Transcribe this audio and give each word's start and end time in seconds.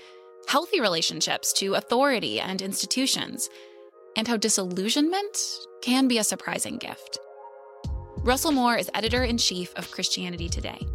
healthy 0.46 0.82
relationships 0.82 1.54
to 1.54 1.76
authority 1.76 2.40
and 2.40 2.60
institutions, 2.60 3.48
and 4.16 4.28
how 4.28 4.36
disillusionment 4.36 5.38
can 5.80 6.08
be 6.08 6.18
a 6.18 6.24
surprising 6.24 6.76
gift. 6.76 7.18
Russell 8.18 8.52
Moore 8.52 8.76
is 8.76 8.90
editor 8.92 9.24
in 9.24 9.38
chief 9.38 9.72
of 9.76 9.90
Christianity 9.90 10.50
Today. 10.50 10.86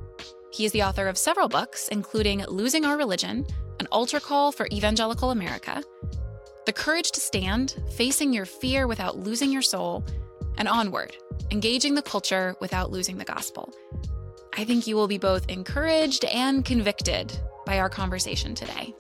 He 0.52 0.66
is 0.66 0.74
the 0.74 0.84
author 0.84 1.08
of 1.08 1.18
several 1.18 1.50
books, 1.50 1.88
including 1.88 2.46
Losing 2.46 2.86
Our 2.86 2.98
Religion, 2.98 3.48
an 3.80 3.88
altar 3.88 4.20
call 4.20 4.52
for 4.52 4.68
evangelical 4.72 5.32
America, 5.32 5.82
The 6.66 6.72
Courage 6.72 7.12
to 7.12 7.20
Stand, 7.20 7.76
Facing 7.92 8.32
Your 8.32 8.46
Fear 8.46 8.88
Without 8.88 9.18
Losing 9.18 9.52
Your 9.52 9.62
Soul, 9.62 10.06
and 10.58 10.70
Onward, 10.70 11.14
Engaging 11.52 11.94
the 11.94 12.02
Culture 12.02 12.56
Without 12.62 12.90
Losing 12.90 13.18
the 13.18 13.26
Gospel. 13.26 13.74
I 14.56 14.64
think 14.64 14.88
you 14.88 14.96
will 14.96 15.10
be 15.10 15.18
both 15.18 15.50
encouraged 15.50 16.24
and 16.24 16.64
convicted 16.64 17.38
by 17.66 17.80
our 17.80 17.90
conversation 17.90 18.56
today. 18.56 18.96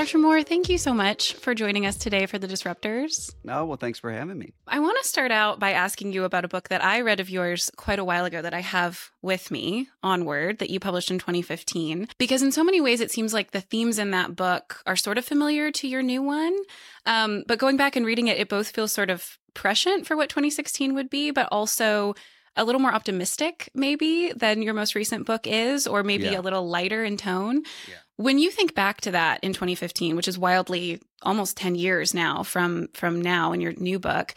Dr. 0.00 0.16
Moore, 0.16 0.42
thank 0.42 0.70
you 0.70 0.78
so 0.78 0.94
much 0.94 1.34
for 1.34 1.54
joining 1.54 1.84
us 1.84 1.94
today 1.94 2.24
for 2.24 2.38
the 2.38 2.48
Disrupters. 2.48 3.36
Oh, 3.46 3.66
well, 3.66 3.76
thanks 3.76 3.98
for 3.98 4.10
having 4.10 4.38
me. 4.38 4.54
I 4.66 4.78
want 4.80 4.96
to 5.02 5.06
start 5.06 5.30
out 5.30 5.60
by 5.60 5.72
asking 5.72 6.14
you 6.14 6.24
about 6.24 6.46
a 6.46 6.48
book 6.48 6.70
that 6.70 6.82
I 6.82 7.02
read 7.02 7.20
of 7.20 7.28
yours 7.28 7.70
quite 7.76 7.98
a 7.98 8.04
while 8.04 8.24
ago 8.24 8.40
that 8.40 8.54
I 8.54 8.60
have 8.60 9.10
with 9.20 9.50
me, 9.50 9.88
Onward, 10.02 10.60
that 10.60 10.70
you 10.70 10.80
published 10.80 11.10
in 11.10 11.18
2015. 11.18 12.08
Because 12.16 12.42
in 12.42 12.50
so 12.50 12.64
many 12.64 12.80
ways, 12.80 13.02
it 13.02 13.10
seems 13.10 13.34
like 13.34 13.50
the 13.50 13.60
themes 13.60 13.98
in 13.98 14.10
that 14.12 14.34
book 14.34 14.80
are 14.86 14.96
sort 14.96 15.18
of 15.18 15.26
familiar 15.26 15.70
to 15.72 15.86
your 15.86 16.00
new 16.02 16.22
one. 16.22 16.56
Um, 17.04 17.44
but 17.46 17.58
going 17.58 17.76
back 17.76 17.94
and 17.94 18.06
reading 18.06 18.28
it, 18.28 18.38
it 18.38 18.48
both 18.48 18.70
feels 18.70 18.92
sort 18.92 19.10
of 19.10 19.36
prescient 19.52 20.06
for 20.06 20.16
what 20.16 20.30
2016 20.30 20.94
would 20.94 21.10
be, 21.10 21.30
but 21.30 21.46
also 21.52 22.14
a 22.56 22.64
little 22.64 22.80
more 22.80 22.92
optimistic, 22.92 23.70
maybe, 23.74 24.32
than 24.32 24.60
your 24.62 24.74
most 24.74 24.94
recent 24.94 25.24
book 25.24 25.46
is, 25.46 25.86
or 25.86 26.02
maybe 26.02 26.24
Yeah. 26.24 26.40
a 26.40 26.42
little 26.42 26.68
lighter 26.68 27.04
in 27.04 27.16
tone. 27.16 27.62
Yeah. 27.86 27.94
When 28.20 28.38
you 28.38 28.50
think 28.50 28.74
back 28.74 29.00
to 29.02 29.12
that 29.12 29.42
in 29.42 29.54
2015, 29.54 30.14
which 30.14 30.28
is 30.28 30.38
wildly 30.38 31.00
almost 31.22 31.56
10 31.56 31.74
years 31.74 32.12
now 32.12 32.42
from 32.42 32.88
from 32.92 33.22
now 33.22 33.52
in 33.52 33.62
your 33.62 33.72
new 33.78 33.98
book, 33.98 34.34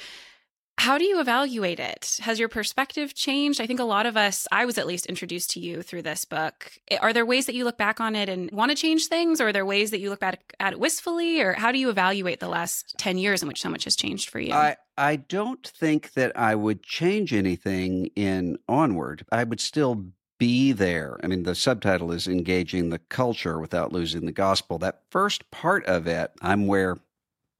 how 0.77 0.97
do 0.97 1.03
you 1.03 1.19
evaluate 1.19 1.81
it? 1.81 2.17
Has 2.21 2.39
your 2.39 2.47
perspective 2.47 3.13
changed? 3.13 3.59
I 3.59 3.67
think 3.67 3.81
a 3.81 3.83
lot 3.83 4.05
of 4.05 4.16
us, 4.16 4.47
I 4.53 4.63
was 4.63 4.77
at 4.77 4.88
least 4.88 5.07
introduced 5.07 5.49
to 5.51 5.59
you 5.59 5.81
through 5.81 6.03
this 6.03 6.23
book. 6.23 6.71
Are 7.01 7.11
there 7.11 7.25
ways 7.25 7.45
that 7.47 7.55
you 7.55 7.66
look 7.66 7.77
back 7.77 7.99
on 7.99 8.16
it 8.16 8.29
and 8.29 8.49
want 8.51 8.71
to 8.71 8.77
change 8.77 9.07
things, 9.07 9.41
or 9.41 9.49
are 9.49 9.53
there 9.53 9.66
ways 9.66 9.91
that 9.91 10.00
you 10.00 10.09
look 10.09 10.21
back 10.21 10.53
at 10.61 10.71
it 10.71 10.79
wistfully, 10.79 11.41
or 11.41 11.51
how 11.51 11.73
do 11.73 11.77
you 11.77 11.89
evaluate 11.89 12.39
the 12.39 12.47
last 12.47 12.95
10 13.00 13.17
years 13.17 13.41
in 13.41 13.50
which 13.50 13.61
so 13.61 13.69
much 13.69 13.83
has 13.83 13.97
changed 13.97 14.29
for 14.29 14.39
you? 14.39 14.53
I, 14.53 14.77
I 14.97 15.17
don't 15.17 15.67
think 15.67 16.13
that 16.13 16.31
I 16.38 16.55
would 16.55 16.83
change 16.83 17.33
anything 17.33 18.11
in 18.15 18.59
Onward. 18.69 19.25
I 19.29 19.44
would 19.44 19.59
still 19.59 20.05
be 20.38 20.71
there. 20.71 21.19
I 21.23 21.27
mean, 21.27 21.44
the 21.44 21.55
subtitle 21.55 22.11
is 22.11 22.27
Engaging 22.27 22.89
the 22.89 22.99
Culture 22.99 23.59
Without 23.59 23.91
Losing 23.91 24.25
the 24.25 24.31
Gospel. 24.31 24.77
That 24.79 25.01
first 25.09 25.49
part 25.51 25.85
of 25.85 26.07
it, 26.07 26.31
I'm 26.41 26.67
where 26.67 26.97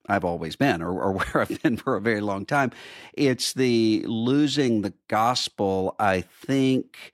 I've 0.08 0.26
always 0.26 0.56
been, 0.56 0.82
or, 0.82 1.02
or 1.02 1.14
where 1.18 1.42
I've 1.42 1.62
been 1.62 1.78
for 1.78 1.96
a 1.96 2.02
very 2.02 2.22
long 2.22 2.46
time. 2.46 2.72
It's 3.14 3.54
the 3.54 4.04
losing 4.08 4.82
the 4.82 4.94
gospel, 5.08 5.96
I 6.00 6.22
think, 6.22 7.14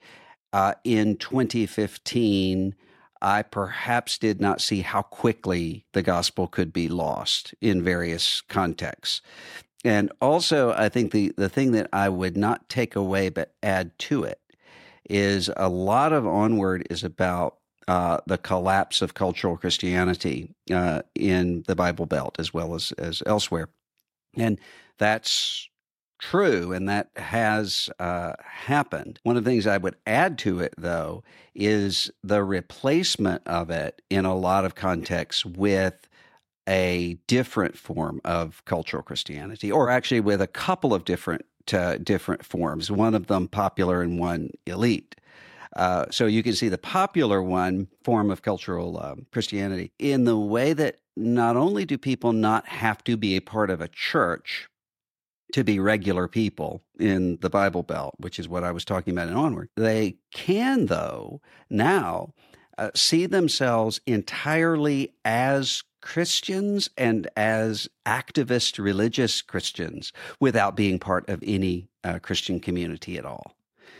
uh, 0.52 0.74
in 0.84 1.16
2015. 1.16 2.74
I 3.22 3.42
perhaps 3.42 4.16
did 4.16 4.40
not 4.40 4.62
see 4.62 4.80
how 4.80 5.02
quickly 5.02 5.84
the 5.92 6.02
gospel 6.02 6.46
could 6.48 6.72
be 6.72 6.88
lost 6.88 7.54
in 7.60 7.84
various 7.84 8.40
contexts. 8.40 9.20
And 9.84 10.10
also, 10.22 10.72
I 10.72 10.88
think 10.88 11.12
the, 11.12 11.32
the 11.36 11.50
thing 11.50 11.72
that 11.72 11.88
I 11.92 12.08
would 12.08 12.36
not 12.36 12.68
take 12.70 12.96
away 12.96 13.28
but 13.28 13.54
add 13.62 13.98
to 14.00 14.24
it 14.24 14.39
is 15.10 15.50
a 15.56 15.68
lot 15.68 16.12
of 16.12 16.26
Onward 16.26 16.86
is 16.88 17.02
about 17.02 17.56
uh, 17.88 18.18
the 18.26 18.38
collapse 18.38 19.02
of 19.02 19.14
cultural 19.14 19.56
Christianity 19.56 20.54
uh, 20.72 21.02
in 21.14 21.64
the 21.66 21.74
Bible 21.74 22.06
Belt 22.06 22.36
as 22.38 22.54
well 22.54 22.74
as, 22.74 22.92
as 22.92 23.22
elsewhere. 23.26 23.68
And 24.36 24.60
that's 24.98 25.68
true, 26.20 26.72
and 26.72 26.88
that 26.88 27.10
has 27.16 27.90
uh, 27.98 28.34
happened. 28.44 29.18
One 29.24 29.36
of 29.36 29.44
the 29.44 29.50
things 29.50 29.66
I 29.66 29.78
would 29.78 29.96
add 30.06 30.38
to 30.38 30.60
it, 30.60 30.74
though, 30.78 31.24
is 31.54 32.10
the 32.22 32.44
replacement 32.44 33.44
of 33.46 33.70
it 33.70 34.02
in 34.10 34.24
a 34.24 34.36
lot 34.36 34.64
of 34.64 34.76
contexts 34.76 35.44
with 35.44 36.08
a 36.68 37.18
different 37.26 37.76
form 37.76 38.20
of 38.24 38.64
cultural 38.66 39.02
Christianity, 39.02 39.72
or 39.72 39.90
actually 39.90 40.20
with 40.20 40.40
a 40.40 40.46
couple 40.46 40.94
of 40.94 41.04
different 41.04 41.44
different 41.66 42.44
forms. 42.44 42.90
One 42.90 43.14
of 43.14 43.26
them 43.26 43.48
popular 43.48 44.02
and 44.02 44.18
one 44.18 44.50
elite. 44.66 45.16
Uh, 45.76 46.06
so 46.10 46.26
you 46.26 46.42
can 46.42 46.54
see 46.54 46.68
the 46.68 46.78
popular 46.78 47.42
one 47.42 47.86
form 48.02 48.30
of 48.30 48.42
cultural 48.42 49.00
um, 49.00 49.26
Christianity 49.32 49.92
in 49.98 50.24
the 50.24 50.36
way 50.36 50.72
that 50.72 50.96
not 51.16 51.56
only 51.56 51.84
do 51.84 51.96
people 51.96 52.32
not 52.32 52.66
have 52.66 53.04
to 53.04 53.16
be 53.16 53.36
a 53.36 53.40
part 53.40 53.70
of 53.70 53.80
a 53.80 53.88
church 53.88 54.68
to 55.52 55.64
be 55.64 55.78
regular 55.78 56.28
people 56.28 56.82
in 56.98 57.38
the 57.40 57.50
Bible 57.50 57.82
Belt, 57.82 58.14
which 58.18 58.38
is 58.38 58.48
what 58.48 58.64
I 58.64 58.72
was 58.72 58.84
talking 58.84 59.12
about 59.12 59.28
in 59.28 59.34
Onward, 59.34 59.68
they 59.76 60.16
can, 60.32 60.86
though, 60.86 61.40
now 61.68 62.34
uh, 62.80 62.90
see 62.94 63.26
themselves 63.26 64.00
entirely 64.06 65.12
as 65.24 65.84
Christians 66.00 66.88
and 66.96 67.28
as 67.36 67.88
activist 68.06 68.82
religious 68.82 69.42
Christians 69.42 70.12
without 70.40 70.76
being 70.76 70.98
part 70.98 71.28
of 71.28 71.44
any 71.46 71.88
uh, 72.02 72.18
Christian 72.20 72.58
community 72.58 73.18
at 73.18 73.26
all, 73.26 73.54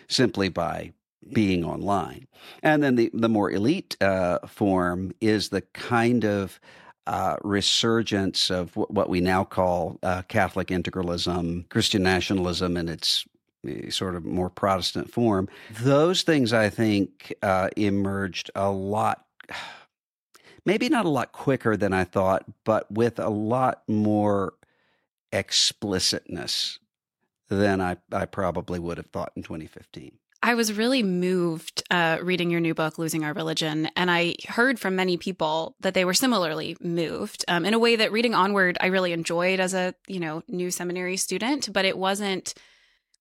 simply 0.09 0.49
by 0.49 0.93
being 1.31 1.63
online. 1.63 2.27
And 2.63 2.83
then 2.83 2.97
the, 2.97 3.11
the 3.13 3.29
more 3.29 3.51
elite 3.51 3.97
uh, 4.01 4.39
form 4.47 5.13
is 5.21 5.51
the 5.51 5.61
kind 5.61 6.25
of 6.25 6.59
uh, 7.07 7.37
resurgence 7.43 8.51
of 8.51 8.73
w- 8.73 8.87
what 8.89 9.11
we 9.11 9.21
now 9.21 9.45
call 9.45 9.99
uh, 10.03 10.23
Catholic 10.23 10.69
integralism, 10.69 11.69
Christian 11.69 12.03
nationalism, 12.03 12.79
and 12.79 12.89
its 12.89 13.27
sort 13.91 14.15
of 14.17 14.25
more 14.25 14.51
Protestant 14.51 15.13
form. 15.13 15.49
Those 15.71 16.23
things, 16.23 16.53
I 16.53 16.71
think, 16.71 17.35
uh, 17.43 17.69
emerged 17.77 18.51
a 18.55 18.71
lot 18.71 19.25
maybe 20.65 20.89
not 20.89 21.05
a 21.07 21.09
lot 21.09 21.33
quicker 21.33 21.77
than 21.77 21.93
I 21.93 22.05
thought, 22.05 22.45
but 22.65 22.91
with 22.91 23.19
a 23.19 23.31
lot 23.31 23.83
more 23.89 24.55
explicitness 25.33 26.79
than 27.49 27.81
I, 27.81 27.97
I 28.13 28.27
probably 28.27 28.79
would 28.79 28.99
have 28.99 29.07
thought 29.07 29.33
in 29.37 29.43
2015. 29.43 30.13
I 30.43 30.55
was 30.55 30.73
really 30.73 31.03
moved 31.03 31.83
uh, 31.91 32.19
reading 32.23 32.51
your 32.51 32.61
new 32.61 32.73
book, 32.73 32.99
Losing 32.99 33.25
Our 33.25 33.35
Religion. 33.35 33.91
And 33.95 34.11
I 34.11 34.37
heard 34.49 34.81
from 34.81 34.97
many 34.97 35.19
people 35.19 35.77
that 35.81 35.93
they 35.93 36.07
were 36.07 36.15
similarly 36.15 36.79
moved 36.81 37.45
um, 37.47 37.67
in 37.67 37.75
a 37.75 37.79
way 37.79 37.97
that 37.97 38.11
reading 38.11 38.35
Onward 38.35 38.79
I 38.81 38.87
really 38.87 39.13
enjoyed 39.13 39.61
as 39.61 39.75
a, 39.75 39.95
you 40.07 40.19
know, 40.19 40.43
new 40.49 40.71
seminary 40.71 41.19
student, 41.19 41.71
but 41.73 41.85
it 41.85 41.99
wasn't 41.99 42.55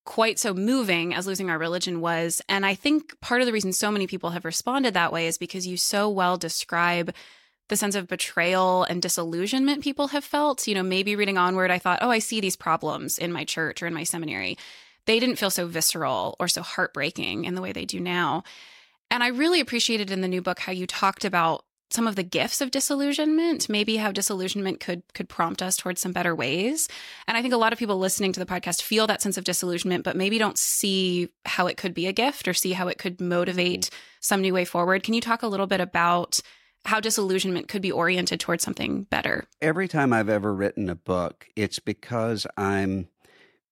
quite 0.10 0.40
so 0.40 0.56
moving 0.56 1.14
as 1.14 1.28
Losing 1.28 1.52
Our 1.52 1.60
Religion 1.60 2.02
was. 2.02 2.42
And 2.50 2.66
I 2.66 2.74
think 2.74 3.22
part 3.22 3.42
of 3.42 3.46
the 3.46 3.54
reason 3.54 3.72
so 3.72 3.92
many 3.92 4.08
people 4.08 4.32
have 4.32 4.44
responded 4.44 4.96
that 4.96 5.14
way 5.14 5.28
is 5.28 5.38
because 5.38 5.68
you 5.68 5.78
so 5.78 6.10
well 6.10 6.36
describe 6.36 7.14
the 7.68 7.78
sense 7.78 7.94
of 7.94 8.08
betrayal 8.08 8.86
and 8.86 9.04
disillusionment 9.04 9.84
people 9.84 10.08
have 10.08 10.24
felt. 10.24 10.68
You 10.68 10.74
know, 10.74 10.82
maybe 10.82 11.16
reading 11.16 11.38
Onward, 11.38 11.70
I 11.70 11.78
thought, 11.78 12.00
oh, 12.02 12.10
I 12.10 12.18
see 12.18 12.42
these 12.42 12.56
problems 12.56 13.20
in 13.20 13.32
my 13.32 13.46
church 13.46 13.84
or 13.84 13.88
in 13.88 13.94
my 13.94 14.04
seminary 14.04 14.58
they 15.06 15.20
didn't 15.20 15.38
feel 15.38 15.50
so 15.50 15.66
visceral 15.66 16.36
or 16.40 16.48
so 16.48 16.62
heartbreaking 16.62 17.46
in 17.46 17.56
the 17.56 17.62
way 17.62 17.72
they 17.72 17.86
do 17.86 18.00
now. 18.00 18.44
And 19.10 19.24
I 19.24 19.30
really 19.30 19.60
appreciated 19.60 20.12
in 20.12 20.22
the 20.22 20.28
new 20.28 20.42
book 20.42 20.60
how 20.60 20.72
you 20.72 20.86
talked 20.86 21.26
about 21.26 21.66
some 21.92 22.08
of 22.08 22.16
the 22.16 22.24
gifts 22.24 22.62
of 22.62 22.72
disillusionment, 22.72 23.68
maybe 23.68 23.98
how 23.98 24.12
disillusionment 24.12 24.80
could 24.80 25.02
could 25.14 25.28
prompt 25.28 25.62
us 25.62 25.76
towards 25.76 26.02
some 26.02 26.12
better 26.12 26.36
ways. 26.36 26.88
And 27.28 27.36
I 27.36 27.42
think 27.42 27.54
a 27.54 27.58
lot 27.58 27.74
of 27.74 27.80
people 27.80 27.98
listening 27.98 28.32
to 28.34 28.40
the 28.40 28.46
podcast 28.46 28.82
feel 28.82 29.08
that 29.08 29.22
sense 29.22 29.38
of 29.38 29.44
disillusionment, 29.44 30.04
but 30.04 30.16
maybe 30.16 30.38
don't 30.38 30.58
see 30.58 31.30
how 31.46 31.68
it 31.68 31.78
could 31.78 31.94
be 31.94 32.08
a 32.08 32.14
gift 32.14 32.48
or 32.48 32.54
see 32.54 32.74
how 32.74 32.88
it 32.88 32.98
could 32.98 33.20
motivate 33.20 33.82
mm-hmm. 33.82 33.96
some 34.20 34.42
new 34.42 34.54
way 34.54 34.66
forward. 34.66 35.04
Can 35.04 35.14
you 35.14 35.22
talk 35.22 35.44
a 35.44 35.48
little 35.48 35.68
bit 35.68 35.82
about 35.82 36.40
how 36.86 37.00
disillusionment 37.00 37.68
could 37.68 37.82
be 37.82 37.92
oriented 37.92 38.40
towards 38.40 38.64
something 38.64 39.04
better? 39.04 39.46
Every 39.62 39.88
time 39.88 40.14
I've 40.14 40.30
ever 40.30 40.54
written 40.54 40.90
a 40.90 40.96
book, 40.96 41.48
it's 41.56 41.80
because 41.80 42.48
I'm 42.56 43.08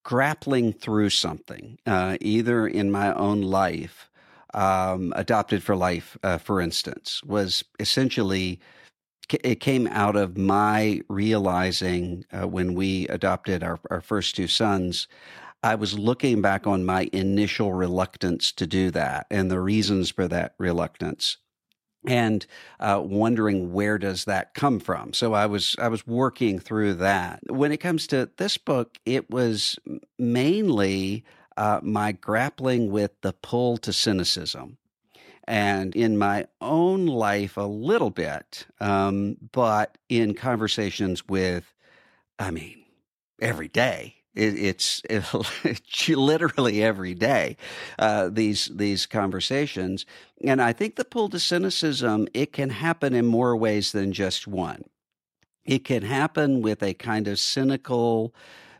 grappling 0.02 0.72
through 0.72 1.10
something, 1.10 1.78
uh, 1.86 2.16
either 2.20 2.66
in 2.66 2.90
my 2.90 3.12
own 3.14 3.42
life, 3.42 4.07
um, 4.54 5.12
adopted 5.16 5.62
for 5.62 5.76
life, 5.76 6.16
uh, 6.22 6.38
for 6.38 6.60
instance, 6.60 7.22
was 7.24 7.64
essentially 7.78 8.60
it 9.44 9.60
came 9.60 9.86
out 9.88 10.16
of 10.16 10.38
my 10.38 11.02
realizing 11.08 12.24
uh, 12.32 12.48
when 12.48 12.74
we 12.74 13.06
adopted 13.08 13.62
our, 13.62 13.78
our 13.90 14.00
first 14.00 14.34
two 14.34 14.48
sons. 14.48 15.06
I 15.62 15.74
was 15.74 15.98
looking 15.98 16.40
back 16.40 16.66
on 16.66 16.86
my 16.86 17.10
initial 17.12 17.74
reluctance 17.74 18.52
to 18.52 18.66
do 18.66 18.90
that 18.92 19.26
and 19.30 19.50
the 19.50 19.60
reasons 19.60 20.10
for 20.10 20.28
that 20.28 20.54
reluctance 20.58 21.36
and 22.06 22.46
uh, 22.80 23.02
wondering 23.04 23.72
where 23.72 23.98
does 23.98 24.24
that 24.24 24.54
come 24.54 24.78
from 24.78 25.12
so 25.12 25.34
i 25.34 25.46
was 25.46 25.74
i 25.80 25.88
was 25.88 26.06
working 26.06 26.58
through 26.58 26.94
that 26.94 27.40
when 27.50 27.72
it 27.72 27.78
comes 27.78 28.06
to 28.06 28.30
this 28.36 28.56
book 28.56 28.98
it 29.04 29.28
was 29.30 29.78
mainly 30.18 31.24
uh, 31.58 31.80
my 31.82 32.12
grappling 32.12 32.90
with 32.90 33.20
the 33.20 33.32
pull 33.32 33.76
to 33.76 33.92
cynicism 33.92 34.78
and 35.44 35.96
in 35.96 36.16
my 36.16 36.46
own 36.60 37.06
life 37.06 37.56
a 37.56 37.62
little 37.62 38.10
bit 38.10 38.66
um, 38.80 39.36
but 39.52 39.98
in 40.08 40.34
conversations 40.34 41.26
with 41.28 41.74
i 42.38 42.50
mean 42.50 42.84
every 43.40 43.68
day 43.68 44.14
it, 44.38 44.56
it's, 44.56 45.02
it, 45.10 46.08
literally 46.16 46.82
every 46.82 47.14
day 47.14 47.56
uh, 47.98 48.28
these 48.28 48.70
these 48.72 49.04
conversations, 49.04 50.06
and 50.44 50.62
I 50.62 50.72
think 50.72 50.94
the 50.94 51.04
pull 51.04 51.28
to 51.30 51.40
cynicism 51.40 52.28
it 52.32 52.52
can 52.52 52.70
happen 52.70 53.14
in 53.14 53.26
more 53.26 53.56
ways 53.56 53.90
than 53.90 54.12
just 54.12 54.46
one. 54.46 54.84
It 55.64 55.84
can 55.84 56.02
happen 56.02 56.62
with 56.62 56.82
a 56.82 56.94
kind 56.94 57.26
of 57.26 57.40
cynical 57.40 58.32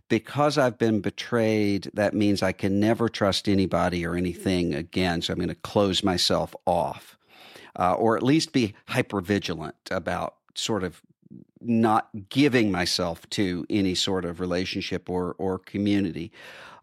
because 0.08 0.58
I've 0.58 0.78
been 0.78 1.00
betrayed, 1.00 1.90
that 1.94 2.14
means 2.14 2.42
I 2.42 2.52
can 2.52 2.80
never 2.80 3.08
trust 3.08 3.48
anybody 3.48 4.04
or 4.06 4.14
anything 4.14 4.74
again. 4.74 5.22
So 5.22 5.32
I'm 5.32 5.38
going 5.38 5.48
to 5.48 5.54
close 5.54 6.02
myself 6.02 6.54
off, 6.66 7.18
uh, 7.78 7.94
or 7.94 8.16
at 8.16 8.22
least 8.22 8.52
be 8.52 8.74
hyper 8.86 9.20
vigilant 9.20 9.76
about 9.90 10.36
sort 10.54 10.84
of 10.84 11.02
not 11.60 12.08
giving 12.28 12.70
myself 12.70 13.28
to 13.30 13.66
any 13.68 13.94
sort 13.94 14.24
of 14.24 14.40
relationship 14.40 15.10
or 15.10 15.34
or 15.38 15.58
community. 15.58 16.32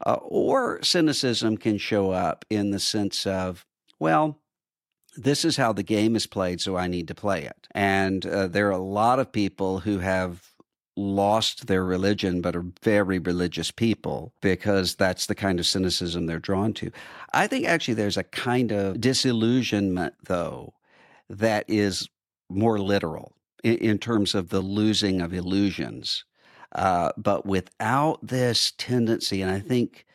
Uh, 0.05 0.17
or 0.21 0.83
cynicism 0.83 1.57
can 1.57 1.77
show 1.77 2.11
up 2.11 2.45
in 2.49 2.71
the 2.71 2.79
sense 2.79 3.25
of, 3.25 3.65
well, 3.97 4.37
this 5.15 5.45
is 5.45 5.55
how 5.55 5.71
the 5.71 5.83
game 5.83 6.15
is 6.17 6.27
played, 6.27 6.59
so 6.59 6.75
I 6.75 6.87
need 6.87 7.07
to 7.07 7.15
play 7.15 7.43
it. 7.43 7.67
And 7.71 8.25
uh, 8.25 8.47
there 8.47 8.67
are 8.67 8.71
a 8.71 8.77
lot 8.77 9.19
of 9.19 9.31
people 9.31 9.79
who 9.79 9.99
have 9.99 10.44
lost 10.97 11.67
their 11.67 11.83
religion 11.83 12.41
but 12.41 12.55
are 12.55 12.65
very 12.81 13.19
religious 13.19 13.71
people 13.71 14.33
because 14.41 14.95
that's 14.95 15.25
the 15.25 15.35
kind 15.35 15.59
of 15.59 15.65
cynicism 15.65 16.25
they're 16.25 16.39
drawn 16.39 16.73
to. 16.73 16.91
I 17.33 17.47
think 17.47 17.65
actually 17.65 17.95
there's 17.95 18.17
a 18.17 18.23
kind 18.23 18.71
of 18.71 19.01
disillusionment, 19.01 20.15
though, 20.23 20.73
that 21.29 21.65
is 21.67 22.07
more 22.49 22.79
literal 22.79 23.33
in, 23.63 23.77
in 23.77 23.97
terms 23.97 24.35
of 24.35 24.49
the 24.49 24.61
losing 24.61 25.21
of 25.21 25.33
illusions. 25.33 26.23
Uh, 26.71 27.11
but 27.17 27.45
without 27.45 28.25
this 28.25 28.73
tendency, 28.77 29.41
and 29.41 29.51
I 29.51 29.59
think, 29.59 30.05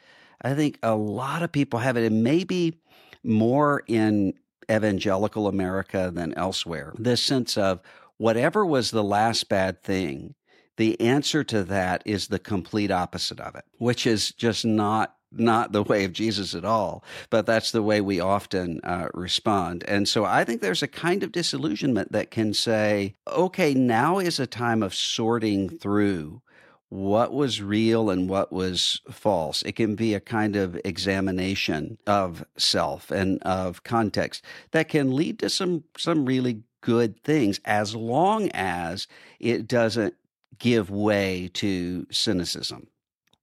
I 0.43 0.55
think 0.55 0.79
a 0.82 0.94
lot 0.94 1.43
of 1.43 1.53
people 1.53 1.81
have 1.81 1.97
it, 1.97 2.05
and 2.05 2.23
maybe 2.23 2.81
more 3.23 3.82
in 3.87 4.35
evangelical 4.71 5.47
America 5.47 6.11
than 6.15 6.32
elsewhere. 6.35 6.93
This 6.99 7.23
sense 7.23 7.56
of 7.56 7.81
whatever 8.19 8.65
was 8.65 8.91
the 8.91 9.05
last 9.05 9.49
bad 9.49 9.82
thing, 9.82 10.35
the 10.81 10.99
answer 10.99 11.44
to 11.44 11.62
that 11.62 12.03
is 12.06 12.29
the 12.29 12.38
complete 12.38 12.91
opposite 12.91 13.38
of 13.38 13.55
it, 13.55 13.67
which 13.77 14.06
is 14.06 14.32
just 14.32 14.65
not 14.65 15.15
not 15.31 15.73
the 15.73 15.82
way 15.82 16.05
of 16.05 16.15
Jesus 16.15 16.55
at 16.55 16.65
all, 16.65 17.05
but 17.29 17.44
that's 17.44 17.71
the 17.71 17.82
way 17.82 18.00
we 18.00 18.19
often 18.19 18.81
uh, 18.82 19.09
respond. 19.12 19.85
And 19.87 20.09
so 20.09 20.25
I 20.25 20.43
think 20.43 20.62
there's 20.62 20.82
a 20.82 20.88
kind 20.88 21.23
of 21.23 21.32
disillusionment 21.32 22.12
that 22.12 22.31
can 22.31 22.55
say, 22.55 23.15
okay, 23.29 23.75
now 23.75 24.19
is 24.19 24.41
a 24.41 24.47
time 24.47 24.82
of 24.82 24.94
sorting 24.94 25.69
through 25.69 26.41
what 26.88 27.35
was 27.35 27.62
real 27.62 28.09
and 28.09 28.29
what 28.29 28.50
was 28.50 29.03
false. 29.11 29.62
It 29.62 29.73
can 29.73 29.94
be 29.97 30.15
a 30.15 30.19
kind 30.19 30.56
of 30.56 30.81
examination 30.82 31.99
of 32.06 32.43
self 32.56 33.11
and 33.11 33.38
of 33.43 33.85
context 33.85 34.43
that 34.71 34.88
can 34.88 35.15
lead 35.15 35.41
to 35.41 35.50
some 35.50 35.85
some 35.99 36.25
really 36.25 36.62
good 36.81 37.23
things 37.23 37.61
as 37.67 37.94
long 37.94 38.49
as 38.55 39.06
it 39.39 39.69
doesn't 39.69 40.15
give 40.58 40.90
way 40.90 41.50
to 41.54 42.06
cynicism. 42.10 42.88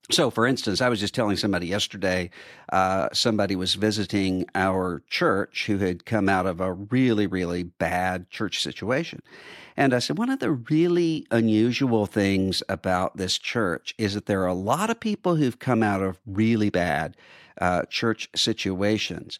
So, 0.09 0.29
for 0.31 0.47
instance, 0.47 0.79
I 0.79 0.87
was 0.87 1.01
just 1.01 1.13
telling 1.13 1.35
somebody 1.35 1.67
yesterday, 1.67 2.29
uh, 2.71 3.09
somebody 3.11 3.57
was 3.57 3.75
visiting 3.75 4.45
our 4.55 5.03
church 5.09 5.65
who 5.65 5.79
had 5.79 6.05
come 6.05 6.29
out 6.29 6.45
of 6.45 6.61
a 6.61 6.71
really, 6.71 7.27
really 7.27 7.63
bad 7.63 8.29
church 8.29 8.61
situation. 8.61 9.21
And 9.75 9.93
I 9.93 9.99
said, 9.99 10.17
one 10.17 10.29
of 10.29 10.39
the 10.39 10.51
really 10.51 11.27
unusual 11.29 12.05
things 12.05 12.63
about 12.69 13.17
this 13.17 13.37
church 13.37 13.93
is 13.97 14.13
that 14.13 14.27
there 14.27 14.43
are 14.43 14.47
a 14.47 14.53
lot 14.53 14.89
of 14.89 14.97
people 14.97 15.35
who've 15.35 15.59
come 15.59 15.83
out 15.83 16.01
of 16.01 16.21
really 16.25 16.69
bad 16.69 17.17
uh, 17.59 17.83
church 17.89 18.29
situations. 18.33 19.39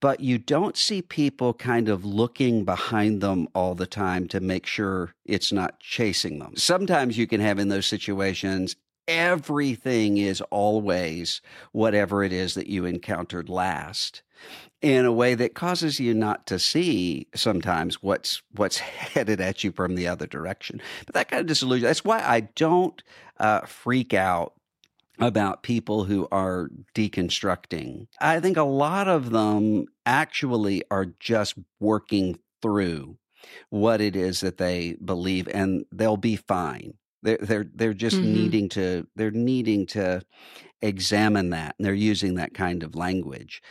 But 0.00 0.20
you 0.20 0.38
don't 0.38 0.76
see 0.76 1.02
people 1.02 1.54
kind 1.54 1.88
of 1.88 2.04
looking 2.04 2.64
behind 2.64 3.20
them 3.20 3.48
all 3.54 3.74
the 3.74 3.86
time 3.86 4.28
to 4.28 4.40
make 4.40 4.64
sure 4.64 5.14
it's 5.24 5.52
not 5.52 5.80
chasing 5.80 6.38
them. 6.38 6.54
Sometimes 6.56 7.18
you 7.18 7.26
can 7.26 7.40
have 7.40 7.58
in 7.58 7.68
those 7.68 7.86
situations 7.86 8.76
everything 9.08 10.18
is 10.18 10.42
always 10.50 11.40
whatever 11.72 12.22
it 12.22 12.32
is 12.32 12.54
that 12.54 12.66
you 12.66 12.84
encountered 12.84 13.48
last 13.48 14.22
in 14.82 15.04
a 15.04 15.12
way 15.12 15.34
that 15.34 15.54
causes 15.54 15.98
you 15.98 16.14
not 16.14 16.46
to 16.46 16.58
see 16.58 17.26
sometimes 17.34 18.02
what's 18.02 18.42
what's 18.54 18.78
headed 18.78 19.40
at 19.40 19.64
you 19.64 19.72
from 19.72 19.96
the 19.96 20.06
other 20.06 20.26
direction 20.26 20.80
but 21.06 21.14
that 21.14 21.28
kind 21.28 21.40
of 21.40 21.46
disillusion 21.46 21.86
that's 21.86 22.04
why 22.04 22.20
i 22.20 22.40
don't 22.40 23.02
uh, 23.40 23.60
freak 23.62 24.14
out 24.14 24.52
about 25.20 25.62
people 25.62 26.04
who 26.04 26.28
are 26.30 26.70
deconstructing 26.94 28.06
i 28.20 28.40
think 28.40 28.56
a 28.56 28.62
lot 28.62 29.08
of 29.08 29.30
them 29.30 29.86
actually 30.06 30.82
are 30.90 31.06
just 31.20 31.54
working 31.80 32.38
through 32.62 33.16
what 33.70 34.00
it 34.00 34.16
is 34.16 34.40
that 34.40 34.58
they 34.58 34.96
believe 35.04 35.48
and 35.52 35.84
they'll 35.92 36.16
be 36.16 36.36
fine 36.36 36.94
they're 37.22 37.38
they're 37.40 37.66
they're 37.74 37.94
just 37.94 38.16
mm-hmm. 38.16 38.32
needing 38.32 38.68
to 38.68 39.06
they're 39.16 39.30
needing 39.30 39.86
to 39.86 40.22
examine 40.82 41.50
that, 41.50 41.74
and 41.78 41.86
they're 41.86 41.94
using 41.94 42.34
that 42.34 42.54
kind 42.54 42.82
of 42.82 42.94
language. 42.94 43.62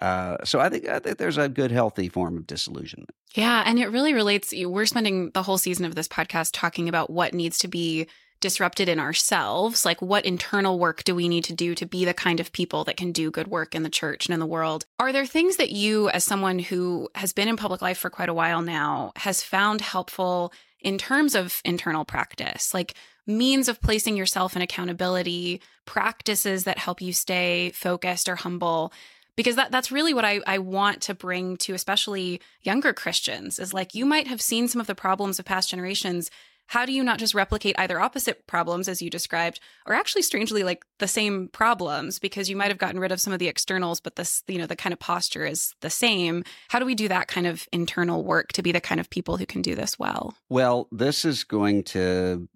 Uh, 0.00 0.36
so 0.44 0.60
I 0.60 0.68
think 0.68 0.88
I 0.88 0.98
think 0.98 1.18
there's 1.18 1.38
a 1.38 1.48
good, 1.48 1.70
healthy 1.70 2.08
form 2.08 2.36
of 2.36 2.46
disillusionment. 2.46 3.10
Yeah, 3.34 3.62
and 3.64 3.78
it 3.78 3.88
really 3.88 4.14
relates. 4.14 4.52
We're 4.54 4.86
spending 4.86 5.30
the 5.32 5.42
whole 5.42 5.58
season 5.58 5.84
of 5.84 5.94
this 5.94 6.08
podcast 6.08 6.50
talking 6.52 6.88
about 6.88 7.10
what 7.10 7.34
needs 7.34 7.58
to 7.58 7.68
be 7.68 8.06
disrupted 8.40 8.88
in 8.88 9.00
ourselves. 9.00 9.84
Like, 9.84 10.02
what 10.02 10.24
internal 10.24 10.78
work 10.78 11.04
do 11.04 11.14
we 11.14 11.28
need 11.28 11.44
to 11.44 11.54
do 11.54 11.74
to 11.74 11.86
be 11.86 12.04
the 12.04 12.14
kind 12.14 12.40
of 12.40 12.52
people 12.52 12.84
that 12.84 12.96
can 12.96 13.12
do 13.12 13.30
good 13.30 13.48
work 13.48 13.74
in 13.74 13.82
the 13.82 13.90
church 13.90 14.26
and 14.26 14.34
in 14.34 14.40
the 14.40 14.46
world? 14.46 14.86
Are 14.98 15.12
there 15.12 15.26
things 15.26 15.56
that 15.56 15.70
you, 15.70 16.08
as 16.10 16.24
someone 16.24 16.58
who 16.58 17.08
has 17.14 17.32
been 17.32 17.48
in 17.48 17.56
public 17.56 17.82
life 17.82 17.98
for 17.98 18.10
quite 18.10 18.28
a 18.28 18.34
while 18.34 18.62
now, 18.62 19.12
has 19.16 19.42
found 19.42 19.80
helpful 19.80 20.52
in 20.80 20.98
terms 20.98 21.34
of 21.34 21.60
internal 21.64 22.04
practice? 22.04 22.72
Like, 22.74 22.94
means 23.26 23.68
of 23.68 23.80
placing 23.80 24.16
yourself 24.16 24.54
in 24.54 24.62
accountability, 24.62 25.60
practices 25.84 26.64
that 26.64 26.78
help 26.78 27.00
you 27.00 27.12
stay 27.12 27.70
focused 27.74 28.28
or 28.28 28.36
humble 28.36 28.92
because 29.36 29.56
that 29.56 29.70
that's 29.70 29.92
really 29.92 30.14
what 30.14 30.24
I, 30.24 30.40
I 30.46 30.58
want 30.58 31.02
to 31.02 31.14
bring 31.14 31.56
to 31.58 31.74
especially 31.74 32.40
younger 32.62 32.92
Christians 32.92 33.58
is 33.58 33.74
like 33.74 33.94
you 33.94 34.06
might 34.06 34.26
have 34.26 34.40
seen 34.40 34.66
some 34.66 34.80
of 34.80 34.86
the 34.86 34.94
problems 34.94 35.38
of 35.38 35.44
past 35.44 35.70
generations 35.70 36.30
how 36.68 36.84
do 36.84 36.92
you 36.92 37.02
not 37.02 37.18
just 37.18 37.34
replicate 37.34 37.78
either 37.78 38.00
opposite 38.00 38.46
problems 38.46 38.88
as 38.88 39.02
you 39.02 39.10
described 39.10 39.60
or 39.86 39.94
actually 39.94 40.22
strangely 40.22 40.62
like 40.62 40.84
the 40.98 41.08
same 41.08 41.48
problems 41.48 42.18
because 42.18 42.48
you 42.48 42.56
might 42.56 42.68
have 42.68 42.78
gotten 42.78 43.00
rid 43.00 43.12
of 43.12 43.20
some 43.20 43.32
of 43.32 43.38
the 43.38 43.48
externals 43.48 44.00
but 44.00 44.16
this 44.16 44.42
you 44.46 44.58
know 44.58 44.66
the 44.66 44.76
kind 44.76 44.92
of 44.92 44.98
posture 44.98 45.46
is 45.46 45.74
the 45.80 45.90
same 45.90 46.44
how 46.68 46.78
do 46.78 46.86
we 46.86 46.94
do 46.94 47.08
that 47.08 47.28
kind 47.28 47.46
of 47.46 47.66
internal 47.72 48.24
work 48.24 48.52
to 48.52 48.62
be 48.62 48.72
the 48.72 48.80
kind 48.80 49.00
of 49.00 49.10
people 49.10 49.36
who 49.36 49.46
can 49.46 49.62
do 49.62 49.74
this 49.74 49.98
well 49.98 50.34
well 50.48 50.88
this 50.90 51.24
is 51.24 51.44
going 51.44 51.82
to 51.82 52.48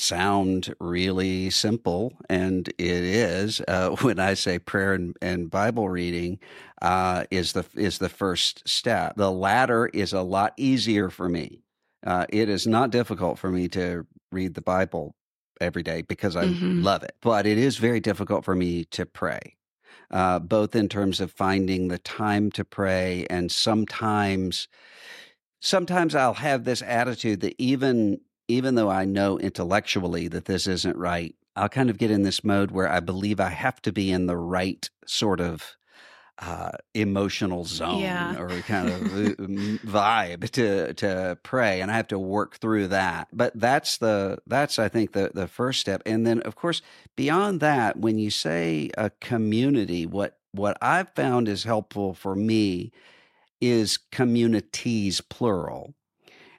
sound 0.00 0.74
really 0.80 1.50
simple, 1.50 2.14
and 2.28 2.68
it 2.68 2.78
is. 2.78 3.60
Uh, 3.68 3.90
when 4.00 4.18
I 4.18 4.34
say 4.34 4.58
prayer 4.58 4.94
and, 4.94 5.16
and 5.22 5.50
Bible 5.50 5.88
reading 5.88 6.38
uh, 6.82 7.24
is 7.30 7.52
the 7.52 7.64
is 7.74 7.98
the 7.98 8.08
first 8.08 8.68
step. 8.68 9.16
The 9.16 9.30
latter 9.30 9.86
is 9.86 10.12
a 10.12 10.22
lot 10.22 10.54
easier 10.56 11.10
for 11.10 11.28
me. 11.28 11.62
Uh, 12.06 12.26
it 12.30 12.48
is 12.48 12.66
not 12.66 12.90
difficult 12.90 13.38
for 13.38 13.50
me 13.50 13.68
to 13.68 14.06
read 14.32 14.54
the 14.54 14.62
Bible 14.62 15.14
every 15.60 15.82
day 15.82 16.02
because 16.02 16.36
I 16.36 16.46
mm-hmm. 16.46 16.82
love 16.82 17.02
it. 17.02 17.14
But 17.20 17.46
it 17.46 17.58
is 17.58 17.76
very 17.76 18.00
difficult 18.00 18.44
for 18.44 18.54
me 18.54 18.84
to 18.86 19.04
pray, 19.04 19.56
uh, 20.10 20.38
both 20.38 20.74
in 20.74 20.88
terms 20.88 21.20
of 21.20 21.30
finding 21.30 21.88
the 21.88 21.98
time 21.98 22.50
to 22.52 22.64
pray 22.64 23.26
and 23.28 23.52
sometimes. 23.52 24.68
Sometimes 25.60 26.14
I'll 26.14 26.34
have 26.34 26.64
this 26.64 26.80
attitude 26.82 27.40
that 27.40 27.54
even 27.58 28.20
even 28.48 28.74
though 28.74 28.90
I 28.90 29.04
know 29.04 29.38
intellectually 29.38 30.26
that 30.28 30.46
this 30.46 30.66
isn't 30.66 30.96
right, 30.96 31.34
I'll 31.54 31.68
kind 31.68 31.90
of 31.90 31.98
get 31.98 32.10
in 32.10 32.22
this 32.22 32.42
mode 32.42 32.72
where 32.72 32.88
I 32.88 32.98
believe 33.00 33.38
I 33.38 33.50
have 33.50 33.80
to 33.82 33.92
be 33.92 34.10
in 34.10 34.26
the 34.26 34.36
right 34.36 34.88
sort 35.06 35.40
of 35.40 35.76
uh, 36.40 36.72
emotional 36.94 37.64
zone 37.64 38.00
yeah. 38.00 38.38
or 38.40 38.48
kind 38.62 38.88
of 38.88 39.00
vibe 39.84 40.50
to 40.50 40.94
to 40.94 41.38
pray, 41.42 41.80
and 41.80 41.90
I 41.90 41.96
have 41.96 42.08
to 42.08 42.18
work 42.18 42.56
through 42.56 42.88
that. 42.88 43.28
But 43.32 43.52
that's 43.54 43.98
the 43.98 44.38
that's 44.46 44.78
I 44.78 44.88
think 44.88 45.12
the 45.12 45.30
the 45.34 45.46
first 45.46 45.80
step, 45.80 46.02
and 46.06 46.26
then 46.26 46.40
of 46.42 46.56
course 46.56 46.80
beyond 47.14 47.60
that, 47.60 47.98
when 47.98 48.18
you 48.18 48.30
say 48.30 48.90
a 48.96 49.10
community, 49.20 50.06
what 50.06 50.38
what 50.52 50.78
I've 50.80 51.10
found 51.14 51.46
is 51.46 51.64
helpful 51.64 52.14
for 52.14 52.34
me 52.34 52.90
is 53.60 53.98
communities 53.98 55.20
plural. 55.20 55.94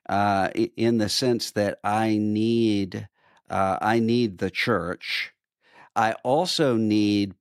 Uh, 0.10 0.50
in 0.76 0.98
the 0.98 1.08
sense 1.08 1.52
that 1.52 1.80
I 1.84 2.18
need 2.18 3.08
uh, 3.50 3.78
I 3.82 4.00
need 4.00 4.38
the 4.38 4.50
church. 4.50 5.34
I 5.96 6.14
also 6.24 6.78
need 6.78 7.34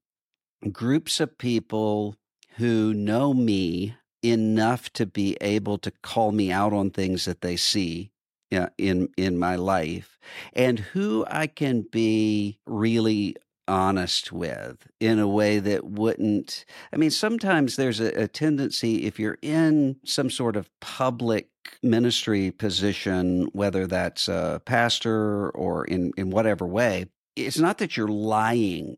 groups 0.73 1.21
of 1.21 1.39
people 1.39 2.17
who 2.61 2.93
know 2.93 3.33
me 3.33 3.97
enough 4.23 4.93
to 4.93 5.07
be 5.07 5.35
able 5.41 5.79
to 5.79 5.91
call 6.03 6.31
me 6.31 6.53
out 6.53 6.75
on 6.75 6.91
things 6.91 7.25
that 7.25 7.41
they 7.41 7.57
see 7.57 8.13
uh, 8.53 8.67
in 8.77 9.09
in 9.17 9.39
my 9.39 9.57
life 9.57 10.19
and 10.53 10.79
who 10.79 11.25
I 11.31 11.47
can 11.47 11.87
be 11.91 12.59
really 12.67 13.35
honest 13.67 14.31
with 14.31 14.87
in 15.01 15.19
a 15.19 15.29
way 15.29 15.61
that 15.61 15.85
wouldn't 15.85 16.65
i 16.93 16.97
mean 16.97 17.11
sometimes 17.11 17.77
there's 17.77 18.01
a, 18.01 18.23
a, 18.23 18.27
tendency 18.27 19.05
if 19.05 19.17
you're 19.17 19.39
in 19.43 19.95
some 20.05 20.29
sort 20.29 20.57
of 20.57 20.69
public 20.81 21.49
ministry 21.81 22.51
position 22.51 23.49
whether 23.53 23.87
that's 23.87 24.27
a 24.27 24.61
pastor 24.65 25.51
or 25.51 25.85
in 25.85 26.11
in 26.17 26.31
whatever 26.31 26.67
way 26.67 27.07
it's 27.37 27.61
not 27.61 27.79
that 27.79 27.97
you're 27.97 28.09
lying 28.09 28.97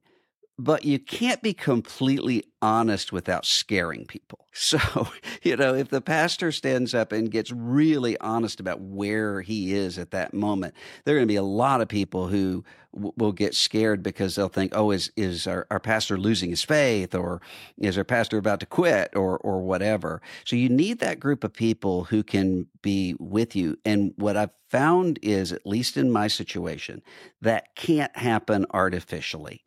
but 0.62 0.85
you 0.85 1.00
can't 1.00 1.42
be 1.42 1.52
completely 1.52 2.45
honest 2.61 3.11
without 3.12 3.45
scaring 3.45 4.07
people. 4.07 4.38
So, 4.54 5.09
you 5.42 5.57
know, 5.57 5.75
if 5.75 5.88
the 5.88 6.02
pastor 6.02 6.52
stands 6.52 6.95
up 6.95 7.11
and 7.11 7.31
gets 7.31 7.50
really 7.50 8.19
honest 8.19 8.61
about 8.61 8.83
where 8.83 9.40
he 9.40 9.73
is 9.73 9.99
at 9.99 10.11
that 10.11 10.35
moment, 10.35 10.75
there 11.04 11.14
are 11.14 11.19
going 11.19 11.26
to 11.26 11.33
be 11.33 11.37
a 11.37 11.42
lot 11.42 11.81
of 11.81 11.88
people 11.88 12.28
who 12.28 12.62
w- 12.92 13.14
will 13.16 13.33
get 13.33 13.54
scared 13.54 14.02
because 14.02 14.35
they'll 14.35 14.49
think, 14.49 14.73
oh, 14.76 14.90
is, 14.90 15.11
is 15.16 15.47
our, 15.47 15.66
our 15.71 15.81
pastor 15.81 16.19
losing 16.19 16.50
his 16.50 16.62
faith 16.62 17.14
or 17.14 17.40
is 17.78 17.97
our 17.97 18.04
pastor 18.04 18.37
about 18.37 18.61
to 18.61 18.66
quit 18.66 19.11
or, 19.16 19.38
or 19.38 19.62
whatever. 19.62 20.21
So 20.45 20.54
you 20.54 20.69
need 20.69 20.99
that 20.99 21.19
group 21.19 21.45
of 21.45 21.54
people 21.54 22.04
who 22.04 22.23
can 22.23 22.66
be 22.83 23.14
with 23.19 23.57
you. 23.57 23.78
And 23.87 24.12
what 24.16 24.37
I've 24.37 24.52
found 24.69 25.19
is, 25.23 25.50
at 25.50 25.66
least 25.66 25.97
in 25.97 26.11
my 26.11 26.28
situation, 26.28 27.00
that 27.40 27.75
can't 27.75 28.14
happen 28.14 28.66
artificially 28.71 29.64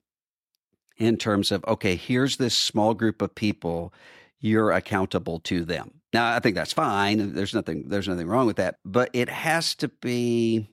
in 0.97 1.17
terms 1.17 1.51
of, 1.51 1.63
okay, 1.65 1.95
here's 1.95 2.37
this 2.37 2.55
small 2.55 2.93
group 2.93 3.21
of 3.21 3.35
people, 3.35 3.93
you're 4.39 4.71
accountable 4.71 5.39
to 5.39 5.65
them. 5.65 6.01
Now, 6.13 6.33
I 6.33 6.39
think 6.39 6.55
that's 6.55 6.73
fine. 6.73 7.33
There's 7.33 7.53
nothing, 7.53 7.89
there's 7.89 8.07
nothing 8.07 8.27
wrong 8.27 8.47
with 8.47 8.57
that, 8.57 8.77
but 8.85 9.09
it 9.13 9.27
has 9.27 9.75
to 9.75 9.89
be, 9.89 10.69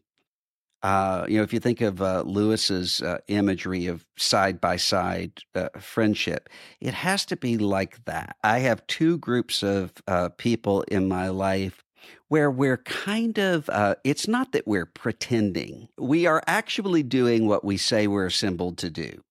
uh, 0.83 1.27
you 1.29 1.37
know, 1.37 1.43
if 1.43 1.53
you 1.53 1.59
think 1.59 1.81
of 1.81 2.01
uh, 2.01 2.23
Lewis's 2.25 3.03
uh, 3.03 3.19
imagery 3.29 3.87
of 3.87 4.05
side 4.17 4.61
by 4.61 4.77
side 4.77 5.33
uh, 5.55 5.69
friendship, 5.81 6.49
it 6.81 6.95
has 6.95 7.25
to 7.27 7.37
be 7.37 7.59
like 7.59 8.05
that. 8.05 8.37
I 8.45 8.61
have 8.61 8.87
two 8.87 9.19
groups 9.19 9.63
of 9.63 9.93
uh, 10.07 10.29
people 10.31 10.83
in 10.83 11.09
my 11.09 11.29
life 11.29 11.83
where 12.29 12.51
we're 12.51 12.79
kind 12.79 13.39
of, 13.39 13.69
uh, 13.71 13.95
it's 14.05 14.27
not 14.27 14.53
that 14.53 14.67
we're 14.67 14.87
pretending. 14.87 15.89
We 15.99 16.27
are 16.27 16.43
actually 16.47 17.03
doing 17.03 17.47
what 17.47 17.65
we 17.65 17.77
say 17.77 18.07
we're 18.07 18.27
assembled 18.27 18.79
to 18.79 18.91
do. 18.91 19.23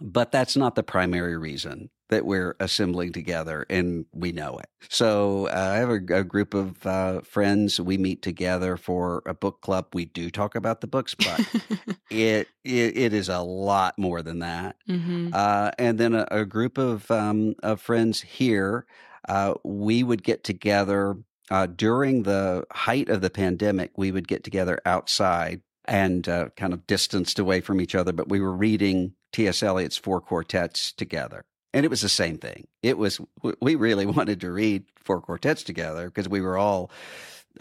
But 0.00 0.32
that's 0.32 0.56
not 0.56 0.74
the 0.74 0.82
primary 0.82 1.36
reason 1.36 1.90
that 2.10 2.26
we're 2.26 2.56
assembling 2.60 3.12
together, 3.12 3.64
and 3.70 4.04
we 4.12 4.32
know 4.32 4.58
it. 4.58 4.68
So 4.88 5.46
uh, 5.46 5.72
I 5.74 5.76
have 5.76 5.90
a, 5.90 6.18
a 6.18 6.24
group 6.24 6.54
of 6.54 6.84
uh, 6.86 7.20
friends. 7.22 7.80
We 7.80 7.96
meet 7.96 8.20
together 8.20 8.76
for 8.76 9.22
a 9.26 9.34
book 9.34 9.60
club. 9.60 9.86
We 9.94 10.06
do 10.06 10.30
talk 10.30 10.54
about 10.54 10.80
the 10.80 10.86
books, 10.86 11.14
but 11.14 11.40
it, 12.10 12.48
it, 12.64 12.98
it 12.98 13.12
is 13.12 13.28
a 13.28 13.40
lot 13.40 13.98
more 13.98 14.22
than 14.22 14.40
that. 14.40 14.76
Mm-hmm. 14.88 15.30
Uh, 15.32 15.70
and 15.78 15.98
then 15.98 16.14
a, 16.14 16.26
a 16.30 16.44
group 16.44 16.78
of 16.78 17.10
um, 17.10 17.54
of 17.62 17.80
friends 17.80 18.20
here. 18.20 18.86
Uh, 19.28 19.54
we 19.64 20.02
would 20.02 20.22
get 20.22 20.42
together 20.44 21.16
uh, 21.50 21.66
during 21.66 22.22
the 22.22 22.64
height 22.72 23.08
of 23.08 23.20
the 23.20 23.30
pandemic. 23.30 23.92
We 23.96 24.12
would 24.12 24.26
get 24.26 24.44
together 24.44 24.80
outside 24.84 25.60
and 25.84 26.28
uh, 26.28 26.48
kind 26.56 26.72
of 26.72 26.86
distanced 26.86 27.38
away 27.38 27.60
from 27.60 27.80
each 27.80 27.94
other, 27.94 28.12
but 28.12 28.28
we 28.28 28.40
were 28.40 28.54
reading 28.54 29.12
T.S. 29.32 29.62
Eliot's 29.62 29.96
four 29.96 30.20
quartets 30.20 30.92
together. 30.92 31.44
And 31.72 31.84
it 31.84 31.88
was 31.88 32.00
the 32.00 32.08
same 32.08 32.38
thing. 32.38 32.66
It 32.82 32.98
was, 32.98 33.20
we 33.60 33.74
really 33.76 34.06
wanted 34.16 34.40
to 34.40 34.50
read 34.50 34.84
four 34.96 35.20
quartets 35.20 35.62
together 35.62 36.06
because 36.06 36.28
we 36.28 36.40
were 36.40 36.58
all, 36.58 36.90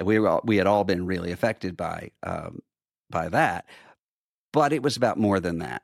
we 0.03 0.19
were 0.19 0.27
all, 0.27 0.41
we 0.43 0.57
had 0.57 0.67
all 0.67 0.83
been 0.83 1.05
really 1.05 1.31
affected 1.31 1.77
by, 1.77 2.11
um, 2.23 2.59
by 3.09 3.29
that. 3.29 3.65
But 4.51 4.73
it 4.73 4.81
was 4.81 4.97
about 4.97 5.17
more 5.17 5.39
than 5.39 5.59
that 5.59 5.83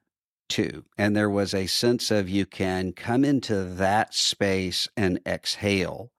too. 0.49 0.85
And 0.97 1.15
there 1.15 1.29
was 1.29 1.53
a 1.53 1.67
sense 1.67 2.11
of 2.11 2.29
you 2.29 2.45
can 2.45 2.93
come 2.93 3.23
into 3.23 3.63
that 3.63 4.13
space 4.13 4.87
and 4.95 5.19
exhale 5.25 6.11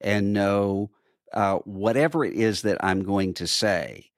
and 0.00 0.32
know 0.32 0.90
uh, 1.32 1.56
whatever 1.58 2.24
it 2.24 2.34
is 2.34 2.62
that 2.62 2.82
I'm 2.84 3.02
going 3.02 3.34
to 3.34 3.46
say, 3.46 4.10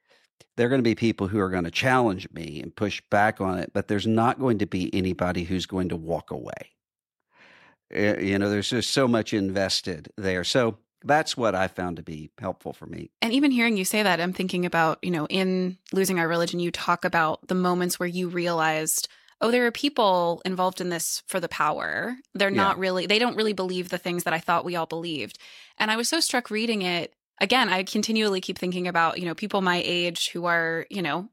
there 0.56 0.66
are 0.66 0.68
going 0.68 0.80
to 0.80 0.88
be 0.88 0.94
people 0.94 1.28
who 1.28 1.38
are 1.38 1.50
going 1.50 1.64
to 1.64 1.70
challenge 1.70 2.28
me 2.32 2.60
and 2.60 2.74
push 2.74 3.00
back 3.10 3.40
on 3.40 3.58
it, 3.58 3.72
but 3.72 3.88
there's 3.88 4.06
not 4.06 4.38
going 4.38 4.58
to 4.58 4.66
be 4.66 4.94
anybody 4.94 5.44
who's 5.44 5.66
going 5.66 5.88
to 5.88 5.96
walk 5.96 6.30
away. 6.30 6.72
Eh, 7.90 8.20
you 8.20 8.38
know, 8.38 8.50
there's 8.50 8.70
just 8.70 8.90
so 8.90 9.08
much 9.08 9.32
invested 9.32 10.12
there. 10.16 10.44
So 10.44 10.78
that's 11.02 11.36
what 11.36 11.54
I 11.54 11.68
found 11.68 11.96
to 11.96 12.02
be 12.02 12.30
helpful 12.38 12.72
for 12.72 12.86
me. 12.86 13.10
And 13.22 13.32
even 13.32 13.50
hearing 13.50 13.76
you 13.76 13.84
say 13.84 14.02
that, 14.02 14.20
I'm 14.20 14.32
thinking 14.32 14.66
about, 14.66 14.98
you 15.02 15.10
know, 15.10 15.26
in 15.26 15.78
Losing 15.92 16.18
Our 16.18 16.28
Religion, 16.28 16.60
you 16.60 16.70
talk 16.70 17.04
about 17.04 17.46
the 17.48 17.54
moments 17.54 17.98
where 17.98 18.08
you 18.08 18.28
realized, 18.28 19.08
oh, 19.40 19.50
there 19.50 19.66
are 19.66 19.72
people 19.72 20.42
involved 20.44 20.80
in 20.80 20.90
this 20.90 21.22
for 21.26 21.40
the 21.40 21.48
power. 21.48 22.16
They're 22.34 22.50
not 22.50 22.76
yeah. 22.76 22.82
really, 22.82 23.06
they 23.06 23.18
don't 23.18 23.36
really 23.36 23.54
believe 23.54 23.88
the 23.88 23.98
things 23.98 24.24
that 24.24 24.34
I 24.34 24.38
thought 24.38 24.64
we 24.64 24.76
all 24.76 24.86
believed. 24.86 25.38
And 25.78 25.90
I 25.90 25.96
was 25.96 26.08
so 26.08 26.20
struck 26.20 26.50
reading 26.50 26.82
it 26.82 27.14
again, 27.40 27.68
I 27.68 27.82
continually 27.82 28.40
keep 28.40 28.58
thinking 28.58 28.86
about, 28.86 29.18
you 29.18 29.24
know, 29.24 29.34
people 29.34 29.62
my 29.62 29.82
age 29.84 30.30
who 30.30 30.46
are, 30.46 30.86
you 30.90 31.02
know, 31.02 31.28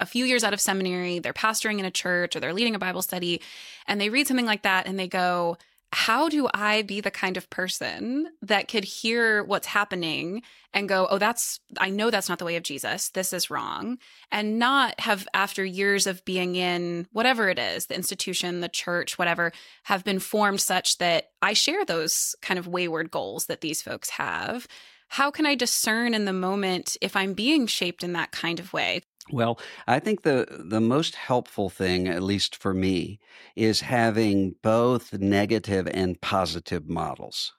a 0.00 0.06
few 0.06 0.24
years 0.24 0.44
out 0.44 0.54
of 0.54 0.60
seminary, 0.60 1.18
they're 1.18 1.32
pastoring 1.32 1.80
in 1.80 1.84
a 1.84 1.90
church 1.90 2.36
or 2.36 2.40
they're 2.40 2.52
leading 2.54 2.76
a 2.76 2.78
Bible 2.78 3.02
study, 3.02 3.40
and 3.86 4.00
they 4.00 4.10
read 4.10 4.28
something 4.28 4.46
like 4.46 4.62
that 4.62 4.86
and 4.86 4.98
they 4.98 5.08
go, 5.08 5.56
how 5.90 6.28
do 6.28 6.46
I 6.52 6.82
be 6.82 7.00
the 7.00 7.10
kind 7.10 7.38
of 7.38 7.48
person 7.48 8.28
that 8.42 8.68
could 8.68 8.84
hear 8.84 9.42
what's 9.42 9.66
happening 9.66 10.42
and 10.74 10.86
go, 10.86 11.08
oh, 11.10 11.16
that's, 11.16 11.60
I 11.78 11.88
know 11.88 12.10
that's 12.10 12.28
not 12.28 12.38
the 12.38 12.44
way 12.44 12.56
of 12.56 12.62
Jesus. 12.62 13.08
This 13.08 13.32
is 13.32 13.48
wrong. 13.48 13.96
And 14.30 14.58
not 14.58 15.00
have, 15.00 15.26
after 15.32 15.64
years 15.64 16.06
of 16.06 16.24
being 16.26 16.56
in 16.56 17.08
whatever 17.12 17.48
it 17.48 17.58
is, 17.58 17.86
the 17.86 17.96
institution, 17.96 18.60
the 18.60 18.68
church, 18.68 19.18
whatever, 19.18 19.50
have 19.84 20.04
been 20.04 20.18
formed 20.18 20.60
such 20.60 20.98
that 20.98 21.30
I 21.40 21.54
share 21.54 21.86
those 21.86 22.36
kind 22.42 22.58
of 22.58 22.68
wayward 22.68 23.10
goals 23.10 23.46
that 23.46 23.62
these 23.62 23.80
folks 23.80 24.10
have. 24.10 24.68
How 25.08 25.30
can 25.30 25.46
I 25.46 25.54
discern 25.54 26.14
in 26.14 26.24
the 26.24 26.32
moment 26.32 26.96
if 27.00 27.16
I'm 27.16 27.32
being 27.34 27.66
shaped 27.66 28.04
in 28.04 28.12
that 28.12 28.30
kind 28.30 28.60
of 28.60 28.72
way? 28.72 29.02
Well, 29.30 29.58
I 29.86 29.98
think 29.98 30.22
the 30.22 30.46
the 30.48 30.80
most 30.80 31.14
helpful 31.14 31.68
thing, 31.68 32.08
at 32.08 32.22
least 32.22 32.56
for 32.56 32.72
me, 32.72 33.18
is 33.56 33.82
having 33.82 34.54
both 34.62 35.12
negative 35.12 35.86
and 35.86 36.20
positive 36.20 36.88
models. 36.88 37.52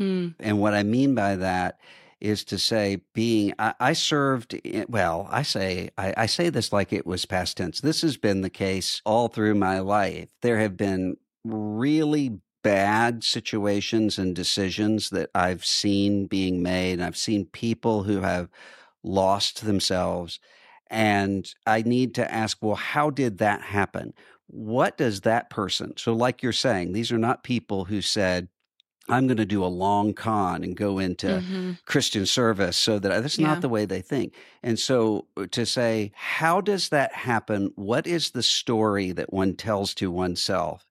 Mm. 0.00 0.34
And 0.38 0.60
what 0.60 0.74
I 0.74 0.84
mean 0.84 1.14
by 1.14 1.36
that 1.36 1.80
is 2.20 2.44
to 2.44 2.58
say, 2.58 3.02
being 3.14 3.52
I, 3.58 3.74
I 3.80 3.92
served. 3.92 4.54
In, 4.54 4.86
well, 4.88 5.28
I 5.30 5.42
say 5.42 5.90
I, 5.98 6.14
I 6.16 6.26
say 6.26 6.50
this 6.50 6.72
like 6.72 6.92
it 6.92 7.06
was 7.06 7.26
past 7.26 7.56
tense. 7.56 7.80
This 7.80 8.02
has 8.02 8.16
been 8.16 8.42
the 8.42 8.50
case 8.50 9.02
all 9.04 9.28
through 9.28 9.54
my 9.54 9.80
life. 9.80 10.28
There 10.42 10.58
have 10.58 10.76
been 10.76 11.16
really 11.44 12.40
bad 12.62 13.24
situations 13.24 14.18
and 14.18 14.34
decisions 14.34 15.10
that 15.10 15.30
I've 15.34 15.64
seen 15.64 16.26
being 16.26 16.62
made. 16.62 16.94
And 16.94 17.04
I've 17.04 17.16
seen 17.16 17.46
people 17.46 18.02
who 18.02 18.20
have 18.20 18.48
lost 19.02 19.64
themselves 19.64 20.40
and 20.90 21.52
I 21.66 21.82
need 21.82 22.14
to 22.16 22.32
ask, 22.32 22.58
well, 22.60 22.74
how 22.74 23.10
did 23.10 23.38
that 23.38 23.62
happen? 23.62 24.14
What 24.46 24.96
does 24.96 25.22
that 25.22 25.50
person, 25.50 25.94
so 25.98 26.14
like 26.14 26.42
you're 26.42 26.52
saying, 26.52 26.92
these 26.92 27.12
are 27.12 27.18
not 27.18 27.44
people 27.44 27.84
who 27.84 28.00
said, 28.00 28.48
I'm 29.10 29.26
going 29.26 29.38
to 29.38 29.46
do 29.46 29.64
a 29.64 29.66
long 29.66 30.12
con 30.12 30.62
and 30.62 30.76
go 30.76 30.98
into 30.98 31.26
mm-hmm. 31.26 31.72
Christian 31.86 32.26
service 32.26 32.76
so 32.76 32.98
that 32.98 33.22
that's 33.22 33.38
yeah. 33.38 33.46
not 33.46 33.60
the 33.62 33.68
way 33.68 33.84
they 33.84 34.02
think. 34.02 34.34
And 34.62 34.78
so 34.78 35.26
uh, 35.36 35.46
to 35.50 35.64
say, 35.64 36.12
how 36.14 36.60
does 36.60 36.90
that 36.90 37.14
happen? 37.14 37.72
What 37.74 38.06
is 38.06 38.30
the 38.30 38.42
story 38.42 39.12
that 39.12 39.32
one 39.32 39.54
tells 39.54 39.94
to 39.94 40.10
oneself? 40.10 40.87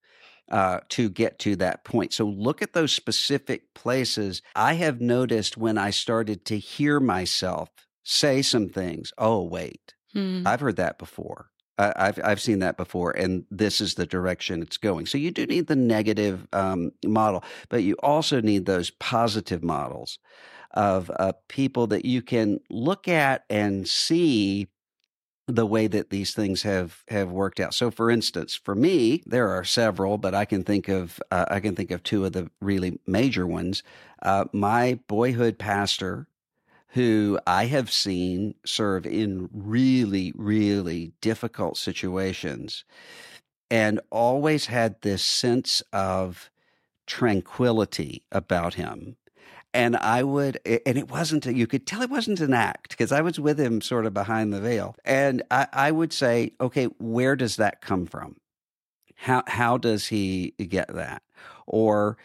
Uh, 0.49 0.79
to 0.87 1.09
get 1.09 1.39
to 1.39 1.57
that 1.57 1.83
point. 1.83 2.13
So 2.13 2.25
look 2.25 2.61
at 2.61 2.71
those 2.71 2.93
specific 2.93 3.73
places. 3.73 4.41
I 4.55 4.75
have 4.75 5.01
noticed 5.01 5.57
when 5.57 5.77
I 5.77 5.89
started 5.89 6.45
to 6.45 6.57
hear 6.57 7.01
myself 7.01 7.69
say 8.03 8.41
some 8.41 8.69
things. 8.69 9.11
Oh, 9.17 9.43
wait, 9.43 9.93
hmm. 10.13 10.43
I've 10.45 10.61
heard 10.61 10.77
that 10.77 10.97
before. 10.97 11.49
I've 11.77 12.19
I've 12.23 12.41
seen 12.41 12.59
that 12.59 12.77
before, 12.77 13.11
and 13.11 13.45
this 13.51 13.81
is 13.81 13.95
the 13.95 14.05
direction 14.05 14.61
it's 14.61 14.77
going. 14.77 15.05
So 15.05 15.17
you 15.17 15.31
do 15.31 15.45
need 15.45 15.67
the 15.67 15.75
negative 15.75 16.47
um, 16.51 16.91
model, 17.05 17.43
but 17.69 17.83
you 17.83 17.95
also 18.01 18.41
need 18.41 18.65
those 18.65 18.89
positive 18.89 19.63
models 19.63 20.17
of 20.71 21.11
uh, 21.19 21.33
people 21.47 21.87
that 21.87 22.05
you 22.05 22.21
can 22.21 22.59
look 22.69 23.07
at 23.07 23.43
and 23.49 23.87
see 23.87 24.67
the 25.47 25.65
way 25.65 25.87
that 25.87 26.09
these 26.09 26.33
things 26.33 26.63
have 26.63 27.03
have 27.07 27.31
worked 27.31 27.59
out. 27.59 27.73
So, 27.73 27.89
for 27.89 28.11
instance, 28.11 28.55
for 28.55 28.75
me, 28.75 29.23
there 29.25 29.49
are 29.49 29.63
several, 29.63 30.17
but 30.17 30.35
I 30.35 30.45
can 30.45 30.63
think 30.63 30.87
of 30.89 31.21
uh, 31.31 31.45
I 31.49 31.59
can 31.59 31.75
think 31.75 31.91
of 31.91 32.03
two 32.03 32.25
of 32.25 32.33
the 32.33 32.49
really 32.61 32.99
major 33.07 33.47
ones. 33.47 33.81
Uh, 34.21 34.45
my 34.51 34.99
boyhood 35.07 35.57
pastor 35.57 36.27
who 36.91 37.39
I 37.45 37.65
have 37.65 37.91
seen 37.91 38.55
serve 38.65 39.05
in 39.05 39.49
really, 39.51 40.33
really 40.35 41.11
difficult 41.21 41.77
situations 41.77 42.85
and 43.69 43.99
always 44.09 44.67
had 44.67 45.01
this 45.01 45.21
sense 45.21 45.83
of 45.91 46.49
tranquility 47.05 48.23
about 48.31 48.75
him. 48.75 49.17
And 49.73 49.95
I 49.95 50.23
would, 50.23 50.59
and 50.65 50.97
it 50.97 51.11
wasn't, 51.11 51.45
a, 51.45 51.53
you 51.53 51.67
could 51.67 51.85
tell 51.85 52.01
it 52.01 52.09
wasn't 52.09 52.39
an 52.39 52.53
act 52.53 52.91
because 52.91 53.11
I 53.11 53.21
was 53.21 53.39
with 53.39 53.59
him 53.59 53.81
sort 53.81 54.05
of 54.05 54.13
behind 54.13 54.51
the 54.51 54.61
veil. 54.61 54.95
And 55.05 55.43
I, 55.51 55.67
I 55.71 55.91
would 55.91 56.13
say, 56.13 56.53
okay, 56.59 56.85
where 56.97 57.35
does 57.35 57.57
that 57.57 57.81
come 57.81 58.05
from? 58.05 58.37
How, 59.15 59.43
how 59.45 59.77
does 59.77 60.07
he 60.07 60.53
get 60.57 60.93
that? 60.93 61.21
Or 61.67 62.17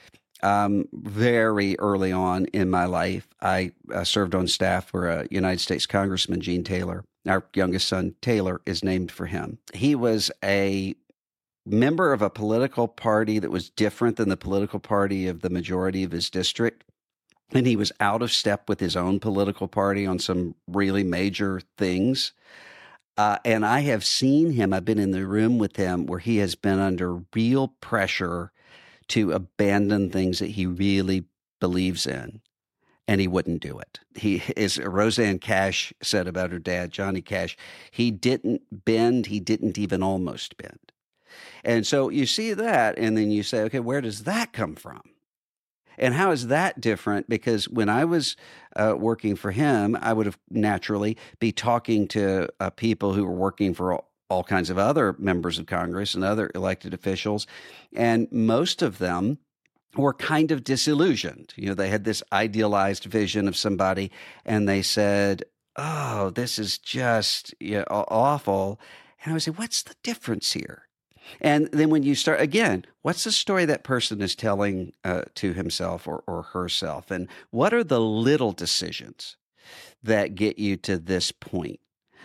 um, 0.43 0.89
very 0.93 1.79
early 1.79 2.13
on 2.13 2.47
in 2.47 2.71
my 2.71 2.87
life, 2.87 3.29
I 3.41 3.73
uh, 3.93 4.05
served 4.05 4.35
on 4.35 4.49
staff 4.49 4.89
for 4.89 5.09
a 5.09 5.27
United 5.31 5.61
States 5.61 5.87
Congressman, 5.87 6.41
Gene 6.41 6.65
Taylor. 6.65 7.05
Our 7.27 7.45
youngest 7.55 7.89
son, 7.89 8.15
Taylor, 8.21 8.61
is 8.67 8.83
named 8.83 9.13
for 9.13 9.27
him. 9.27 9.59
He 9.73 9.95
was 9.95 10.31
a 10.43 10.95
member 11.65 12.13
of 12.13 12.23
a 12.23 12.31
political 12.31 12.89
party 12.89 13.39
that 13.39 13.51
was 13.51 13.71
different 13.71 14.17
than 14.17 14.29
the 14.29 14.37
political 14.37 14.81
party 14.81 15.29
of 15.29 15.43
the 15.43 15.51
majority 15.51 16.03
of 16.03 16.11
his 16.11 16.29
district. 16.29 16.85
And 17.55 17.67
he 17.67 17.77
was 17.77 17.93
out 18.01 18.23
of 18.23 18.33
step 18.33 18.69
with 18.69 18.81
his 18.81 18.97
own 18.97 19.21
political 19.21 19.69
party 19.69 20.07
on 20.07 20.19
some 20.19 20.55
really 20.67 21.05
major 21.05 21.61
things. 21.77 22.33
Uh, 23.17 23.39
and 23.45 23.65
I 23.65 23.81
have 23.81 24.05
seen 24.05 24.53
him, 24.53 24.73
I've 24.73 24.87
been 24.87 24.99
in 24.99 25.11
the 25.11 25.27
room 25.27 25.59
with 25.59 25.77
him 25.77 26.07
where 26.07 26.19
he 26.19 26.39
has 26.39 26.55
been 26.55 26.79
under 26.79 27.21
real 27.35 27.69
pressure 27.69 28.53
to 29.09 29.33
abandon 29.33 30.11
things 30.11 30.39
that 30.39 30.51
he 30.53 30.65
really 30.65 31.25
believes 31.61 32.07
in 32.07 32.41
and 33.07 33.21
he 33.21 33.29
wouldn't 33.29 33.61
do 33.61 33.79
it. 33.79 34.01
He 34.15 34.43
is 34.57 34.79
Rosanne 34.79 35.39
Cash 35.39 35.93
said 36.03 36.27
about 36.27 36.51
her 36.53 36.59
dad, 36.59 36.91
Johnny 36.93 37.21
Cash, 37.21 37.57
he 37.91 38.11
didn't 38.11 38.63
bend, 38.71 39.27
he 39.27 39.41
didn't 39.41 39.77
even 39.77 40.03
almost 40.03 40.57
bend. 40.57 40.93
And 41.65 41.87
so 41.87 42.09
you 42.09 42.27
see 42.27 42.55
that 42.55 42.99
and 42.99 43.17
then 43.17 43.31
you 43.31 43.43
say, 43.43 43.61
okay, 43.63 43.81
where 43.81 44.01
does 44.01 44.25
that 44.25 44.53
come 44.53 44.75
from? 44.75 45.03
And 45.99 46.15
how 46.15 46.31
is 46.31 46.49
that 46.49 46.81
different? 46.81 47.29
Because 47.29 47.69
when 47.69 47.89
I 47.89 48.05
was 48.05 48.37
uh, 48.77 48.95
working 48.99 49.37
for 49.37 49.51
him, 49.51 49.97
I 50.01 50.13
would 50.13 50.27
have 50.27 50.39
naturally 50.51 51.17
be 51.39 51.53
talking 51.53 52.09
to 52.09 52.49
uh, 52.61 52.71
people 52.71 53.13
who 53.13 53.25
were 53.25 53.33
working 53.33 53.75
for 53.75 53.93
all, 53.93 54.11
all 54.29 54.45
kinds 54.45 54.71
of 54.71 54.79
other 54.79 55.15
members 55.19 55.59
of 55.59 55.67
Congress 55.67 56.15
and 56.15 56.25
other 56.25 56.51
elected 56.55 56.95
officials. 56.95 57.47
And 57.95 58.31
most 58.33 58.83
of 58.83 58.99
them 58.99 59.39
were 59.97 60.15
kind 60.15 60.51
of 60.51 60.65
disillusioned. 60.65 61.53
You 61.57 61.69
know, 61.69 61.75
they 61.75 61.89
had 61.89 62.05
this 62.05 62.23
idealized 62.33 63.05
vision 63.05 63.47
of 63.47 63.57
somebody 63.57 64.11
and 64.45 64.69
they 64.69 64.83
said, 64.83 65.45
Oh, 65.77 66.31
this 66.31 66.59
is 66.59 66.79
just 66.79 67.55
you 67.61 67.79
know, 67.79 67.85
awful. 67.89 68.81
And 69.23 69.33
I 69.33 69.35
would 69.35 69.43
say, 69.43 69.51
What's 69.51 69.83
the 69.83 69.95
difference 70.03 70.53
here? 70.53 70.89
And 71.41 71.69
then 71.73 71.91
when 71.91 72.03
you 72.03 72.15
start 72.15 72.41
again, 72.41 72.85
what's 73.03 73.25
the 73.25 73.33
story 73.33 73.65
that 73.65 73.85
person 73.85 74.21
is 74.21 74.35
telling 74.35 74.93
uh, 75.05 75.23
to 75.37 75.53
himself 75.53 76.07
or, 76.07 76.23
or 76.27 76.43
herself? 76.43 77.11
And 77.11 77.29
what 77.51 77.73
are 77.73 77.85
the 77.85 78.01
little 78.01 78.53
decisions 78.53 79.37
that 80.03 80.35
get 80.35 80.59
you 80.59 80.77
to 80.79 80.99
this 80.99 81.33
point? 81.33 81.81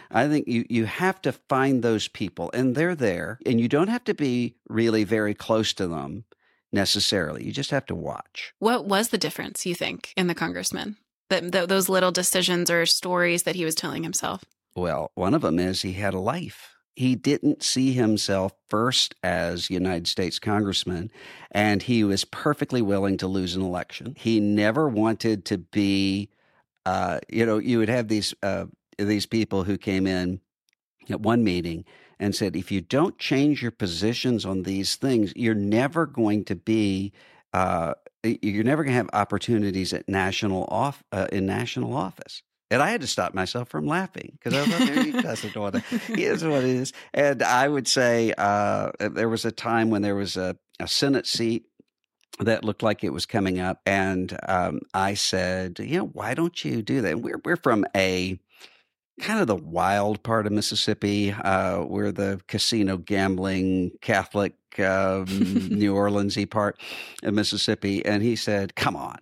I 0.10 0.28
think 0.28 0.48
you, 0.48 0.66
you 0.70 0.86
have 0.86 1.22
to 1.24 1.32
find 1.32 1.84
those 1.84 2.08
people, 2.08 2.50
and 2.54 2.76
they're 2.76 2.96
there, 2.96 3.40
and 3.46 3.60
you 3.60 3.68
don't 3.68 3.90
have 3.90 4.06
to 4.06 4.14
be 4.14 4.56
really 4.70 5.04
very 5.04 5.34
close 5.34 5.74
to 5.74 5.88
them 5.88 6.24
necessarily. 6.72 7.44
You 7.44 7.52
just 7.52 7.72
have 7.72 7.86
to 7.88 7.96
watch. 7.96 8.54
What 8.60 8.86
was 8.86 9.10
the 9.10 9.18
difference, 9.18 9.66
you 9.66 9.76
think, 9.76 10.14
in 10.16 10.28
the 10.28 10.36
congressman? 10.36 10.98
That, 11.30 11.52
that 11.52 11.68
those 11.68 11.90
little 11.90 12.12
decisions 12.12 12.72
or 12.72 12.86
stories 12.86 13.44
that 13.44 13.56
he 13.56 13.66
was 13.66 13.76
telling 13.76 14.04
himself? 14.04 14.46
Well, 14.76 15.12
one 15.16 15.34
of 15.34 15.42
them 15.42 15.60
is 15.60 15.82
he 15.82 15.94
had 15.94 16.14
a 16.14 16.20
life. 16.20 16.77
He 16.98 17.14
didn't 17.14 17.62
see 17.62 17.94
himself 17.94 18.54
first 18.72 19.14
as 19.22 19.70
United 19.70 20.08
States 20.08 20.40
congressman, 20.40 21.12
and 21.52 21.84
he 21.84 22.04
was 22.04 22.26
perfectly 22.26 22.82
willing 22.82 23.18
to 23.18 23.28
lose 23.28 23.56
an 23.56 23.62
election. 23.62 24.16
He 24.18 24.40
never 24.40 24.90
wanted 24.90 25.46
to 25.46 25.60
be, 25.60 26.30
uh, 26.88 27.20
you 27.30 27.46
know, 27.46 27.60
you 27.60 27.78
would 27.78 27.90
have 27.90 28.08
these 28.08 28.34
uh, 28.42 28.66
these 28.98 29.28
people 29.28 29.64
who 29.64 29.78
came 29.78 30.08
in 30.08 30.42
at 31.08 31.22
one 31.22 31.44
meeting 31.44 31.86
and 32.20 32.36
said, 32.36 32.56
if 32.56 32.72
you 32.72 32.82
don't 32.82 33.20
change 33.20 33.62
your 33.62 33.70
positions 33.70 34.44
on 34.44 34.64
these 34.64 34.96
things, 34.96 35.32
you're 35.36 35.54
never 35.54 36.08
going 36.08 36.46
to 36.46 36.56
be, 36.56 37.14
uh, 37.54 37.94
you're 38.24 38.64
never 38.64 38.84
going 38.84 38.94
to 38.94 38.98
have 38.98 39.10
opportunities 39.14 39.94
at 39.94 40.10
national 40.10 40.68
off 40.72 41.04
uh, 41.12 41.28
in 41.32 41.46
national 41.46 41.96
office. 41.96 42.42
And 42.70 42.82
I 42.82 42.90
had 42.90 43.02
to 43.02 43.08
stop 43.08 43.34
myself 43.34 43.70
from 43.70 43.88
laughing 43.88 44.38
because 44.38 44.54
I 44.54 44.66
thought, 44.66 44.88
there 44.88 45.04
he 45.04 45.12
doesn't 45.12 45.56
want 45.56 45.76
to. 45.76 45.80
Here's 45.80 46.44
what 46.44 46.64
it 46.64 46.70
is. 46.70 46.94
And 47.14 47.42
I 47.42 47.68
would 47.68 47.88
say 47.88 48.34
uh, 48.38 48.92
there 49.00 49.30
was 49.30 49.46
a 49.46 49.52
time 49.52 49.90
when 49.90 50.02
there 50.02 50.16
was 50.16 50.36
a, 50.36 50.58
a 50.80 50.88
Senate 50.88 51.28
seat 51.28 51.66
that 52.40 52.64
looked 52.64 52.84
like 52.84 53.04
it 53.04 53.10
was 53.14 53.26
coming 53.26 53.60
up, 53.60 53.82
and 53.86 54.38
um, 54.48 54.82
I 54.94 55.16
said, 55.16 55.80
you 55.80 55.98
know, 55.98 56.06
why 56.06 56.34
don't 56.34 56.64
you 56.64 56.82
do 56.82 57.02
that? 57.02 57.20
we're 57.20 57.42
we're 57.44 57.56
from 57.56 57.86
a 57.96 58.40
kind 59.20 59.40
of 59.40 59.48
the 59.48 59.56
wild 59.56 60.22
part 60.24 60.46
of 60.46 60.52
Mississippi, 60.52 61.32
uh, 61.32 61.80
where 61.80 62.12
the 62.12 62.40
casino 62.48 62.98
gambling 62.98 63.92
Catholic 64.02 64.54
um, 64.80 65.26
New 65.72 65.96
Orleansy 65.96 66.50
part 66.50 66.80
of 67.24 67.34
Mississippi. 67.34 68.06
And 68.06 68.22
he 68.22 68.36
said, 68.36 68.76
"Come 68.76 68.96
on." 68.96 69.18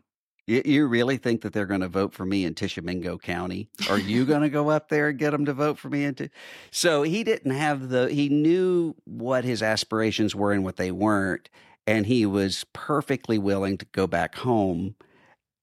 You, 0.47 0.61
you 0.63 0.87
really 0.87 1.17
think 1.17 1.41
that 1.41 1.53
they're 1.53 1.65
going 1.65 1.81
to 1.81 1.87
vote 1.87 2.13
for 2.13 2.25
me 2.25 2.45
in 2.45 2.53
Tishomingo 2.53 3.17
County? 3.17 3.67
Are 3.89 3.97
you 3.97 4.25
going 4.25 4.41
to 4.41 4.49
go 4.49 4.69
up 4.69 4.89
there 4.89 5.09
and 5.09 5.17
get 5.17 5.31
them 5.31 5.45
to 5.45 5.53
vote 5.53 5.79
for 5.79 5.89
me? 5.89 6.03
Into 6.03 6.29
so 6.71 7.03
he 7.03 7.23
didn't 7.23 7.51
have 7.51 7.89
the. 7.89 8.09
He 8.09 8.29
knew 8.29 8.95
what 9.05 9.43
his 9.43 9.63
aspirations 9.63 10.35
were 10.35 10.51
and 10.51 10.63
what 10.63 10.77
they 10.77 10.91
weren't, 10.91 11.49
and 11.87 12.05
he 12.05 12.25
was 12.25 12.65
perfectly 12.73 13.37
willing 13.37 13.77
to 13.79 13.85
go 13.91 14.05
back 14.05 14.35
home 14.35 14.95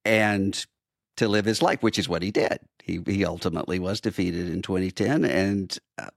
and 0.05 0.67
to 1.17 1.29
live 1.29 1.45
his 1.45 1.63
life, 1.63 1.83
which 1.83 1.99
is 1.99 2.09
what 2.09 2.23
he 2.23 2.31
did. 2.31 2.59
He 2.83 3.01
he 3.07 3.25
ultimately 3.25 3.79
was 3.79 4.01
defeated 4.01 4.49
in 4.49 4.63
2010, 4.63 5.25
and 5.25 5.79
uh, 5.99 6.09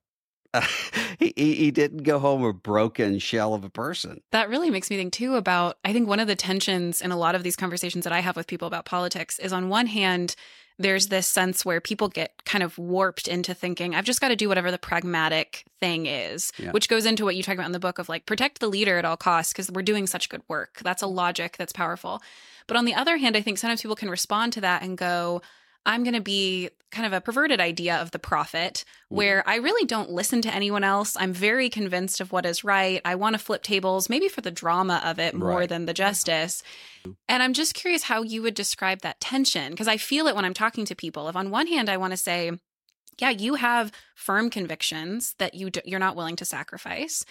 he, 1.20 1.34
he 1.36 1.72
didn't 1.72 2.04
go 2.04 2.20
home 2.20 2.44
a 2.44 2.54
broken 2.54 3.20
shell 3.20 3.54
of 3.54 3.64
a 3.64 3.70
person. 3.70 4.22
That 4.32 4.50
really 4.50 4.70
makes 4.70 4.90
me 4.90 4.98
think 4.98 5.14
too 5.14 5.36
about 5.36 5.78
I 5.84 5.94
think 5.94 6.08
one 6.08 6.20
of 6.20 6.28
the 6.28 6.36
tensions 6.36 7.02
in 7.02 7.12
a 7.12 7.18
lot 7.18 7.36
of 7.36 7.44
these 7.44 7.56
conversations 7.56 8.04
that 8.04 8.14
I 8.14 8.20
have 8.20 8.36
with 8.36 8.48
people 8.48 8.68
about 8.68 8.86
politics 8.86 9.40
is 9.40 9.54
on 9.54 9.70
one 9.70 9.88
hand 9.88 10.36
there's 10.78 11.08
this 11.08 11.28
sense 11.28 11.64
where 11.64 11.80
people 11.80 12.10
get 12.10 12.44
kind 12.46 12.64
of 12.64 12.78
warped 12.78 13.28
into 13.28 13.54
thinking 13.54 13.96
I've 13.96 14.04
just 14.04 14.20
got 14.20 14.28
to 14.30 14.36
do 14.36 14.50
whatever 14.50 14.72
the 14.72 14.78
pragmatic 14.78 15.64
thing 15.80 16.06
is, 16.06 16.52
yeah. 16.58 16.72
which 16.72 16.90
goes 16.90 17.06
into 17.06 17.24
what 17.24 17.36
you 17.36 17.44
talk 17.44 17.54
about 17.54 17.66
in 17.66 17.72
the 17.72 17.80
book 17.80 17.98
of 17.98 18.10
like 18.10 18.26
protect 18.26 18.60
the 18.60 18.68
leader 18.68 18.98
at 18.98 19.06
all 19.06 19.18
costs 19.18 19.54
because 19.54 19.72
we're 19.72 19.84
doing 19.84 20.06
such 20.06 20.30
good 20.30 20.42
work. 20.50 20.82
That's 20.84 21.02
a 21.02 21.08
logic 21.08 21.56
that's 21.58 21.72
powerful. 21.72 22.22
But 22.68 22.78
on 22.78 22.86
the 22.86 22.94
other 22.94 23.18
hand, 23.18 23.38
I 23.38 23.42
think 23.42 23.58
sometimes 23.58 23.82
people 23.82 23.96
can 23.96 24.10
respond 24.10 24.54
to 24.54 24.62
that 24.62 24.82
and 24.82 24.98
go, 24.98 25.42
I'm 25.86 26.04
going 26.04 26.16
to 26.16 26.22
be 26.22 26.70
kind 26.92 27.06
of 27.06 27.14
a 27.14 27.22
perverted 27.22 27.60
idea 27.60 27.98
of 27.98 28.12
the 28.12 28.20
prophet 28.20 28.86
mm. 29.12 29.18
where 29.18 29.48
I 29.48 29.58
really 29.58 29.86
don't 29.86 30.10
listen 30.10 30.42
to 30.44 30.54
anyone 30.54 30.84
else. 30.84 31.16
I'm 31.20 31.34
very 31.34 31.70
convinced 31.70 32.22
of 32.22 32.32
what 32.32 32.46
is 32.46 32.64
right. 32.64 33.02
I 33.04 33.16
want 33.16 33.34
to 33.34 33.40
flip 33.40 33.64
tables, 33.64 34.10
maybe 34.10 34.30
for 34.30 34.42
the 34.42 34.52
drama 34.52 35.02
of 35.04 35.20
it 35.20 35.36
more 35.36 35.60
right. 35.60 35.70
than 35.70 35.86
the 35.86 35.94
justice. 35.94 36.64
And 37.28 37.44
I'm 37.44 37.54
just 37.54 37.74
curious 37.74 38.04
how 38.04 38.24
you 38.24 38.42
would 38.42 38.56
describe 38.56 39.02
that 39.02 39.20
tension 39.20 39.72
because 39.72 39.88
I 39.88 39.98
feel 39.98 40.28
it 40.28 40.36
when 40.36 40.46
I'm 40.46 40.54
talking 40.54 40.86
to 40.86 40.96
people. 40.96 41.28
If 41.28 41.36
on 41.36 41.52
one 41.52 41.68
hand, 41.68 41.90
I 41.90 41.98
want 41.98 42.12
to 42.12 42.18
say, 42.18 42.52
yeah, 43.20 43.30
you 43.30 43.56
have 43.56 43.92
firm 44.16 44.50
convictions 44.50 45.36
that 45.38 45.54
you 45.54 45.70
you're 45.86 46.00
not 46.00 46.16
willing 46.16 46.36
to 46.38 46.46
sacrifice. 46.46 47.26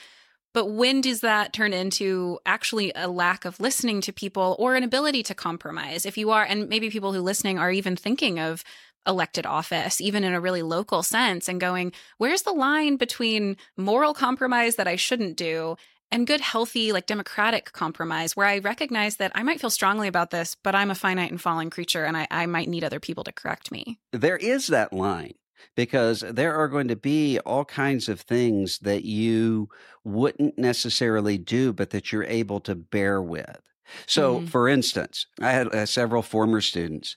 But 0.54 0.66
when 0.66 1.00
does 1.00 1.20
that 1.20 1.52
turn 1.52 1.72
into 1.72 2.38
actually 2.46 2.92
a 2.94 3.08
lack 3.08 3.44
of 3.44 3.58
listening 3.58 4.00
to 4.02 4.12
people 4.12 4.54
or 4.58 4.76
an 4.76 4.84
ability 4.84 5.24
to 5.24 5.34
compromise? 5.34 6.06
If 6.06 6.16
you 6.16 6.30
are, 6.30 6.44
and 6.44 6.68
maybe 6.68 6.90
people 6.90 7.12
who 7.12 7.20
listening 7.20 7.58
are 7.58 7.72
even 7.72 7.96
thinking 7.96 8.38
of 8.38 8.62
elected 9.06 9.44
office, 9.44 10.00
even 10.00 10.22
in 10.24 10.32
a 10.32 10.40
really 10.40 10.62
local 10.62 11.02
sense, 11.02 11.48
and 11.48 11.60
going, 11.60 11.92
where's 12.18 12.42
the 12.42 12.52
line 12.52 12.96
between 12.96 13.56
moral 13.76 14.14
compromise 14.14 14.76
that 14.76 14.88
I 14.88 14.96
shouldn't 14.96 15.36
do 15.36 15.76
and 16.10 16.26
good, 16.26 16.40
healthy, 16.40 16.92
like 16.92 17.06
democratic 17.06 17.72
compromise 17.72 18.36
where 18.36 18.46
I 18.46 18.58
recognize 18.58 19.16
that 19.16 19.32
I 19.34 19.42
might 19.42 19.60
feel 19.60 19.70
strongly 19.70 20.06
about 20.06 20.30
this, 20.30 20.56
but 20.62 20.74
I'm 20.74 20.90
a 20.90 20.94
finite 20.94 21.32
and 21.32 21.40
fallen 21.40 21.70
creature 21.70 22.04
and 22.04 22.16
I, 22.16 22.28
I 22.30 22.46
might 22.46 22.68
need 22.68 22.84
other 22.84 23.00
people 23.00 23.24
to 23.24 23.32
correct 23.32 23.72
me? 23.72 23.98
There 24.12 24.36
is 24.36 24.68
that 24.68 24.92
line 24.92 25.34
because 25.74 26.24
there 26.28 26.54
are 26.54 26.68
going 26.68 26.88
to 26.88 26.96
be 26.96 27.38
all 27.40 27.64
kinds 27.64 28.08
of 28.08 28.20
things 28.20 28.78
that 28.80 29.04
you 29.04 29.68
wouldn't 30.04 30.58
necessarily 30.58 31.38
do, 31.38 31.72
but 31.72 31.90
that 31.90 32.12
you're 32.12 32.24
able 32.24 32.60
to 32.60 32.74
bear 32.74 33.20
with. 33.20 33.60
So, 34.06 34.36
mm-hmm. 34.36 34.46
for 34.46 34.68
instance, 34.68 35.26
I 35.40 35.50
had 35.50 35.68
uh, 35.68 35.86
several 35.86 36.22
former 36.22 36.60
students 36.60 37.16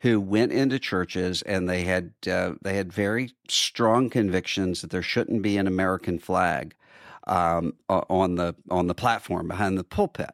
who 0.00 0.20
went 0.20 0.52
into 0.52 0.78
churches 0.78 1.42
and 1.42 1.68
they 1.68 1.84
had 1.84 2.12
uh, 2.30 2.52
they 2.60 2.76
had 2.76 2.92
very 2.92 3.32
strong 3.48 4.10
convictions 4.10 4.80
that 4.80 4.90
there 4.90 5.02
shouldn't 5.02 5.42
be 5.42 5.56
an 5.56 5.66
American 5.66 6.18
flag 6.18 6.74
um, 7.26 7.74
on 7.88 8.34
the 8.34 8.54
on 8.70 8.88
the 8.88 8.94
platform 8.94 9.48
behind 9.48 9.78
the 9.78 9.84
pulpit. 9.84 10.30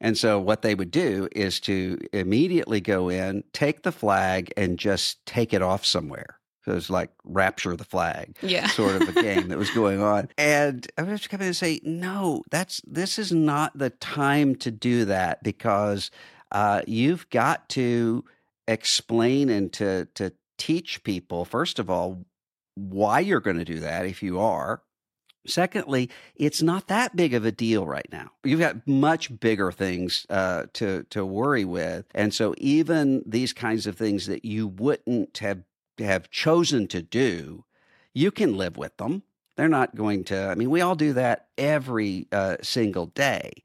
And 0.00 0.16
so 0.16 0.38
what 0.38 0.62
they 0.62 0.74
would 0.74 0.90
do 0.90 1.28
is 1.32 1.60
to 1.60 1.98
immediately 2.12 2.80
go 2.80 3.08
in, 3.08 3.42
take 3.52 3.82
the 3.82 3.92
flag, 3.92 4.52
and 4.56 4.78
just 4.78 5.24
take 5.26 5.52
it 5.52 5.62
off 5.62 5.84
somewhere. 5.84 6.35
So 6.66 6.72
it 6.72 6.74
was 6.74 6.90
like 6.90 7.10
rapture 7.22 7.76
the 7.76 7.84
flag, 7.84 8.36
yeah, 8.42 8.66
sort 8.66 9.00
of 9.00 9.16
a 9.16 9.22
game 9.22 9.48
that 9.48 9.58
was 9.58 9.70
going 9.70 10.02
on. 10.02 10.28
And 10.36 10.84
I 10.98 11.02
would 11.02 11.12
have 11.12 11.22
to 11.22 11.28
come 11.28 11.40
in 11.40 11.46
and 11.46 11.56
say, 11.56 11.80
no, 11.84 12.42
that's 12.50 12.82
this 12.84 13.20
is 13.20 13.30
not 13.30 13.78
the 13.78 13.90
time 13.90 14.56
to 14.56 14.72
do 14.72 15.04
that 15.04 15.44
because 15.44 16.10
uh, 16.50 16.82
you've 16.88 17.30
got 17.30 17.68
to 17.70 18.24
explain 18.66 19.48
and 19.48 19.72
to 19.74 20.08
to 20.14 20.32
teach 20.58 21.04
people 21.04 21.44
first 21.44 21.78
of 21.78 21.88
all 21.88 22.24
why 22.74 23.20
you're 23.20 23.40
going 23.40 23.58
to 23.58 23.64
do 23.64 23.78
that 23.80 24.04
if 24.06 24.20
you 24.22 24.40
are. 24.40 24.82
Secondly, 25.46 26.10
it's 26.34 26.60
not 26.60 26.88
that 26.88 27.14
big 27.14 27.32
of 27.32 27.44
a 27.44 27.52
deal 27.52 27.86
right 27.86 28.08
now. 28.10 28.30
You've 28.42 28.58
got 28.58 28.88
much 28.88 29.38
bigger 29.38 29.70
things 29.70 30.26
uh, 30.28 30.64
to 30.72 31.04
to 31.10 31.24
worry 31.24 31.64
with, 31.64 32.06
and 32.12 32.34
so 32.34 32.56
even 32.58 33.22
these 33.24 33.52
kinds 33.52 33.86
of 33.86 33.96
things 33.96 34.26
that 34.26 34.44
you 34.44 34.66
wouldn't 34.66 35.38
have 35.38 35.62
have 35.98 36.30
chosen 36.30 36.86
to 36.88 37.02
do, 37.02 37.64
you 38.12 38.30
can 38.30 38.56
live 38.56 38.76
with 38.76 38.96
them. 38.96 39.22
They're 39.56 39.68
not 39.68 39.94
going 39.94 40.24
to, 40.24 40.48
I 40.48 40.54
mean, 40.54 40.70
we 40.70 40.80
all 40.82 40.94
do 40.94 41.14
that 41.14 41.48
every 41.56 42.28
uh, 42.30 42.56
single 42.62 43.06
day. 43.06 43.62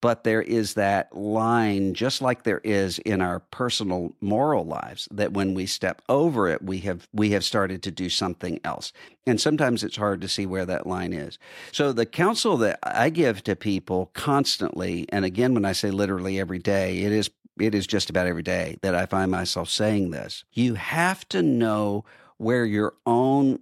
But 0.00 0.22
there 0.22 0.42
is 0.42 0.74
that 0.74 1.12
line, 1.12 1.92
just 1.92 2.22
like 2.22 2.44
there 2.44 2.60
is 2.62 3.00
in 3.00 3.20
our 3.20 3.40
personal 3.40 4.14
moral 4.20 4.64
lives, 4.64 5.08
that 5.10 5.32
when 5.32 5.54
we 5.54 5.66
step 5.66 6.02
over 6.08 6.46
it, 6.48 6.62
we 6.62 6.78
have 6.80 7.08
we 7.12 7.30
have 7.30 7.44
started 7.44 7.82
to 7.82 7.90
do 7.90 8.08
something 8.08 8.60
else. 8.62 8.92
And 9.26 9.40
sometimes 9.40 9.82
it's 9.82 9.96
hard 9.96 10.20
to 10.20 10.28
see 10.28 10.46
where 10.46 10.64
that 10.66 10.86
line 10.86 11.12
is. 11.12 11.36
So 11.72 11.92
the 11.92 12.06
counsel 12.06 12.56
that 12.58 12.78
I 12.84 13.10
give 13.10 13.42
to 13.42 13.56
people 13.56 14.12
constantly, 14.14 15.04
and 15.08 15.24
again, 15.24 15.52
when 15.52 15.64
I 15.64 15.72
say 15.72 15.90
literally 15.90 16.38
every 16.38 16.60
day, 16.60 17.02
it 17.02 17.10
is 17.10 17.28
it 17.60 17.74
is 17.74 17.86
just 17.86 18.10
about 18.10 18.26
every 18.26 18.42
day 18.42 18.76
that 18.82 18.94
I 18.94 19.06
find 19.06 19.30
myself 19.30 19.68
saying 19.68 20.10
this. 20.10 20.44
You 20.52 20.74
have 20.74 21.28
to 21.30 21.42
know 21.42 22.04
where 22.36 22.64
your 22.64 22.94
own 23.04 23.58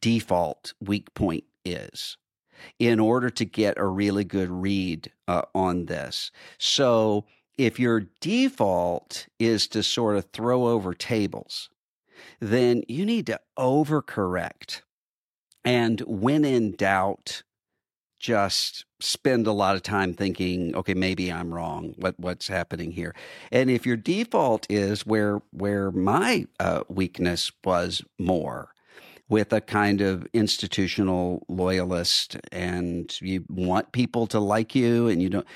default 0.00 0.74
weak 0.80 1.12
point 1.14 1.44
is 1.64 2.16
in 2.78 3.00
order 3.00 3.30
to 3.30 3.44
get 3.44 3.78
a 3.78 3.86
really 3.86 4.24
good 4.24 4.50
read 4.50 5.10
uh, 5.28 5.42
on 5.54 5.86
this. 5.86 6.30
So, 6.58 7.24
if 7.58 7.80
your 7.80 8.06
default 8.20 9.28
is 9.38 9.66
to 9.68 9.82
sort 9.82 10.16
of 10.16 10.26
throw 10.26 10.66
over 10.68 10.92
tables, 10.92 11.70
then 12.38 12.82
you 12.86 13.06
need 13.06 13.26
to 13.26 13.40
overcorrect. 13.58 14.82
And 15.64 16.00
when 16.02 16.44
in 16.44 16.76
doubt, 16.76 17.42
just 18.26 18.84
spend 18.98 19.46
a 19.46 19.52
lot 19.52 19.76
of 19.76 19.82
time 19.82 20.12
thinking, 20.12 20.74
okay, 20.74 20.94
maybe 20.94 21.32
I'm 21.32 21.54
wrong. 21.54 21.94
What 21.96 22.18
what's 22.18 22.48
happening 22.48 22.90
here? 22.90 23.14
And 23.52 23.70
if 23.70 23.86
your 23.86 23.96
default 23.96 24.66
is 24.68 25.06
where 25.06 25.40
where 25.52 25.92
my 25.92 26.46
uh, 26.58 26.82
weakness 26.88 27.52
was 27.64 28.02
more, 28.18 28.70
with 29.28 29.52
a 29.52 29.60
kind 29.60 30.00
of 30.00 30.26
institutional 30.32 31.44
loyalist, 31.48 32.36
and 32.50 33.16
you 33.20 33.44
want 33.48 33.92
people 33.92 34.26
to 34.28 34.40
like 34.40 34.74
you, 34.74 35.08
and 35.08 35.22
you 35.22 35.28
don't. 35.28 35.46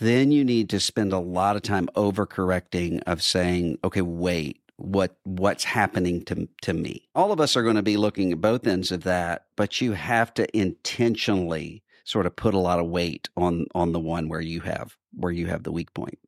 Then 0.00 0.32
you 0.32 0.44
need 0.44 0.68
to 0.70 0.80
spend 0.80 1.12
a 1.12 1.18
lot 1.18 1.54
of 1.54 1.62
time 1.62 1.88
overcorrecting 1.94 3.02
of 3.06 3.22
saying, 3.22 3.78
okay, 3.84 4.02
wait, 4.02 4.60
what 4.76 5.16
what's 5.22 5.62
happening 5.62 6.24
to 6.24 6.48
to 6.62 6.72
me. 6.72 7.08
All 7.14 7.30
of 7.30 7.40
us 7.40 7.56
are 7.56 7.62
going 7.62 7.76
to 7.76 7.82
be 7.82 7.96
looking 7.96 8.32
at 8.32 8.40
both 8.40 8.66
ends 8.66 8.90
of 8.90 9.04
that, 9.04 9.46
but 9.54 9.80
you 9.80 9.92
have 9.92 10.34
to 10.34 10.56
intentionally 10.56 11.84
sort 12.04 12.26
of 12.26 12.36
put 12.36 12.54
a 12.54 12.58
lot 12.58 12.78
of 12.78 12.86
weight 12.86 13.28
on 13.36 13.66
on 13.74 13.92
the 13.92 14.00
one 14.00 14.28
where 14.28 14.40
you 14.40 14.60
have 14.60 14.96
where 15.14 15.32
you 15.32 15.46
have 15.46 15.62
the 15.62 15.72
weak 15.72 15.92
point. 15.94 16.18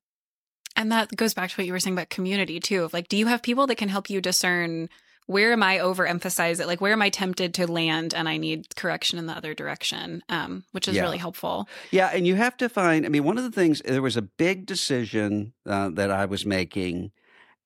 And 0.77 0.91
that 0.91 1.15
goes 1.15 1.35
back 1.35 1.51
to 1.51 1.57
what 1.57 1.67
you 1.67 1.73
were 1.73 1.81
saying 1.81 1.95
about 1.95 2.11
community 2.11 2.59
too. 2.61 2.85
Of 2.85 2.93
like, 2.93 3.09
do 3.09 3.17
you 3.17 3.27
have 3.27 3.43
people 3.43 3.67
that 3.69 3.77
can 3.77 3.89
help 3.89 4.11
you 4.11 4.21
discern 4.21 4.89
where 5.27 5.53
am 5.53 5.63
I 5.63 5.79
overemphasize 5.79 6.61
it? 6.61 6.67
Like, 6.67 6.83
where 6.83 6.93
am 6.93 7.01
I 7.01 7.09
tempted 7.09 7.55
to 7.55 7.67
land 7.67 8.13
and 8.13 8.29
I 8.29 8.37
need 8.37 8.77
correction 8.77 9.19
in 9.19 9.25
the 9.25 9.33
other 9.33 9.55
direction? 9.55 10.23
Um, 10.29 10.65
which 10.73 10.87
is 10.87 10.97
yeah. 10.97 11.03
really 11.03 11.17
helpful. 11.17 11.67
Yeah, 11.91 12.11
and 12.13 12.27
you 12.27 12.35
have 12.35 12.59
to 12.59 12.69
find. 12.69 13.07
I 13.07 13.09
mean, 13.09 13.25
one 13.25 13.39
of 13.39 13.45
the 13.45 13.51
things 13.51 13.81
there 13.87 14.03
was 14.03 14.19
a 14.19 14.23
big 14.23 14.67
decision 14.67 15.55
uh, 15.65 15.89
that 15.91 16.11
I 16.11 16.27
was 16.27 16.45
making 16.45 17.13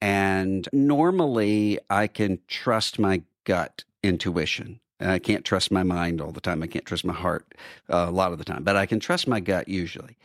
and 0.01 0.69
normally 0.73 1.79
I 1.91 2.07
can 2.07 2.41
trust 2.47 2.99
my 2.99 3.23
gut 3.45 3.85
intuition. 4.03 4.81
And 5.01 5.11
I 5.11 5.19
can't 5.19 5.45
trust 5.45 5.71
my 5.71 5.83
mind 5.83 6.21
all 6.21 6.33
the 6.33 6.41
time. 6.41 6.63
I 6.63 6.67
can't 6.67 6.85
trust 6.85 7.05
my 7.05 7.13
heart 7.13 7.55
uh, 7.89 8.07
a 8.09 8.11
lot 8.11 8.33
of 8.33 8.39
the 8.39 8.45
time, 8.45 8.65
but 8.65 8.77
I 8.77 8.87
can 8.87 9.01
trust 9.01 9.29
my 9.29 9.41
gut 9.41 9.69
usually. 9.69 10.17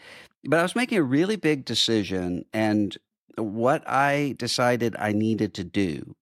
But 0.43 0.59
I 0.59 0.63
was 0.63 0.75
making 0.75 0.97
a 0.97 1.03
really 1.03 1.35
big 1.35 1.63
decision, 1.63 2.45
and 2.53 2.97
what 3.37 3.87
I 3.87 4.35
decided 4.37 4.95
I 4.97 5.13
needed 5.13 5.53
to 5.55 5.63
do 5.63 6.15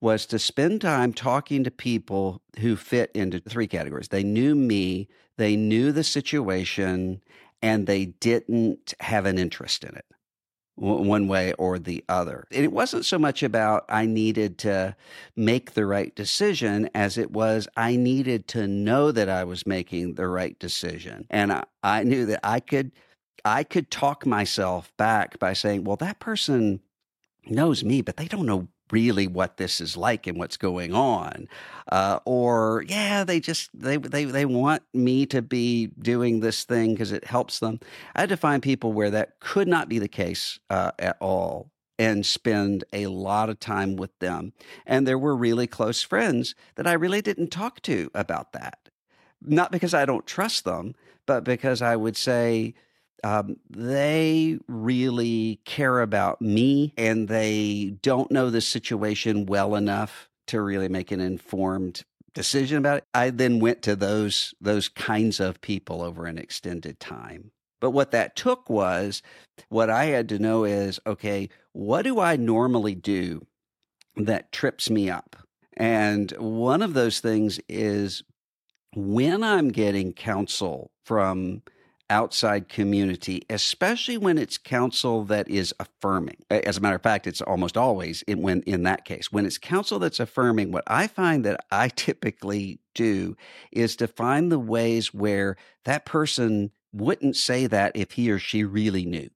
was 0.00 0.26
to 0.26 0.38
spend 0.38 0.80
time 0.80 1.12
talking 1.12 1.64
to 1.64 1.70
people 1.70 2.42
who 2.58 2.76
fit 2.76 3.10
into 3.14 3.40
three 3.40 3.66
categories. 3.66 4.08
They 4.08 4.22
knew 4.22 4.54
me, 4.54 5.08
they 5.36 5.56
knew 5.56 5.92
the 5.92 6.04
situation, 6.04 7.22
and 7.60 7.86
they 7.86 8.06
didn't 8.06 8.94
have 9.00 9.26
an 9.26 9.38
interest 9.38 9.84
in 9.84 9.94
it 9.94 10.06
one 10.76 11.26
way 11.26 11.52
or 11.54 11.78
the 11.78 12.04
other. 12.08 12.46
And 12.52 12.64
it 12.64 12.72
wasn't 12.72 13.06
so 13.06 13.18
much 13.18 13.42
about 13.42 13.84
I 13.88 14.06
needed 14.06 14.58
to 14.58 14.94
make 15.34 15.72
the 15.72 15.86
right 15.86 16.14
decision 16.14 16.90
as 16.94 17.16
it 17.16 17.30
was 17.30 17.66
I 17.76 17.96
needed 17.96 18.46
to 18.48 18.66
know 18.66 19.10
that 19.10 19.28
I 19.28 19.44
was 19.44 19.66
making 19.66 20.14
the 20.14 20.28
right 20.28 20.58
decision. 20.58 21.26
And 21.30 21.52
I, 21.52 21.64
I 21.82 22.02
knew 22.04 22.26
that 22.26 22.40
I 22.44 22.60
could 22.60 22.92
I 23.44 23.62
could 23.62 23.90
talk 23.90 24.26
myself 24.26 24.92
back 24.96 25.38
by 25.38 25.52
saying, 25.52 25.84
well, 25.84 25.96
that 25.96 26.18
person 26.18 26.80
knows 27.46 27.84
me, 27.84 28.02
but 28.02 28.16
they 28.16 28.26
don't 28.26 28.46
know 28.46 28.68
really 28.90 29.26
what 29.26 29.56
this 29.56 29.80
is 29.80 29.96
like 29.96 30.26
and 30.26 30.38
what's 30.38 30.56
going 30.56 30.94
on 30.94 31.48
uh, 31.90 32.18
or 32.24 32.84
yeah 32.88 33.24
they 33.24 33.40
just 33.40 33.70
they 33.74 33.96
they 33.96 34.24
they 34.24 34.44
want 34.44 34.82
me 34.92 35.26
to 35.26 35.42
be 35.42 35.86
doing 35.98 36.40
this 36.40 36.64
thing 36.64 36.92
because 36.92 37.12
it 37.12 37.24
helps 37.24 37.60
them. 37.60 37.80
I 38.14 38.20
had 38.20 38.28
to 38.30 38.36
find 38.36 38.62
people 38.62 38.92
where 38.92 39.10
that 39.10 39.40
could 39.40 39.68
not 39.68 39.88
be 39.88 39.98
the 39.98 40.08
case 40.08 40.58
uh, 40.70 40.92
at 40.98 41.16
all 41.20 41.70
and 41.98 42.26
spend 42.26 42.84
a 42.92 43.06
lot 43.06 43.48
of 43.48 43.58
time 43.58 43.96
with 43.96 44.16
them. 44.18 44.52
And 44.84 45.06
there 45.06 45.18
were 45.18 45.34
really 45.34 45.66
close 45.66 46.02
friends 46.02 46.54
that 46.74 46.86
i 46.86 46.92
really 46.92 47.22
didn't 47.22 47.50
talk 47.50 47.80
to 47.82 48.10
about 48.14 48.52
that. 48.52 48.88
Not 49.40 49.72
because 49.72 49.94
i 49.94 50.04
don't 50.04 50.26
trust 50.26 50.64
them 50.64 50.94
but 51.26 51.44
because 51.44 51.82
i 51.82 51.96
would 51.96 52.16
say 52.16 52.74
um, 53.24 53.56
they 53.70 54.58
really 54.68 55.60
care 55.64 56.00
about 56.00 56.40
me 56.40 56.92
and 56.96 57.28
they 57.28 57.96
don't 58.02 58.30
know 58.30 58.50
the 58.50 58.60
situation 58.60 59.46
well 59.46 59.74
enough 59.74 60.28
to 60.48 60.60
really 60.60 60.88
make 60.88 61.10
an 61.10 61.20
informed 61.20 62.04
decision 62.34 62.78
about 62.78 62.98
it. 62.98 63.04
I 63.14 63.30
then 63.30 63.58
went 63.60 63.82
to 63.82 63.96
those 63.96 64.54
those 64.60 64.88
kinds 64.88 65.40
of 65.40 65.60
people 65.60 66.02
over 66.02 66.26
an 66.26 66.38
extended 66.38 67.00
time. 67.00 67.50
But 67.80 67.90
what 67.90 68.10
that 68.12 68.36
took 68.36 68.68
was 68.70 69.22
what 69.68 69.90
I 69.90 70.06
had 70.06 70.28
to 70.30 70.38
know 70.38 70.64
is 70.64 71.00
okay, 71.06 71.48
what 71.72 72.02
do 72.02 72.20
I 72.20 72.36
normally 72.36 72.94
do 72.94 73.46
that 74.16 74.52
trips 74.52 74.90
me 74.90 75.10
up? 75.10 75.36
And 75.76 76.30
one 76.38 76.82
of 76.82 76.94
those 76.94 77.20
things 77.20 77.60
is 77.68 78.22
when 78.94 79.42
I'm 79.42 79.68
getting 79.68 80.12
counsel 80.12 80.90
from 81.04 81.62
outside 82.10 82.68
community, 82.68 83.42
especially 83.50 84.16
when 84.16 84.38
it's 84.38 84.58
counsel 84.58 85.24
that 85.24 85.48
is 85.48 85.74
affirming. 85.80 86.36
As 86.50 86.76
a 86.76 86.80
matter 86.80 86.96
of 86.96 87.02
fact, 87.02 87.26
it's 87.26 87.40
almost 87.40 87.76
always 87.76 88.22
in, 88.22 88.42
when 88.42 88.62
in 88.62 88.84
that 88.84 89.04
case 89.04 89.32
when 89.32 89.46
it's 89.46 89.58
counsel 89.58 89.98
that's 89.98 90.20
affirming. 90.20 90.72
What 90.72 90.84
I 90.86 91.06
find 91.06 91.44
that 91.44 91.64
I 91.70 91.88
typically 91.96 92.80
do 92.94 93.36
is 93.72 93.96
to 93.96 94.06
find 94.06 94.50
the 94.50 94.58
ways 94.58 95.12
where 95.12 95.56
that 95.84 96.04
person 96.04 96.70
wouldn't 96.92 97.36
say 97.36 97.66
that 97.66 97.92
if 97.94 98.12
he 98.12 98.30
or 98.30 98.38
she 98.38 98.64
really 98.64 99.04
knew 99.04 99.28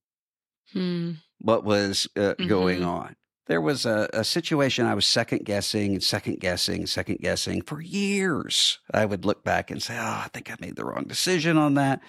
hmm. 0.73 1.13
what 1.41 1.65
was 1.65 2.09
uh, 2.17 2.21
mm-hmm. 2.21 2.47
going 2.47 2.85
on. 2.85 3.17
There 3.47 3.61
was 3.61 3.85
a, 3.85 4.09
a 4.13 4.23
situation 4.23 4.87
I 4.87 4.95
was 4.95 5.07
second 5.07 5.45
guessing 5.45 5.95
and 5.95 6.03
second 6.03 6.39
guessing, 6.39 6.87
second 6.87 7.19
guessing 7.19 7.63
for 7.63 7.81
years. 7.81 8.79
I 8.95 9.05
would 9.05 9.25
look 9.25 9.43
back 9.43 9.73
and 9.73 9.83
say, 9.83 9.97
Oh, 9.99 10.23
I 10.25 10.29
think 10.33 10.51
I 10.51 10.55
made 10.61 10.77
the 10.77 10.85
wrong 10.85 11.05
decision 11.05 11.57
on 11.59 11.75
that 11.75 12.01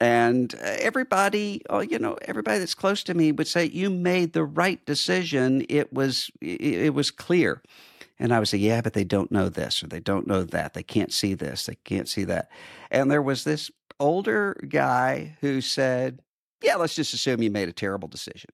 and 0.00 0.54
uh, 0.54 0.58
everybody 0.62 1.62
oh, 1.70 1.80
you 1.80 1.98
know 1.98 2.18
everybody 2.22 2.58
that's 2.58 2.74
close 2.74 3.02
to 3.04 3.14
me 3.14 3.32
would 3.32 3.48
say 3.48 3.64
you 3.64 3.90
made 3.90 4.32
the 4.32 4.44
right 4.44 4.84
decision. 4.84 5.64
It 5.68 5.92
was 5.92 6.30
it 6.40 6.94
was 6.94 7.10
clear. 7.10 7.62
And 8.18 8.32
i 8.32 8.38
would 8.38 8.48
say 8.48 8.58
yeah 8.58 8.80
but 8.80 8.94
they 8.94 9.04
don't 9.04 9.30
know 9.30 9.48
this 9.50 9.82
or 9.82 9.88
they 9.88 10.00
don't 10.00 10.26
know 10.26 10.42
that. 10.42 10.74
They 10.74 10.82
can't 10.82 11.12
see 11.12 11.34
this. 11.34 11.66
They 11.66 11.76
can't 11.84 12.08
see 12.08 12.24
that. 12.24 12.50
And 12.90 13.10
there 13.10 13.22
was 13.22 13.44
this 13.44 13.70
older 13.98 14.60
guy 14.68 15.36
who 15.40 15.60
said 15.60 16.20
yeah 16.62 16.76
let's 16.76 16.94
just 16.94 17.14
assume 17.14 17.42
you 17.42 17.50
made 17.50 17.68
a 17.68 17.72
terrible 17.72 18.08
decision. 18.08 18.50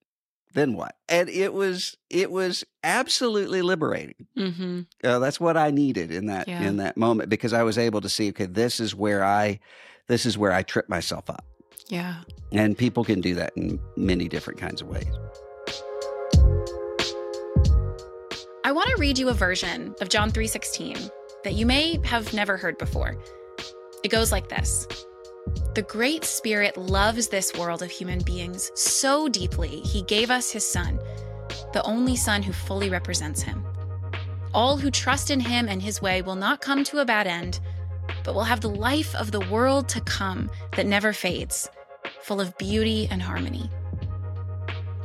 Then 0.55 0.75
what? 0.75 0.97
And 1.09 1.31
it 1.31 1.55
was 1.55 1.97
it 2.11 2.31
was 2.31 2.65
absolutely 2.85 3.63
liberating. 3.63 4.27
Mm-hmm. 4.37 4.81
uh, 5.05 5.19
that's 5.19 5.41
what 5.41 5.57
i 5.57 5.71
needed 5.71 6.11
in 6.11 6.27
that 6.27 6.49
yeah. 6.49 6.63
in 6.63 6.79
that 6.79 6.97
moment 6.97 7.29
because 7.29 7.53
i 7.53 7.63
was 7.63 7.79
able 7.79 8.01
to 8.01 8.09
see 8.09 8.31
okay 8.31 8.47
this 8.47 8.81
is 8.81 8.95
where 8.95 9.25
i 9.25 9.61
this 10.13 10.27
is 10.27 10.37
where 10.37 10.53
I 10.53 10.63
trip 10.63 10.91
myself 10.91 11.31
up. 11.31 11.43
Yeah. 11.89 12.17
And 12.53 12.77
people 12.77 13.03
can 13.03 13.23
do 13.23 13.35
that 13.37 13.55
in 13.57 13.81
many 13.97 14.29
different 14.29 14.61
kinds 14.61 14.83
of 14.83 14.89
ways. 14.89 15.07
I 18.63 18.73
want 18.73 18.91
to 18.91 18.97
read 18.99 19.19
you 19.19 19.31
a 19.31 19.35
version 19.35 19.95
of 20.03 20.11
John 20.11 20.31
3:16 20.31 21.11
that 21.45 21.55
you 21.55 21.65
may 21.65 21.99
have 22.05 22.35
never 22.35 22.59
heard 22.59 22.77
before. 22.77 23.17
It 24.05 24.09
goes 24.09 24.31
like 24.31 24.51
this. 24.51 24.87
The 25.75 25.83
Great 25.83 26.25
Spirit 26.25 26.77
loves 26.77 27.29
this 27.29 27.55
world 27.55 27.83
of 27.83 27.91
human 27.91 28.21
beings 28.21 28.71
so 28.75 29.29
deeply, 29.29 29.81
he 29.81 30.03
gave 30.03 30.31
us 30.31 30.51
his 30.51 30.67
son, 30.67 31.01
the 31.73 31.83
only 31.85 32.17
son 32.17 32.43
who 32.43 32.53
fully 32.53 32.91
represents 32.91 33.41
him. 33.41 33.65
All 34.53 34.77
who 34.77 34.91
trust 34.91 35.31
in 35.31 35.41
him 35.41 35.69
and 35.69 35.81
his 35.81 36.03
way 36.03 36.21
will 36.21 36.37
not 36.37 36.61
come 36.61 36.85
to 36.85 36.99
a 36.99 37.07
bad 37.07 37.27
end, 37.27 37.61
but 38.25 38.35
we'll 38.35 38.45
have 38.45 38.61
the 38.61 38.69
life 38.69 39.15
of 39.15 39.31
the 39.31 39.41
world 39.41 39.89
to 39.91 40.01
come 40.01 40.51
that 40.77 40.87
never 40.87 41.13
fades, 41.13 41.69
full 42.23 42.41
of 42.41 42.57
beauty 42.59 43.09
and 43.11 43.23
harmony. 43.23 43.69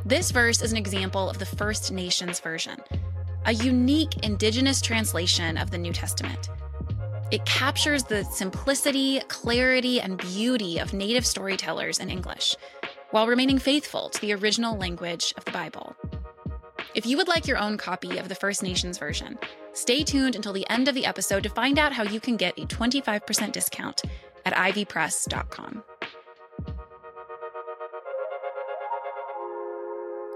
This 0.04 0.30
verse 0.30 0.62
is 0.62 0.72
an 0.72 0.78
example 0.78 1.28
of 1.28 1.38
the 1.38 1.46
First 1.46 1.92
Nations 1.92 2.40
version, 2.40 2.78
a 3.44 3.52
unique 3.52 4.24
indigenous 4.24 4.80
translation 4.80 5.58
of 5.58 5.70
the 5.70 5.78
New 5.78 5.92
Testament. 5.92 6.48
It 7.30 7.44
captures 7.44 8.04
the 8.04 8.24
simplicity, 8.24 9.20
clarity, 9.28 10.00
and 10.00 10.16
beauty 10.16 10.78
of 10.78 10.94
native 10.94 11.26
storytellers 11.26 11.98
in 11.98 12.08
English, 12.08 12.56
while 13.10 13.26
remaining 13.26 13.58
faithful 13.58 14.08
to 14.08 14.20
the 14.20 14.32
original 14.34 14.78
language 14.78 15.34
of 15.36 15.44
the 15.44 15.50
Bible. 15.50 15.94
If 16.98 17.06
you 17.06 17.16
would 17.16 17.28
like 17.28 17.46
your 17.46 17.58
own 17.58 17.78
copy 17.78 18.18
of 18.18 18.28
the 18.28 18.34
First 18.34 18.60
Nations 18.60 18.98
version, 18.98 19.38
Stay 19.78 20.02
tuned 20.02 20.34
until 20.34 20.52
the 20.52 20.68
end 20.68 20.88
of 20.88 20.96
the 20.96 21.06
episode 21.06 21.44
to 21.44 21.48
find 21.48 21.78
out 21.78 21.92
how 21.92 22.02
you 22.02 22.18
can 22.18 22.36
get 22.36 22.58
a 22.58 22.62
25% 22.62 23.52
discount 23.52 24.02
at 24.44 24.52
ivpress.com. 24.52 25.84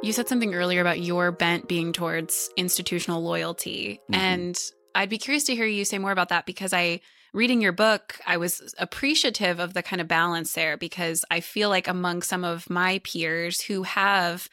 You 0.04 0.12
said 0.12 0.28
something 0.28 0.54
earlier 0.54 0.80
about 0.80 1.00
your 1.00 1.32
bent 1.32 1.66
being 1.66 1.92
towards 1.92 2.50
institutional 2.56 3.20
loyalty. 3.20 4.00
Mm-hmm. 4.04 4.14
And 4.14 4.58
I'd 4.94 5.10
be 5.10 5.18
curious 5.18 5.42
to 5.44 5.56
hear 5.56 5.66
you 5.66 5.84
say 5.84 5.98
more 5.98 6.12
about 6.12 6.28
that 6.28 6.46
because 6.46 6.72
I, 6.72 7.00
reading 7.32 7.60
your 7.60 7.72
book, 7.72 8.20
I 8.24 8.36
was 8.36 8.72
appreciative 8.78 9.58
of 9.58 9.74
the 9.74 9.82
kind 9.82 10.00
of 10.00 10.06
balance 10.06 10.52
there 10.52 10.76
because 10.76 11.24
I 11.28 11.40
feel 11.40 11.68
like 11.68 11.88
among 11.88 12.22
some 12.22 12.44
of 12.44 12.70
my 12.70 13.00
peers 13.02 13.60
who 13.60 13.82
have, 13.82 14.48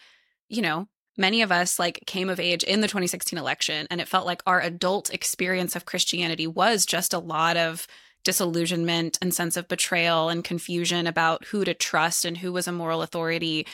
you 0.48 0.64
know, 0.64 0.88
many 1.20 1.42
of 1.42 1.52
us 1.52 1.78
like 1.78 2.04
came 2.08 2.30
of 2.30 2.40
age 2.40 2.64
in 2.64 2.82
the 2.82 2.88
2016 2.88 3.38
election 3.38 3.86
and 3.92 4.02
it 4.02 4.08
felt 4.08 4.26
like 4.26 4.42
our 4.48 4.62
adult 4.62 5.14
experience 5.14 5.76
of 5.76 5.86
Christianity 5.86 6.48
was 6.48 6.86
just 6.86 7.14
a 7.14 7.20
lot 7.20 7.58
of 7.58 7.86
disillusionment 8.24 9.18
and 9.22 9.34
sense 9.34 9.58
of 9.58 9.68
betrayal 9.68 10.30
and 10.30 10.44
confusion 10.44 11.08
about 11.08 11.46
who 11.46 11.64
to 11.64 11.74
trust 11.74 12.26
and 12.26 12.38
who 12.38 12.52
was 12.52 12.68
a 12.68 12.72
moral 12.72 13.02
authority. 13.02 13.68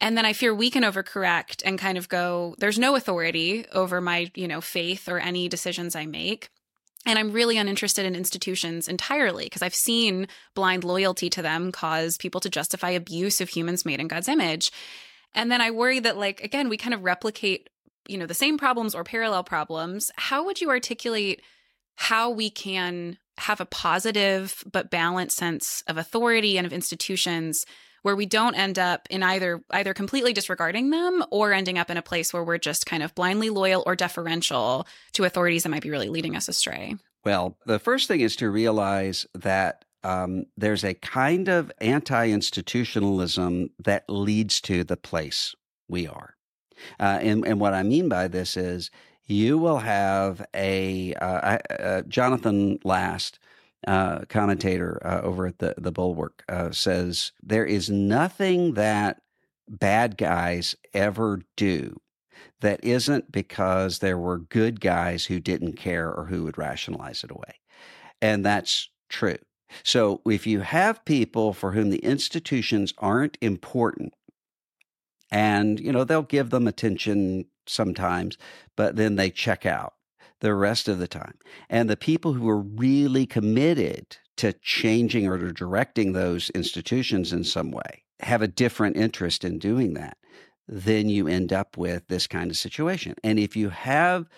And 0.00 0.16
then 0.16 0.24
I 0.24 0.32
fear 0.32 0.54
we 0.54 0.70
can 0.70 0.84
overcorrect 0.84 1.62
and 1.64 1.78
kind 1.78 1.98
of 1.98 2.08
go, 2.08 2.54
there's 2.58 2.78
no 2.78 2.94
authority 2.96 3.66
over 3.72 4.00
my, 4.00 4.30
you 4.34 4.46
know, 4.46 4.60
faith 4.60 5.08
or 5.08 5.18
any 5.18 5.48
decisions 5.48 5.96
I 5.96 6.06
make. 6.06 6.50
And 7.06 7.18
I'm 7.18 7.32
really 7.32 7.56
uninterested 7.56 8.04
in 8.04 8.14
institutions 8.14 8.88
entirely 8.88 9.44
because 9.44 9.62
I've 9.62 9.74
seen 9.74 10.28
blind 10.54 10.84
loyalty 10.84 11.30
to 11.30 11.42
them 11.42 11.72
cause 11.72 12.18
people 12.18 12.40
to 12.40 12.50
justify 12.50 12.90
abuse 12.90 13.40
of 13.40 13.48
humans 13.48 13.86
made 13.86 14.00
in 14.00 14.08
God's 14.08 14.28
image. 14.28 14.70
And 15.34 15.50
then 15.50 15.60
I 15.60 15.70
worry 15.70 16.00
that, 16.00 16.16
like, 16.16 16.42
again, 16.42 16.68
we 16.68 16.76
kind 16.76 16.94
of 16.94 17.04
replicate, 17.04 17.68
you 18.08 18.18
know, 18.18 18.26
the 18.26 18.34
same 18.34 18.58
problems 18.58 18.94
or 18.94 19.04
parallel 19.04 19.44
problems. 19.44 20.10
How 20.16 20.44
would 20.44 20.60
you 20.60 20.70
articulate 20.70 21.42
how 21.96 22.30
we 22.30 22.50
can 22.50 23.18
have 23.38 23.60
a 23.60 23.66
positive 23.66 24.64
but 24.70 24.90
balanced 24.90 25.36
sense 25.36 25.82
of 25.86 25.96
authority 25.96 26.58
and 26.58 26.66
of 26.66 26.72
institutions 26.72 27.64
where 28.02 28.16
we 28.16 28.26
don't 28.26 28.54
end 28.54 28.78
up 28.78 29.06
in 29.10 29.22
either 29.22 29.60
either 29.70 29.92
completely 29.94 30.32
disregarding 30.32 30.90
them 30.90 31.24
or 31.30 31.52
ending 31.52 31.78
up 31.78 31.90
in 31.90 31.96
a 31.96 32.02
place 32.02 32.32
where 32.32 32.44
we're 32.44 32.58
just 32.58 32.86
kind 32.86 33.02
of 33.02 33.14
blindly 33.14 33.50
loyal 33.50 33.82
or 33.86 33.96
deferential 33.96 34.86
to 35.12 35.24
authorities 35.24 35.64
that 35.64 35.68
might 35.68 35.82
be 35.82 35.90
really 35.90 36.08
leading 36.08 36.36
us 36.36 36.48
astray? 36.48 36.96
Well, 37.24 37.58
the 37.66 37.78
first 37.78 38.08
thing 38.08 38.20
is 38.20 38.36
to 38.36 38.50
realize 38.50 39.26
that 39.34 39.84
um, 40.08 40.46
there's 40.56 40.84
a 40.84 40.94
kind 40.94 41.48
of 41.48 41.70
anti 41.80 42.30
institutionalism 42.30 43.70
that 43.78 44.04
leads 44.08 44.60
to 44.62 44.82
the 44.84 44.96
place 44.96 45.54
we 45.88 46.06
are. 46.06 46.34
Uh, 46.98 47.18
and, 47.20 47.46
and 47.46 47.60
what 47.60 47.74
I 47.74 47.82
mean 47.82 48.08
by 48.08 48.28
this 48.28 48.56
is 48.56 48.90
you 49.26 49.58
will 49.58 49.78
have 49.78 50.46
a 50.54 51.12
uh, 51.14 51.58
uh, 51.78 52.02
Jonathan 52.02 52.78
Last, 52.84 53.38
uh, 53.86 54.20
commentator 54.28 55.00
uh, 55.04 55.20
over 55.22 55.46
at 55.46 55.58
the, 55.58 55.74
the 55.76 55.92
Bulwark, 55.92 56.42
uh, 56.48 56.70
says 56.70 57.32
there 57.42 57.66
is 57.66 57.90
nothing 57.90 58.74
that 58.74 59.20
bad 59.68 60.16
guys 60.16 60.74
ever 60.94 61.42
do 61.56 62.00
that 62.60 62.82
isn't 62.82 63.30
because 63.30 63.98
there 63.98 64.18
were 64.18 64.38
good 64.38 64.80
guys 64.80 65.26
who 65.26 65.38
didn't 65.38 65.74
care 65.74 66.12
or 66.12 66.24
who 66.24 66.44
would 66.44 66.56
rationalize 66.56 67.22
it 67.22 67.30
away. 67.30 67.60
And 68.22 68.44
that's 68.44 68.88
true. 69.08 69.36
So 69.82 70.20
if 70.26 70.46
you 70.46 70.60
have 70.60 71.04
people 71.04 71.52
for 71.52 71.72
whom 71.72 71.90
the 71.90 71.98
institutions 72.04 72.94
aren't 72.98 73.38
important, 73.40 74.14
and 75.30 75.78
you 75.78 75.92
know 75.92 76.04
they'll 76.04 76.22
give 76.22 76.50
them 76.50 76.66
attention 76.66 77.46
sometimes, 77.66 78.38
but 78.76 78.96
then 78.96 79.16
they 79.16 79.30
check 79.30 79.66
out 79.66 79.94
the 80.40 80.54
rest 80.54 80.88
of 80.88 80.98
the 80.98 81.08
time. 81.08 81.36
And 81.68 81.90
the 81.90 81.96
people 81.96 82.32
who 82.32 82.48
are 82.48 82.60
really 82.60 83.26
committed 83.26 84.16
to 84.36 84.52
changing 84.62 85.26
or 85.26 85.36
to 85.36 85.52
directing 85.52 86.12
those 86.12 86.48
institutions 86.50 87.32
in 87.32 87.44
some 87.44 87.70
way 87.70 88.04
have 88.20 88.40
a 88.40 88.48
different 88.48 88.96
interest 88.96 89.44
in 89.44 89.58
doing 89.58 89.94
that. 89.94 90.16
then 90.68 91.08
you 91.08 91.26
end 91.26 91.52
up 91.52 91.76
with 91.76 92.06
this 92.08 92.26
kind 92.26 92.50
of 92.50 92.56
situation. 92.56 93.14
And 93.24 93.38
if 93.38 93.56
you 93.56 93.70
have 93.70 94.28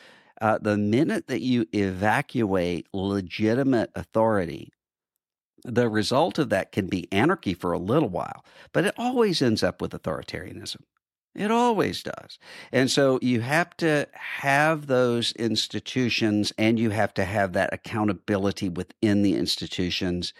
uh, 0.41 0.59
the 0.59 0.79
minute 0.79 1.27
that 1.27 1.43
you 1.43 1.67
evacuate 1.75 2.87
legitimate 2.93 3.91
authority, 3.95 4.73
the 5.65 5.89
result 5.89 6.39
of 6.39 6.49
that 6.51 6.73
can 6.73 6.87
be 6.87 7.09
anarchy 7.13 7.55
for 7.55 7.73
a 7.73 7.79
little 7.79 8.09
while, 8.09 8.45
but 8.73 8.85
it 8.85 8.95
always 8.97 9.43
ends 9.43 9.63
up 9.63 9.81
with 9.81 9.93
authoritarianism. 9.93 10.83
It 11.35 11.51
always 11.51 12.03
does. 12.03 12.39
And 12.73 12.91
so 12.91 13.19
you 13.23 13.41
have 13.41 13.77
to 13.79 14.09
have 14.13 14.89
those 14.89 15.33
institutions 15.33 16.53
and 16.59 16.79
you 16.79 16.91
have 16.91 17.15
to 17.15 17.25
have 17.25 17.53
that 17.53 17.73
accountability 17.73 18.69
within 18.69 19.23
the 19.23 19.37
institutions. 19.37 20.35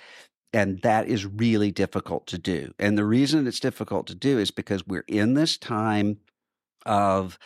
And 0.53 0.83
that 0.83 1.07
is 1.07 1.25
really 1.25 1.71
difficult 1.71 2.27
to 2.29 2.39
do. 2.39 2.75
And 2.79 2.99
the 2.99 3.05
reason 3.05 3.47
it's 3.47 3.61
difficult 3.61 4.09
to 4.09 4.17
do 4.17 4.39
is 4.39 4.51
because 4.51 4.85
we're 4.85 5.05
in 5.07 5.35
this 5.35 5.57
time 5.57 6.19
of 6.85 7.39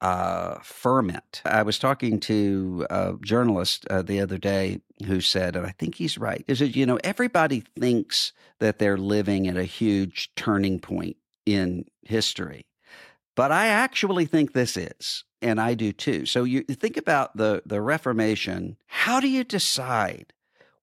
uh, 0.00 0.58
ferment. 0.62 1.42
I 1.44 1.62
was 1.62 1.78
talking 1.78 2.20
to 2.20 2.86
a 2.90 3.14
journalist 3.22 3.86
uh, 3.90 4.02
the 4.02 4.20
other 4.20 4.38
day 4.38 4.80
who 5.06 5.20
said, 5.20 5.56
and 5.56 5.66
I 5.66 5.70
think 5.70 5.96
he's 5.96 6.18
right, 6.18 6.44
is 6.48 6.60
that, 6.60 6.76
you 6.76 6.86
know, 6.86 6.98
everybody 7.04 7.64
thinks 7.78 8.32
that 8.58 8.78
they're 8.78 8.96
living 8.96 9.46
at 9.46 9.56
a 9.56 9.64
huge 9.64 10.30
turning 10.36 10.80
point 10.80 11.16
in 11.44 11.84
history. 12.02 12.66
But 13.36 13.52
I 13.52 13.68
actually 13.68 14.26
think 14.26 14.52
this 14.52 14.76
is, 14.76 15.24
and 15.40 15.60
I 15.60 15.74
do 15.74 15.92
too. 15.92 16.26
So 16.26 16.44
you 16.44 16.62
think 16.62 16.96
about 16.96 17.36
the, 17.36 17.62
the 17.64 17.80
Reformation. 17.80 18.76
How 18.86 19.20
do 19.20 19.28
you 19.28 19.44
decide 19.44 20.32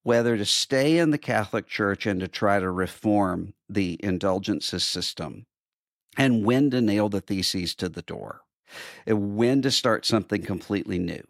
whether 0.02 0.36
to 0.36 0.44
stay 0.44 0.98
in 0.98 1.10
the 1.10 1.18
Catholic 1.18 1.66
Church 1.66 2.06
and 2.06 2.20
to 2.20 2.28
try 2.28 2.58
to 2.58 2.70
reform 2.70 3.54
the 3.68 3.98
indulgences 4.02 4.84
system 4.84 5.46
and 6.16 6.44
when 6.44 6.70
to 6.70 6.80
nail 6.80 7.08
the 7.08 7.20
theses 7.20 7.74
to 7.76 7.88
the 7.88 8.02
door 8.02 8.42
when 9.06 9.62
to 9.62 9.70
start 9.70 10.06
something 10.06 10.42
completely 10.42 10.98
new? 10.98 11.22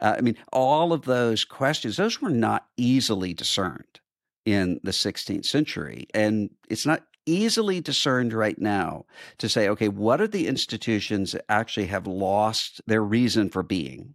Uh, 0.00 0.14
I 0.18 0.20
mean, 0.20 0.36
all 0.52 0.92
of 0.92 1.02
those 1.02 1.44
questions, 1.44 1.96
those 1.96 2.20
were 2.20 2.30
not 2.30 2.66
easily 2.76 3.34
discerned 3.34 4.00
in 4.44 4.80
the 4.82 4.90
16th 4.90 5.46
century. 5.46 6.06
And 6.14 6.50
it's 6.68 6.86
not 6.86 7.02
easily 7.26 7.80
discerned 7.80 8.32
right 8.32 8.58
now 8.58 9.06
to 9.38 9.48
say, 9.48 9.68
okay, 9.68 9.88
what 9.88 10.20
are 10.20 10.28
the 10.28 10.46
institutions 10.46 11.32
that 11.32 11.44
actually 11.48 11.86
have 11.86 12.06
lost 12.06 12.80
their 12.86 13.02
reason 13.02 13.48
for 13.48 13.62
being? 13.62 14.14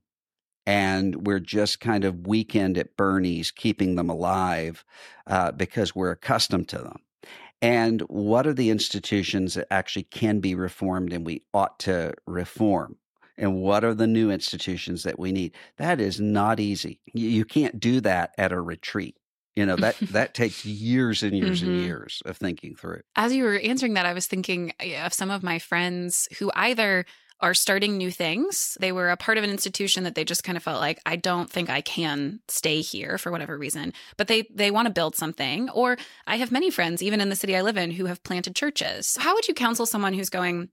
And 0.66 1.26
we're 1.26 1.40
just 1.40 1.80
kind 1.80 2.06
of 2.06 2.28
weekend 2.28 2.78
at 2.78 2.96
Bernie's 2.96 3.50
keeping 3.50 3.96
them 3.96 4.10
alive 4.10 4.86
uh, 5.26 5.52
because 5.52 5.96
we're 5.96 6.12
accustomed 6.12 6.70
to 6.70 6.78
them. 6.78 7.00
And 7.62 8.02
what 8.04 8.48
are 8.48 8.54
the 8.54 8.70
institutions 8.70 9.56
that 9.56 9.68
actually 9.72 10.04
can 10.04 10.40
be 10.40 10.56
reformed 10.56 11.12
and 11.12 11.26
we 11.26 11.44
ought 11.54 11.80
to 11.80 12.14
reform? 12.26 12.98
And 13.38 13.62
what 13.62 13.84
are 13.84 13.94
the 13.94 14.08
new 14.08 14.32
institutions 14.32 15.04
that 15.04 15.18
we 15.18 15.32
need? 15.32 15.56
That 15.78 16.02
is 16.02 16.20
not 16.20 16.60
easy. 16.60 17.00
You 17.14 17.46
can't 17.46 17.80
do 17.80 18.02
that 18.02 18.34
at 18.38 18.52
a 18.52 18.62
retreat. 18.62 19.16
You 19.56 19.66
know, 19.66 19.76
that 19.78 19.98
that 20.12 20.34
takes 20.34 20.66
years 20.66 21.24
and 21.24 21.36
years 21.36 21.62
mm-hmm. 21.62 21.72
and 21.72 21.82
years 21.82 22.22
of 22.26 22.38
thinking 22.38 22.76
through. 22.76 23.02
As 23.16 23.34
you 23.34 23.44
were 23.44 23.60
answering 23.60 23.94
that, 23.96 24.06
I 24.06 24.14
was 24.14 24.28
thinking 24.28 24.74
of 25.02 25.14
some 25.14 25.32
of 25.32 25.44
my 25.44 25.60
friends 25.60 26.28
who 26.38 26.52
either 26.56 27.06
are 27.42 27.54
starting 27.54 27.98
new 27.98 28.12
things. 28.12 28.78
They 28.80 28.92
were 28.92 29.10
a 29.10 29.18
part 29.18 29.38
of 29.38 29.44
an 29.44 29.50
institution 29.50 30.04
that 30.04 30.16
they 30.16 30.26
just 30.26 30.44
kind 30.44 30.58
of 30.58 30.64
felt 30.64 30.82
like 30.82 31.00
I 31.06 31.16
don't 31.16 31.50
think 31.50 31.70
I 31.70 31.82
can 31.82 32.40
stay 32.48 32.82
here 32.82 33.18
for 33.18 33.32
whatever 33.32 33.58
reason, 33.58 33.94
but 34.18 34.28
they 34.28 34.48
they 34.54 34.72
want 34.72 34.88
to 34.88 34.94
build 34.94 35.16
something. 35.16 35.70
Or 35.70 35.98
I 36.28 36.38
have 36.38 36.52
many 36.52 36.70
friends 36.70 37.02
even 37.02 37.22
in 37.22 37.30
the 37.30 37.36
city 37.36 37.56
I 37.56 37.62
live 37.62 37.78
in 37.78 37.92
who 37.92 38.06
have 38.06 38.24
planted 38.24 38.56
churches. 38.56 39.18
How 39.20 39.36
would 39.36 39.48
you 39.48 39.54
counsel 39.54 39.86
someone 39.86 40.14
who's 40.14 40.30
going 40.30 40.70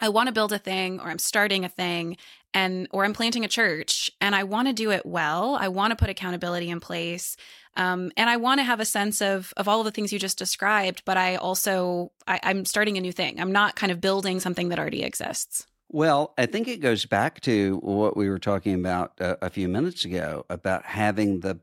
I 0.00 0.10
want 0.10 0.26
to 0.26 0.32
build 0.32 0.52
a 0.52 0.58
thing 0.58 1.00
or 1.00 1.08
I'm 1.08 1.18
starting 1.18 1.64
a 1.64 1.68
thing 1.68 2.18
and 2.52 2.86
or 2.90 3.04
I'm 3.04 3.14
planting 3.14 3.44
a 3.44 3.48
church 3.48 4.10
and 4.20 4.34
I 4.34 4.44
want 4.44 4.68
to 4.68 4.74
do 4.74 4.90
it 4.90 5.06
well. 5.06 5.56
I 5.58 5.68
want 5.68 5.90
to 5.92 5.96
put 5.96 6.10
accountability 6.10 6.68
in 6.68 6.80
place. 6.80 7.36
Um, 7.76 8.10
and 8.16 8.28
I 8.28 8.36
want 8.36 8.58
to 8.60 8.64
have 8.64 8.80
a 8.80 8.84
sense 8.84 9.20
of 9.20 9.52
of 9.56 9.68
all 9.68 9.80
of 9.80 9.84
the 9.84 9.90
things 9.90 10.12
you 10.12 10.18
just 10.18 10.38
described, 10.38 11.02
but 11.04 11.16
I 11.16 11.36
also 11.36 12.12
I, 12.26 12.40
I'm 12.42 12.64
starting 12.64 12.96
a 12.96 13.00
new 13.00 13.12
thing. 13.12 13.40
I'm 13.40 13.52
not 13.52 13.76
kind 13.76 13.92
of 13.92 14.00
building 14.00 14.40
something 14.40 14.68
that 14.70 14.78
already 14.78 15.02
exists. 15.02 15.66
Well, 15.88 16.34
I 16.36 16.46
think 16.46 16.68
it 16.68 16.80
goes 16.80 17.06
back 17.06 17.40
to 17.42 17.78
what 17.78 18.16
we 18.16 18.28
were 18.28 18.38
talking 18.38 18.74
about 18.74 19.12
a, 19.18 19.46
a 19.46 19.50
few 19.50 19.68
minutes 19.68 20.04
ago 20.04 20.44
about 20.50 20.84
having 20.84 21.40
the 21.40 21.60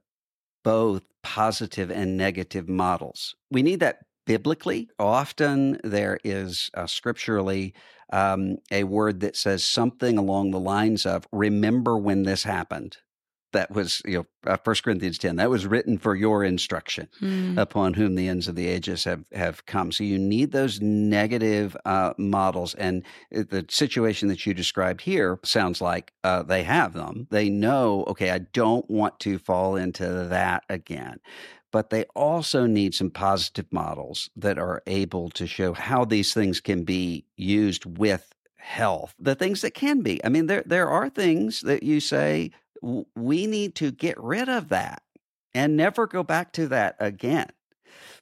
both 0.64 1.04
positive 1.24 1.92
and 1.92 2.18
negative 2.18 2.70
models. 2.70 3.36
We 3.52 3.64
need 3.64 3.82
that 3.82 4.00
biblically. 4.26 4.90
Often 5.00 5.82
there 5.84 6.20
is 6.24 6.70
uh, 6.74 6.88
scripturally 6.88 7.74
um, 8.12 8.58
a 8.72 8.86
word 8.86 9.20
that 9.22 9.36
says 9.36 9.64
something 9.64 10.18
along 10.18 10.52
the 10.52 10.60
lines 10.60 11.06
of, 11.06 11.28
remember 11.32 11.98
when 11.98 12.24
this 12.24 12.44
happened. 12.44 12.98
That 13.54 13.72
was, 13.72 14.02
you 14.06 14.18
know, 14.18 14.52
uh, 14.52 14.58
1 14.64 14.76
Corinthians 14.84 15.18
10. 15.18 15.38
That 15.38 15.50
was 15.50 15.66
written 15.66 15.98
for 15.98 16.16
your 16.16 16.44
instruction 16.44 17.08
mm. 17.22 17.58
upon 17.58 17.94
whom 17.94 18.16
the 18.16 18.28
ends 18.28 18.48
of 18.48 18.56
the 18.56 18.68
ages 18.68 19.04
have, 19.06 19.26
have 19.32 19.66
come. 19.66 19.92
So 19.92 20.04
you 20.04 20.20
need 20.20 20.52
those 20.52 20.82
negative 20.82 21.78
uh, 21.86 22.14
models. 22.18 22.76
And 22.76 23.04
uh, 23.36 23.44
the 23.50 23.66
situation 23.70 24.28
that 24.28 24.46
you 24.46 24.54
described 24.54 25.02
here 25.02 25.40
sounds 25.44 25.82
like 25.82 26.12
uh, 26.24 26.44
they 26.44 26.64
have 26.64 26.94
them. 26.94 27.28
They 27.32 27.50
know, 27.50 28.04
okay, 28.08 28.32
I 28.32 28.40
don't 28.40 28.90
want 28.90 29.20
to 29.22 29.40
fall 29.40 29.76
into 29.76 30.28
that 30.30 30.64
again 30.70 31.20
but 31.72 31.90
they 31.90 32.04
also 32.16 32.68
need 32.68 32.94
some 32.94 33.10
positive 33.10 33.66
models 33.72 34.30
that 34.36 34.60
are 34.60 34.84
able 34.86 35.32
to 35.32 35.48
show 35.48 35.74
how 35.74 36.06
these 36.06 36.32
things 36.32 36.62
can 36.62 36.84
be 36.84 37.26
used 37.36 37.84
with 37.98 38.32
health. 38.64 39.14
The 39.20 39.36
things 39.36 39.62
that 39.62 39.74
can 39.74 40.02
be. 40.02 40.24
I 40.24 40.30
mean, 40.30 40.46
there 40.46 40.64
there 40.66 40.88
are 40.88 41.10
things 41.10 41.62
that 41.62 41.84
you 41.84 42.00
say 42.00 42.52
we 43.16 43.48
need 43.48 43.76
to 43.76 43.92
get 43.92 44.20
rid 44.22 44.50
of 44.50 44.70
that 44.70 45.02
and 45.54 45.78
never 45.78 46.06
go 46.06 46.24
back 46.24 46.52
to 46.54 46.68
that 46.68 46.96
again. 47.00 47.50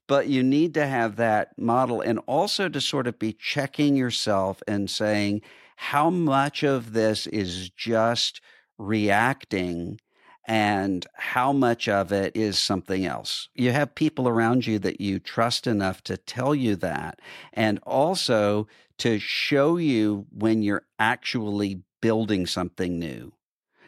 But 0.08 0.28
you 0.28 0.44
need 0.44 0.74
to 0.76 0.86
have 0.86 1.16
that 1.16 1.58
model 1.58 2.02
and 2.02 2.20
also 2.28 2.70
to 2.70 2.82
sort 2.82 3.08
of 3.08 3.18
be 3.18 3.34
checking 3.34 3.96
yourself 3.96 4.62
and 4.68 4.90
saying 4.90 5.42
how 5.78 6.10
much 6.10 6.64
of 6.64 6.94
this 6.94 7.28
is 7.28 7.70
just 7.70 8.42
reacting 8.78 10.00
and 10.46 11.06
how 11.14 11.54
much 11.54 11.88
of 11.88 12.12
it 12.12 12.36
is 12.36 12.60
something 12.60 13.06
else. 13.06 13.48
You 13.56 13.72
have 13.72 13.96
people 13.96 14.28
around 14.28 14.68
you 14.68 14.80
that 14.80 15.00
you 15.00 15.20
trust 15.20 15.66
enough 15.68 16.04
to 16.04 16.18
tell 16.18 16.54
you 16.54 16.76
that, 16.78 17.20
and 17.54 17.80
also 17.84 18.68
to 18.98 19.20
show 19.20 19.78
you 19.78 20.26
when 20.32 20.62
you're 20.62 20.86
actually 21.00 21.84
building 22.02 22.48
something 22.48 23.00
new, 23.00 23.34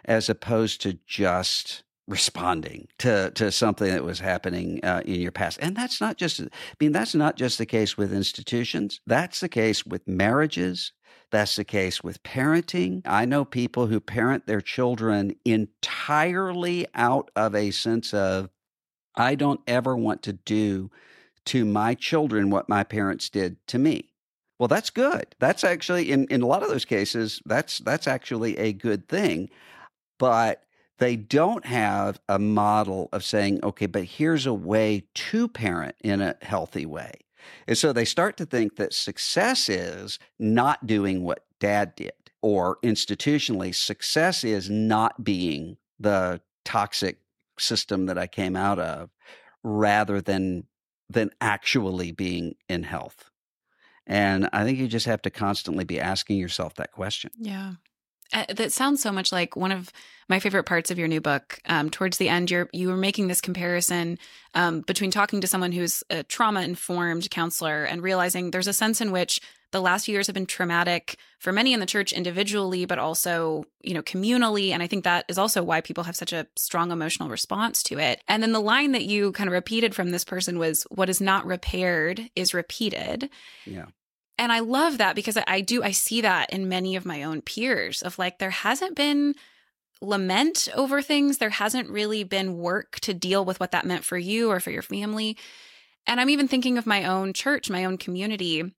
as 0.06 0.30
opposed 0.30 0.82
to 0.82 0.98
just 1.08 1.84
responding 2.06 2.88
to 2.98 3.32
to 3.32 3.50
something 3.50 3.89
that 3.89 4.04
was 4.04 4.20
happening 4.20 4.84
uh, 4.84 5.02
in 5.06 5.22
your 5.22 5.32
past 5.32 5.58
and 5.62 5.74
that's 5.74 6.02
not 6.02 6.18
just 6.18 6.42
i 6.42 6.50
mean 6.78 6.92
that's 6.92 7.16
not 7.16 7.38
just 7.38 7.58
the 7.58 7.66
case 7.66 7.98
with 7.98 8.12
institutions 8.12 9.00
that's 9.08 9.39
the 9.39 9.48
case 9.48 9.86
with 9.86 10.06
marriages 10.06 10.92
that's 11.34 11.56
the 11.56 11.63
case 11.63 12.04
with 12.04 12.22
parenting. 12.22 13.02
I 13.06 13.26
know 13.26 13.44
people 13.44 13.88
who 13.88 14.00
parent 14.00 14.46
their 14.46 14.62
children 14.62 15.36
entirely 15.44 16.86
out 16.94 17.32
of 17.36 17.56
a 17.56 17.72
sense 17.72 18.13
of, 18.13 18.52
I 19.16 19.34
don't 19.34 19.60
ever 19.66 19.98
want 19.98 20.22
to 20.24 20.34
do 20.34 20.92
to 21.46 21.66
my 21.66 21.96
children 21.96 22.52
what 22.52 22.70
my 22.70 22.84
parents 22.84 23.32
did 23.32 23.58
to 23.70 23.80
me. 23.80 24.13
Well, 24.60 24.68
that's 24.68 24.92
good. 24.92 25.36
That's 25.39 25.63
actually 25.63 26.12
in, 26.12 26.28
in 26.28 26.44
a 26.44 26.48
lot 26.48 26.62
of 26.62 26.70
those 26.70 26.86
cases, 26.86 27.42
that's 27.46 27.80
that's 27.80 28.08
actually 28.08 28.56
a 28.60 28.72
good 28.72 29.10
thing. 29.10 29.50
But 30.19 30.63
they 30.99 31.15
don't 31.15 31.65
have 31.65 32.19
a 32.30 32.39
model 32.39 33.10
of 33.12 33.23
saying, 33.23 33.60
okay, 33.63 33.88
but 33.88 34.04
here's 34.04 34.45
a 34.45 34.54
way 34.54 35.04
to 35.13 35.47
parent 35.47 35.95
in 36.04 36.21
a 36.21 36.36
healthy 36.41 36.86
way. 36.86 37.12
And 37.67 37.78
so 37.78 37.91
they 37.91 38.06
start 38.06 38.38
to 38.38 38.45
think 38.45 38.78
that 38.78 38.93
success 38.93 39.67
is 39.67 40.19
not 40.39 40.88
doing 40.88 41.23
what 41.23 41.45
dad 41.60 41.95
did, 41.95 42.13
or 42.41 42.78
institutionally, 42.84 43.73
success 43.76 44.43
is 44.43 44.69
not 44.69 45.23
being 45.23 45.78
the 45.99 46.41
toxic 46.63 47.19
system 47.60 48.06
that 48.06 48.17
I 48.17 48.28
came 48.28 48.56
out 48.56 48.80
of 48.80 49.10
rather 49.63 50.21
than 50.21 50.65
than 51.10 51.30
actually 51.41 52.12
being 52.12 52.56
in 52.67 52.84
health. 52.84 53.30
And 54.08 54.49
I 54.52 54.63
think 54.63 54.80
you 54.80 54.88
just 54.88 55.06
have 55.06 55.21
to 55.23 55.30
constantly 55.30 55.84
be 55.84 55.99
asking 55.99 56.38
yourself 56.38 56.76
that 56.76 56.91
question. 56.91 57.32
Yeah. 57.38 57.73
That 58.34 58.72
sounds 58.72 59.02
so 59.02 59.12
much 59.12 59.32
like 59.32 59.56
one 59.56 59.72
of 59.72 59.91
my 60.30 60.39
favorite 60.39 60.63
parts 60.63 60.89
of 60.89 60.98
your 60.98 61.08
new 61.08 61.22
book. 61.22 61.60
Um, 61.65 61.89
towards 61.89 62.17
the 62.17 62.30
end, 62.30 62.50
you're 62.50 62.69
you 62.74 62.88
were 62.89 62.98
making 62.98 63.28
this 63.28 63.41
comparison 63.41 64.17
um, 64.56 64.82
between 64.82 65.12
talking 65.12 65.41
to 65.41 65.48
someone 65.48 65.72
who's 65.72 66.04
a 66.10 66.24
trauma 66.24 66.62
informed 66.62 67.30
counselor 67.30 67.84
and 67.84 68.02
realizing 68.02 68.52
there's 68.52 68.68
a 68.68 68.74
sense 68.74 69.01
in 69.01 69.12
which 69.12 69.39
the 69.72 69.82
last 69.82 70.05
few 70.05 70.14
years 70.14 70.28
have 70.28 70.34
been 70.34 70.45
traumatic 70.45 71.18
for 71.39 71.51
many 71.51 71.74
in 71.74 71.80
the 71.80 71.86
church 71.86 72.14
individually, 72.14 72.86
but 72.86 72.99
also 72.99 73.66
you 73.82 73.93
know 73.93 74.01
communally. 74.01 74.72
And 74.72 74.82
I 74.82 74.88
think 74.88 75.03
that 75.03 75.26
is 75.28 75.38
also 75.38 75.64
why 75.64 75.82
people 75.82 76.05
have 76.05 76.16
such 76.16 76.34
a 76.34 76.47
strong 76.55 76.91
emotional 76.91 77.30
response 77.30 77.84
to 77.84 77.99
it. 77.99 78.22
And 78.28 78.41
then 78.41 78.51
the 78.51 78.62
line 78.62 78.93
that 78.93 79.05
you 79.05 79.32
kind 79.34 79.47
of 79.47 79.53
repeated 79.53 79.93
from 79.93 80.12
this 80.12 80.24
person 80.24 80.57
was, 80.57 80.84
"What 80.89 81.10
is 81.10 81.22
not 81.22 81.45
repaired 81.45 82.30
is 82.36 82.53
repeated." 82.53 83.30
Yeah. 83.66 83.86
And 84.38 84.51
I 84.51 84.59
love 84.59 84.97
that 84.97 85.15
because 85.15 85.38
I 85.47 85.61
do, 85.61 85.84
I 85.84 85.91
see 85.91 86.21
that 86.21 86.51
in 86.51 86.67
many 86.67 86.95
of 86.95 87.05
my 87.05 87.23
own 87.23 87.41
peers 87.41 88.01
of 88.01 88.17
like, 88.17 88.39
there 88.39 88.49
hasn't 88.49 88.95
been 88.95 89.36
lament 90.01 90.67
over 90.75 91.01
things. 91.01 91.38
There 91.38 91.49
hasn't 91.49 91.89
really 91.89 92.23
been 92.23 92.57
work 92.57 92.99
to 93.01 93.13
deal 93.13 93.45
with 93.45 93.59
what 93.59 93.71
that 93.71 93.86
meant 93.86 94.03
for 94.03 94.17
you 94.17 94.49
or 94.49 94.59
for 94.59 94.71
your 94.71 94.81
family. 94.81 95.38
And 96.07 96.19
I'm 96.19 96.29
even 96.29 96.47
thinking 96.47 96.77
of 96.77 96.86
my 96.86 97.05
own 97.05 97.34
church, 97.34 97.69
my 97.69 97.86
own 97.86 97.97
community 97.97 98.73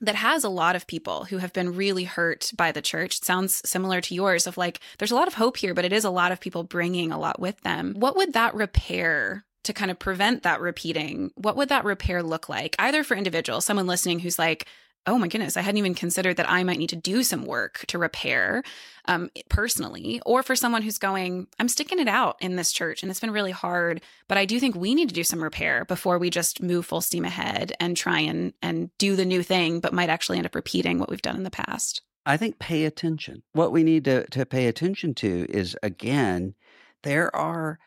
that 0.00 0.16
has 0.16 0.42
a 0.42 0.48
lot 0.48 0.74
of 0.74 0.88
people 0.88 1.24
who 1.24 1.38
have 1.38 1.52
been 1.52 1.76
really 1.76 2.04
hurt 2.04 2.50
by 2.56 2.72
the 2.72 2.82
church. 2.82 3.18
It 3.18 3.24
sounds 3.24 3.62
similar 3.64 4.00
to 4.00 4.14
yours 4.14 4.46
of 4.46 4.56
like, 4.56 4.80
there's 4.98 5.12
a 5.12 5.14
lot 5.14 5.28
of 5.28 5.34
hope 5.34 5.56
here, 5.56 5.74
but 5.74 5.84
it 5.84 5.92
is 5.92 6.04
a 6.04 6.10
lot 6.10 6.32
of 6.32 6.40
people 6.40 6.64
bringing 6.64 7.12
a 7.12 7.18
lot 7.18 7.38
with 7.38 7.60
them. 7.60 7.94
What 7.96 8.16
would 8.16 8.32
that 8.32 8.54
repair 8.54 9.44
to 9.62 9.72
kind 9.72 9.90
of 9.90 9.98
prevent 9.98 10.42
that 10.42 10.60
repeating? 10.60 11.30
What 11.36 11.56
would 11.56 11.68
that 11.68 11.84
repair 11.84 12.22
look 12.22 12.48
like? 12.48 12.74
Either 12.78 13.04
for 13.04 13.16
individuals, 13.16 13.64
someone 13.64 13.86
listening 13.86 14.18
who's 14.18 14.38
like, 14.38 14.66
oh 15.06 15.18
my 15.18 15.28
goodness, 15.28 15.56
I 15.56 15.60
hadn't 15.60 15.78
even 15.78 15.94
considered 15.94 16.36
that 16.36 16.50
I 16.50 16.62
might 16.64 16.78
need 16.78 16.88
to 16.90 16.96
do 16.96 17.22
some 17.22 17.44
work 17.44 17.84
to 17.88 17.98
repair 17.98 18.62
um, 19.06 19.30
personally, 19.48 20.20
or 20.24 20.42
for 20.42 20.56
someone 20.56 20.82
who's 20.82 20.98
going, 20.98 21.46
I'm 21.58 21.68
sticking 21.68 21.98
it 21.98 22.08
out 22.08 22.36
in 22.40 22.56
this 22.56 22.72
church 22.72 23.02
and 23.02 23.10
it's 23.10 23.20
been 23.20 23.30
really 23.30 23.50
hard, 23.50 24.00
but 24.28 24.38
I 24.38 24.46
do 24.46 24.58
think 24.58 24.74
we 24.74 24.94
need 24.94 25.08
to 25.08 25.14
do 25.14 25.24
some 25.24 25.42
repair 25.42 25.84
before 25.84 26.18
we 26.18 26.30
just 26.30 26.62
move 26.62 26.86
full 26.86 27.02
steam 27.02 27.24
ahead 27.24 27.72
and 27.80 27.96
try 27.96 28.20
and 28.20 28.54
and 28.62 28.90
do 28.98 29.16
the 29.16 29.26
new 29.26 29.42
thing, 29.42 29.80
but 29.80 29.92
might 29.92 30.08
actually 30.08 30.38
end 30.38 30.46
up 30.46 30.54
repeating 30.54 30.98
what 30.98 31.10
we've 31.10 31.22
done 31.22 31.36
in 31.36 31.42
the 31.42 31.50
past. 31.50 32.00
I 32.26 32.38
think 32.38 32.58
pay 32.58 32.86
attention. 32.86 33.42
What 33.52 33.72
we 33.72 33.82
need 33.82 34.04
to, 34.04 34.26
to 34.28 34.46
pay 34.46 34.66
attention 34.66 35.14
to 35.16 35.46
is 35.50 35.76
again, 35.82 36.54
there 37.02 37.34
are 37.36 37.78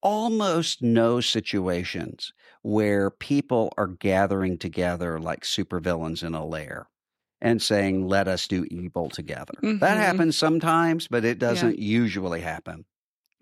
almost 0.00 0.82
no 0.82 1.20
situations 1.20 2.32
where 2.62 3.10
people 3.10 3.72
are 3.76 3.88
gathering 3.88 4.58
together 4.58 5.18
like 5.18 5.42
supervillains 5.42 6.22
in 6.22 6.34
a 6.34 6.46
lair 6.46 6.88
and 7.40 7.60
saying, 7.60 8.06
let 8.06 8.28
us 8.28 8.46
do 8.46 8.64
evil 8.70 9.10
together. 9.10 9.54
Mm-hmm. 9.62 9.78
That 9.78 9.98
happens 9.98 10.36
sometimes, 10.36 11.08
but 11.08 11.24
it 11.24 11.38
doesn't 11.38 11.78
yeah. 11.78 11.84
usually 11.84 12.40
happen. 12.40 12.84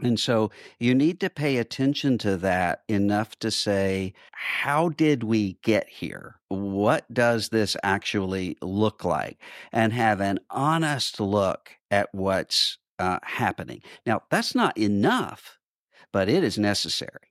And 0.03 0.19
so 0.19 0.51
you 0.79 0.95
need 0.95 1.21
to 1.21 1.29
pay 1.29 1.59
attention 1.59 2.17
to 2.19 2.39
that 2.39 2.83
enough 2.89 3.39
to 3.41 3.51
say, 3.51 4.15
how 4.33 4.89
did 4.89 5.23
we 5.23 5.59
get 5.63 5.89
here? 5.89 6.37
What 6.49 7.13
does 7.13 7.51
this 7.51 7.77
actually 7.83 8.57
look 8.63 9.05
like? 9.05 9.39
And 9.73 9.93
have 9.93 10.23
an 10.23 10.41
honest 10.49 11.21
look 11.21 11.73
at 11.91 12.09
what's 12.13 12.79
uh, 12.99 13.19
happening. 13.23 13.83
Now, 14.07 14.23
that's 14.31 14.55
not 14.55 14.79
enough, 14.79 15.59
but 16.13 16.31
it 16.31 16.43
is 16.45 16.59
necessary. 16.59 17.30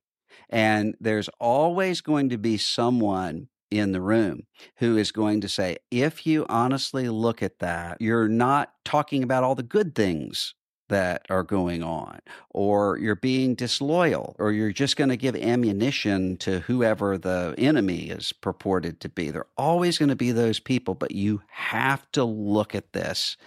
And 0.49 0.95
there's 0.99 1.29
always 1.39 2.01
going 2.01 2.29
to 2.29 2.37
be 2.37 2.57
someone 2.57 3.49
in 3.71 3.91
the 3.91 4.01
room 4.01 4.43
who 4.77 4.97
is 4.97 5.11
going 5.11 5.41
to 5.41 5.49
say, 5.49 5.77
if 5.91 6.25
you 6.25 6.45
honestly 6.49 7.07
look 7.07 7.43
at 7.43 7.59
that, 7.59 8.01
you're 8.01 8.27
not 8.27 8.73
talking 8.83 9.23
about 9.23 9.43
all 9.43 9.55
the 9.55 9.63
good 9.63 9.93
things 9.93 10.55
that 10.89 11.23
are 11.29 11.43
going 11.43 11.83
on, 11.83 12.19
or 12.49 12.97
you're 12.97 13.15
being 13.15 13.53
disloyal, 13.53 14.35
or 14.39 14.51
you're 14.51 14.71
just 14.71 14.97
going 14.97 15.09
to 15.09 15.17
give 15.17 15.35
ammunition 15.35 16.35
to 16.37 16.61
whoever 16.61 17.15
the 17.17 17.53
enemy 17.59 18.09
is 18.09 18.33
purported 18.33 18.99
to 18.99 19.07
be. 19.07 19.29
There 19.29 19.41
are 19.41 19.47
always 19.55 19.99
going 19.99 20.09
to 20.09 20.15
be 20.15 20.31
those 20.31 20.59
people, 20.59 20.95
but 20.95 21.11
you 21.11 21.43
have 21.49 22.11
to 22.13 22.23
look 22.23 22.73
at 22.73 22.93
this 22.93 23.37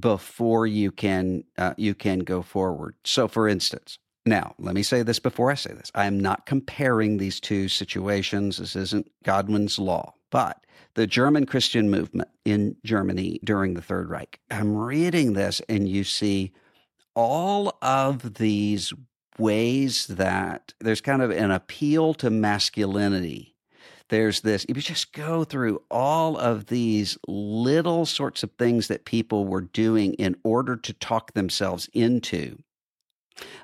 before 0.00 0.66
you 0.66 0.90
can 0.90 1.44
uh, 1.56 1.74
you 1.76 1.94
can 1.94 2.20
go 2.20 2.42
forward. 2.42 2.94
So, 3.04 3.28
for 3.28 3.48
instance, 3.48 3.98
now, 4.28 4.54
let 4.58 4.74
me 4.74 4.82
say 4.82 5.02
this 5.02 5.18
before 5.18 5.50
I 5.50 5.54
say 5.54 5.72
this. 5.72 5.90
I 5.94 6.06
am 6.06 6.18
not 6.18 6.46
comparing 6.46 7.16
these 7.16 7.40
two 7.40 7.68
situations. 7.68 8.58
This 8.58 8.76
isn't 8.76 9.10
Godwin's 9.24 9.78
law. 9.78 10.14
But 10.30 10.64
the 10.94 11.06
German 11.06 11.46
Christian 11.46 11.90
movement 11.90 12.28
in 12.44 12.76
Germany 12.84 13.40
during 13.44 13.74
the 13.74 13.82
Third 13.82 14.10
Reich, 14.10 14.40
I'm 14.50 14.76
reading 14.76 15.32
this 15.32 15.60
and 15.68 15.88
you 15.88 16.04
see 16.04 16.52
all 17.14 17.76
of 17.82 18.34
these 18.34 18.92
ways 19.38 20.06
that 20.08 20.74
there's 20.80 21.00
kind 21.00 21.22
of 21.22 21.30
an 21.30 21.50
appeal 21.50 22.14
to 22.14 22.30
masculinity. 22.30 23.54
There's 24.08 24.40
this, 24.40 24.64
if 24.68 24.76
you 24.76 24.82
just 24.82 25.12
go 25.12 25.44
through 25.44 25.82
all 25.90 26.36
of 26.38 26.66
these 26.66 27.18
little 27.26 28.06
sorts 28.06 28.42
of 28.42 28.50
things 28.52 28.88
that 28.88 29.04
people 29.04 29.46
were 29.46 29.60
doing 29.60 30.14
in 30.14 30.36
order 30.44 30.76
to 30.76 30.92
talk 30.94 31.34
themselves 31.34 31.88
into 31.92 32.58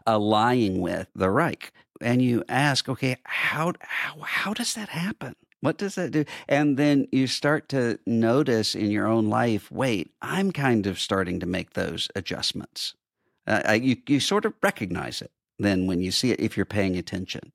allying 0.07 0.81
with 0.81 1.09
the 1.15 1.31
Reich. 1.31 1.73
And 2.01 2.21
you 2.21 2.45
ask, 2.49 2.89
okay, 2.89 3.17
how, 3.25 3.73
how, 3.81 4.21
how 4.21 4.55
does 4.55 4.75
that 4.75 4.89
happen? 4.89 5.37
What 5.61 5.79
does 5.79 5.95
that 5.95 6.11
do? 6.11 6.25
And 6.49 6.77
then 6.77 7.09
you 7.11 7.27
start 7.27 7.69
to 7.71 7.99
notice 8.07 8.75
in 8.75 8.91
your 8.91 9.07
own 9.07 9.31
life, 9.31 9.71
wait, 9.71 10.11
I'm 10.21 10.53
kind 10.53 10.87
of 10.87 11.01
starting 11.01 11.41
to 11.41 11.47
make 11.47 11.73
those 11.73 12.09
adjustments. 12.15 12.95
Uh, 13.47 13.79
you, 13.81 13.97
you 14.07 14.21
sort 14.21 14.45
of 14.45 14.55
recognize 14.63 15.23
it 15.23 15.31
then 15.59 15.87
when 15.87 16.01
you 16.01 16.11
see 16.11 16.31
it 16.33 16.41
if 16.41 16.57
you're 16.57 16.67
paying 16.67 16.97
attention. 16.97 17.53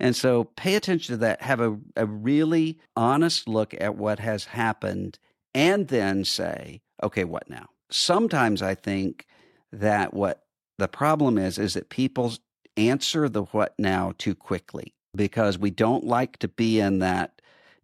And 0.00 0.16
so 0.16 0.44
pay 0.56 0.74
attention 0.74 1.14
to 1.14 1.16
that, 1.18 1.42
have 1.42 1.60
a, 1.60 1.78
a 1.96 2.06
really 2.06 2.78
honest 2.96 3.48
look 3.48 3.74
at 3.80 3.96
what 3.96 4.18
has 4.18 4.46
happened, 4.46 5.18
and 5.54 5.88
then 5.88 6.24
say, 6.24 6.80
okay, 7.02 7.24
what 7.24 7.48
now? 7.48 7.68
Sometimes 7.90 8.62
I 8.62 8.74
think 8.74 9.26
that 9.72 10.14
what 10.14 10.43
the 10.78 10.88
problem 10.88 11.38
is 11.38 11.58
is 11.58 11.74
that 11.74 11.88
people 11.88 12.32
answer 12.76 13.28
the 13.28 13.44
what 13.44 13.74
now 13.78 14.12
too 14.18 14.34
quickly 14.34 14.94
because 15.14 15.58
we 15.58 15.70
don't 15.70 16.04
like 16.04 16.38
to 16.38 16.48
be 16.48 16.80
in 16.80 16.98
that 16.98 17.40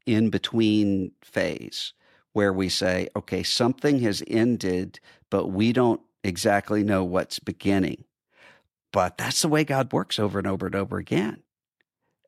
in 0.07 0.31
between 0.31 1.13
phase 1.23 1.93
where 2.33 2.53
we 2.53 2.69
say, 2.69 3.09
okay, 3.17 3.43
something 3.43 4.01
has 4.01 4.23
ended, 4.27 5.01
but 5.31 5.49
we 5.49 5.73
don't 5.73 6.01
exactly 6.23 6.83
know 6.85 7.05
what's 7.05 7.39
beginning. 7.39 8.05
But 8.93 9.19
that's 9.19 9.43
the 9.43 9.49
way 9.49 9.65
God 9.65 9.93
works 9.93 10.19
over 10.19 10.39
and 10.39 10.47
over 10.47 10.67
and 10.67 10.75
over 10.75 10.99
again. 10.99 11.43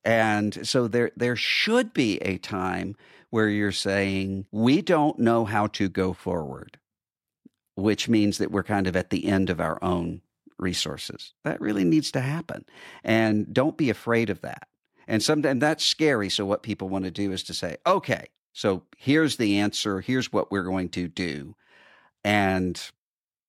And 0.05 0.67
so 0.67 0.89
there 0.89 1.13
there 1.17 1.37
should 1.37 1.93
be 1.93 2.19
a 2.19 2.39
time 2.39 2.97
where 3.31 3.49
you're 3.49 3.73
saying, 3.73 4.47
we 4.51 4.83
don't 4.83 5.19
know 5.19 5.45
how 5.45 5.69
to 5.69 5.89
go 5.89 6.13
forward, 6.13 6.79
which 7.77 8.09
means 8.09 8.39
that 8.39 8.51
we're 8.51 8.63
kind 8.65 8.87
of 8.87 8.97
at 8.97 9.11
the 9.11 9.27
end 9.27 9.49
of 9.49 9.61
our 9.61 9.83
own 9.83 10.21
resources. 10.63 11.35
That 11.45 11.61
really 11.61 11.85
needs 11.85 12.11
to 12.13 12.21
happen. 12.21 12.65
And 13.05 13.53
don't 13.53 13.77
be 13.77 13.91
afraid 13.91 14.31
of 14.31 14.41
that. 14.41 14.69
And 15.07 15.23
sometimes 15.23 15.61
that's 15.61 15.85
scary. 15.85 16.31
So, 16.31 16.47
what 16.47 16.63
people 16.63 16.89
want 16.89 17.05
to 17.05 17.11
do 17.11 17.33
is 17.33 17.43
to 17.45 17.55
say, 17.55 17.77
okay, 17.87 18.29
so 18.53 18.85
here's 18.97 19.37
the 19.37 19.59
answer. 19.59 20.01
Here's 20.01 20.33
what 20.33 20.51
we're 20.51 20.63
going 20.63 20.89
to 20.91 21.09
do. 21.09 21.55
And 22.25 22.81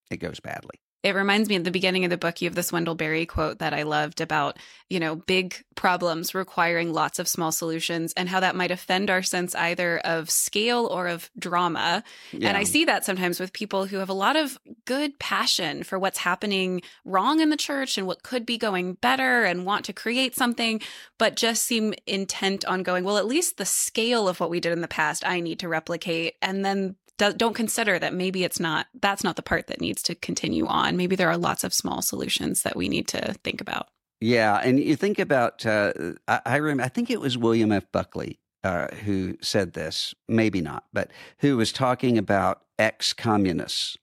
it 0.10 0.18
goes 0.18 0.40
badly 0.40 0.83
it 1.04 1.16
reminds 1.16 1.50
me 1.50 1.56
at 1.56 1.66
the 1.66 1.72
beginning 1.72 2.06
of 2.06 2.10
the 2.10 2.18
book 2.18 2.42
you 2.42 2.48
have 2.48 2.56
this 2.56 2.72
wendell 2.72 2.96
berry 2.96 3.26
quote 3.26 3.60
that 3.60 3.74
i 3.74 3.84
loved 3.84 4.22
about 4.22 4.58
you 4.90 5.00
know 5.00 5.16
big 5.16 5.56
problems 5.76 6.34
requiring 6.34 6.94
lots 6.94 7.20
of 7.20 7.28
small 7.28 7.52
solutions 7.52 8.14
and 8.16 8.30
how 8.30 8.40
that 8.40 8.56
might 8.56 8.72
offend 8.72 9.10
our 9.10 9.22
sense 9.22 9.54
either 9.56 10.00
of 10.00 10.30
scale 10.30 10.88
or 10.88 11.08
of 11.08 11.30
drama 11.38 12.04
yeah. 12.32 12.48
and 12.48 12.58
i 12.58 12.64
see 12.64 12.86
that 12.86 13.06
sometimes 13.06 13.40
with 13.40 13.54
people 13.54 13.86
who 13.86 13.98
have 13.98 14.10
a 14.10 14.14
lot 14.14 14.36
of 14.36 14.58
good 14.86 15.20
passion 15.20 15.84
for 15.84 16.00
what's 16.00 16.20
happening 16.20 16.82
wrong 17.06 17.40
in 17.40 17.50
the 17.50 17.58
church 17.58 17.98
and 17.98 18.08
what 18.08 18.24
could 18.24 18.46
be 18.46 18.58
going 18.58 18.94
better 18.94 19.44
and 19.44 19.66
want 19.66 19.86
to 19.86 19.94
create 19.94 20.36
something 20.36 20.82
but 21.18 21.36
just 21.36 21.64
seem 21.64 21.94
intent 22.08 22.66
on 22.66 22.84
going 22.84 23.04
well 23.04 23.18
at 23.18 23.28
least 23.28 23.58
the 23.58 23.66
scale 23.66 24.28
of 24.28 24.40
what 24.40 24.50
we 24.50 24.60
did 24.60 24.72
in 24.72 24.82
the 24.82 24.88
past 24.88 25.28
i 25.28 25.40
need 25.40 25.60
to 25.60 25.68
replicate 25.68 26.36
and 26.42 26.64
then 26.64 26.96
don't 27.32 27.56
consider 27.56 28.00
that 28.00 28.14
maybe 28.14 28.44
it's 28.44 28.60
not 28.60 28.88
that's 29.02 29.24
not 29.24 29.36
the 29.36 29.42
part 29.42 29.68
that 29.68 29.82
needs 29.82 30.02
to 30.04 30.16
continue 30.16 30.66
on. 30.68 30.98
Maybe 30.98 31.16
there 31.16 31.30
are 31.30 31.38
lots 31.38 31.64
of 31.64 31.74
small 31.74 32.02
solutions 32.02 32.64
that 32.64 32.76
we 32.76 32.90
need 32.90 33.08
to 33.10 33.34
think 33.44 33.62
about. 33.62 33.88
Yeah 34.20 34.60
and 34.64 34.80
you 34.80 34.96
think 34.96 35.20
about 35.20 35.66
uh, 35.66 35.92
I, 36.28 36.42
I 36.46 36.56
remember 36.56 36.84
i 36.84 36.88
think 36.88 37.10
it 37.10 37.20
was 37.20 37.38
william 37.38 37.74
f. 37.74 37.92
Buckley 37.92 38.40
uh, 38.64 38.88
who 39.04 39.38
said 39.42 39.74
this 39.74 40.16
maybe 40.30 40.62
not 40.62 40.86
but 40.94 41.12
who 41.40 41.58
was 41.58 41.74
talking 41.74 42.18
about 42.18 42.62
ex-communists 42.80 43.98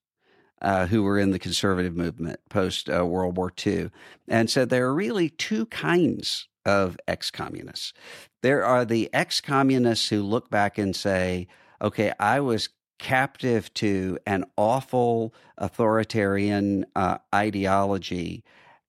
uh, 0.62 0.86
who 0.86 1.02
were 1.02 1.18
in 1.18 1.30
the 1.30 1.38
conservative 1.38 1.96
movement 1.96 2.40
post 2.48 2.90
uh, 2.90 3.04
World 3.06 3.36
War 3.36 3.52
II, 3.66 3.90
and 4.28 4.50
said 4.50 4.68
there 4.68 4.86
are 4.86 4.94
really 4.94 5.30
two 5.30 5.66
kinds 5.66 6.48
of 6.66 6.98
ex 7.08 7.30
communists. 7.30 7.92
There 8.42 8.64
are 8.64 8.84
the 8.84 9.08
ex 9.12 9.40
communists 9.40 10.08
who 10.08 10.22
look 10.22 10.50
back 10.50 10.78
and 10.78 10.94
say, 10.94 11.48
okay, 11.80 12.12
I 12.20 12.40
was 12.40 12.68
captive 13.00 13.74
to 13.74 14.18
an 14.26 14.44
awful 14.56 15.34
authoritarian 15.58 16.86
uh, 16.94 17.18
ideology 17.34 18.44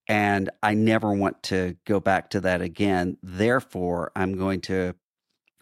and 0.07 0.49
I 0.61 0.73
never 0.73 1.13
want 1.13 1.41
to 1.43 1.77
go 1.85 2.01
back 2.01 2.31
to 2.31 2.41
that 2.41 2.61
again. 2.61 3.17
Therefore, 3.23 4.11
I'm 4.13 4.37
going 4.37 4.59
to 4.61 4.93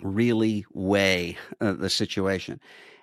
really 0.01 0.65
weigh 0.73 1.37
uh, 1.61 1.73
the 1.73 1.89
situation. 1.89 2.59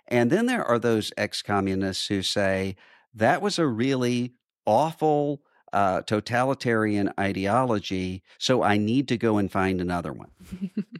And 0.08 0.30
then 0.30 0.46
there 0.46 0.64
are 0.64 0.80
those 0.80 1.12
ex 1.16 1.42
communists 1.42 2.08
who 2.08 2.22
say 2.22 2.74
that 3.14 3.42
was 3.42 3.60
a 3.60 3.66
really 3.66 4.32
awful 4.66 5.40
uh, 5.72 6.02
totalitarian 6.02 7.12
ideology, 7.18 8.24
so 8.38 8.64
I 8.64 8.76
need 8.76 9.06
to 9.08 9.16
go 9.16 9.38
and 9.38 9.50
find 9.50 9.80
another 9.80 10.12
one. 10.12 10.30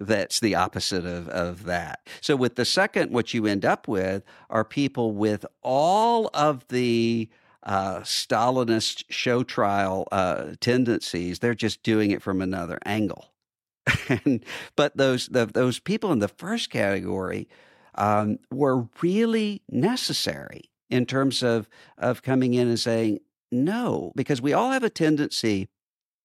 that's 0.00 0.40
the 0.40 0.54
opposite 0.54 1.04
of, 1.04 1.28
of 1.28 1.64
that. 1.64 2.06
So, 2.20 2.36
with 2.36 2.54
the 2.54 2.64
second, 2.64 3.12
what 3.12 3.34
you 3.34 3.46
end 3.46 3.64
up 3.64 3.88
with 3.88 4.22
are 4.48 4.64
people 4.64 5.12
with 5.12 5.44
all 5.62 6.30
of 6.34 6.66
the 6.68 7.28
uh, 7.64 8.00
Stalinist 8.00 9.04
show 9.08 9.42
trial 9.42 10.06
uh, 10.12 10.52
tendencies. 10.60 11.40
They're 11.40 11.54
just 11.54 11.82
doing 11.82 12.10
it 12.10 12.22
from 12.22 12.40
another 12.40 12.78
angle. 12.84 13.32
and, 14.08 14.44
but 14.76 14.96
those 14.96 15.28
the, 15.28 15.46
those 15.46 15.78
people 15.80 16.12
in 16.12 16.18
the 16.18 16.28
first 16.28 16.70
category 16.70 17.48
um, 17.94 18.38
were 18.50 18.86
really 19.02 19.62
necessary 19.68 20.70
in 20.88 21.06
terms 21.06 21.42
of 21.42 21.68
of 21.96 22.22
coming 22.22 22.54
in 22.54 22.68
and 22.68 22.78
saying 22.78 23.20
no, 23.50 24.12
because 24.14 24.42
we 24.42 24.52
all 24.52 24.72
have 24.72 24.84
a 24.84 24.90
tendency 24.90 25.68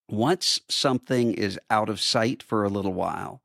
once 0.10 0.60
something 0.70 1.34
is 1.34 1.58
out 1.70 1.90
of 1.90 2.00
sight 2.00 2.44
for 2.44 2.64
a 2.64 2.70
little 2.70 2.94
while 2.94 3.42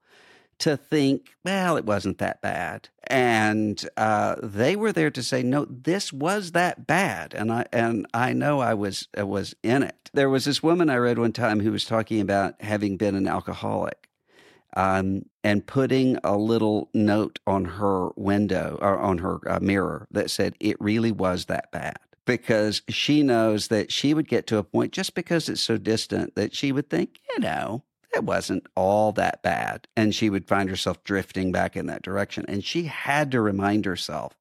to 0.59 0.77
think, 0.77 1.31
well, 1.45 1.77
it 1.77 1.85
wasn't 1.85 2.19
that 2.19 2.41
bad. 2.43 2.89
And 3.07 3.89
uh, 3.97 4.37
they 4.43 4.77
were 4.77 4.93
there 4.93 5.11
to 5.11 5.23
say, 5.23 5.43
no, 5.43 5.65
this 5.65 6.13
was 6.13 6.53
that 6.53 6.87
bad. 6.87 7.35
And 7.35 7.53
I 7.53 7.67
and 7.73 8.07
I 8.13 8.33
know 8.33 8.61
I 8.61 8.75
was 8.75 9.09
I 9.17 9.23
was 9.23 9.55
in 9.63 9.83
it. 9.83 10.11
There 10.13 10.31
was 10.31 10.45
this 10.45 10.63
woman 10.63 10.91
I 10.91 10.97
read 10.97 11.19
one 11.19 11.33
time 11.33 11.61
who 11.61 11.73
was 11.73 11.85
talking 11.85 12.21
about 12.21 12.61
having 12.61 12.97
been 12.97 13.15
an 13.15 13.29
alcoholic. 13.29 14.05
Um, 14.77 15.23
and 15.43 15.67
putting 15.67 16.19
a 16.23 16.37
little 16.37 16.91
note 16.93 17.39
on 17.47 17.65
her 17.65 18.11
window 18.17 18.79
or 18.83 18.99
on 18.99 19.19
her 19.19 19.41
uh, 19.51 19.59
mirror 19.61 20.07
that 20.11 20.31
said, 20.31 20.55
It 20.61 20.77
really 20.79 21.11
was 21.11 21.47
that 21.47 21.73
bad 21.73 21.97
because 22.29 22.83
she 22.91 23.23
knows 23.23 23.69
that 23.69 23.91
she 23.91 24.13
would 24.13 24.29
get 24.29 24.47
to 24.47 24.59
a 24.59 24.63
point 24.63 24.93
just 24.93 25.15
because 25.15 25.49
it's 25.49 25.63
so 25.63 25.79
distant 25.79 26.35
that 26.35 26.55
she 26.55 26.71
would 26.71 26.91
think, 26.91 27.19
you 27.31 27.41
know, 27.41 27.83
it 28.15 28.25
wasn't 28.25 28.67
all 28.75 29.13
that 29.13 29.43
bad. 29.43 29.87
And 29.97 30.15
she 30.15 30.31
would 30.31 30.49
find 30.49 30.69
herself 30.69 31.03
drifting 31.05 31.53
back 31.53 31.77
in 31.77 31.87
that 31.87 32.03
direction. 32.03 32.45
And 32.49 32.65
she 32.65 32.85
had 32.85 33.31
to 33.33 33.41
remind 33.41 33.85
herself, 33.85 34.35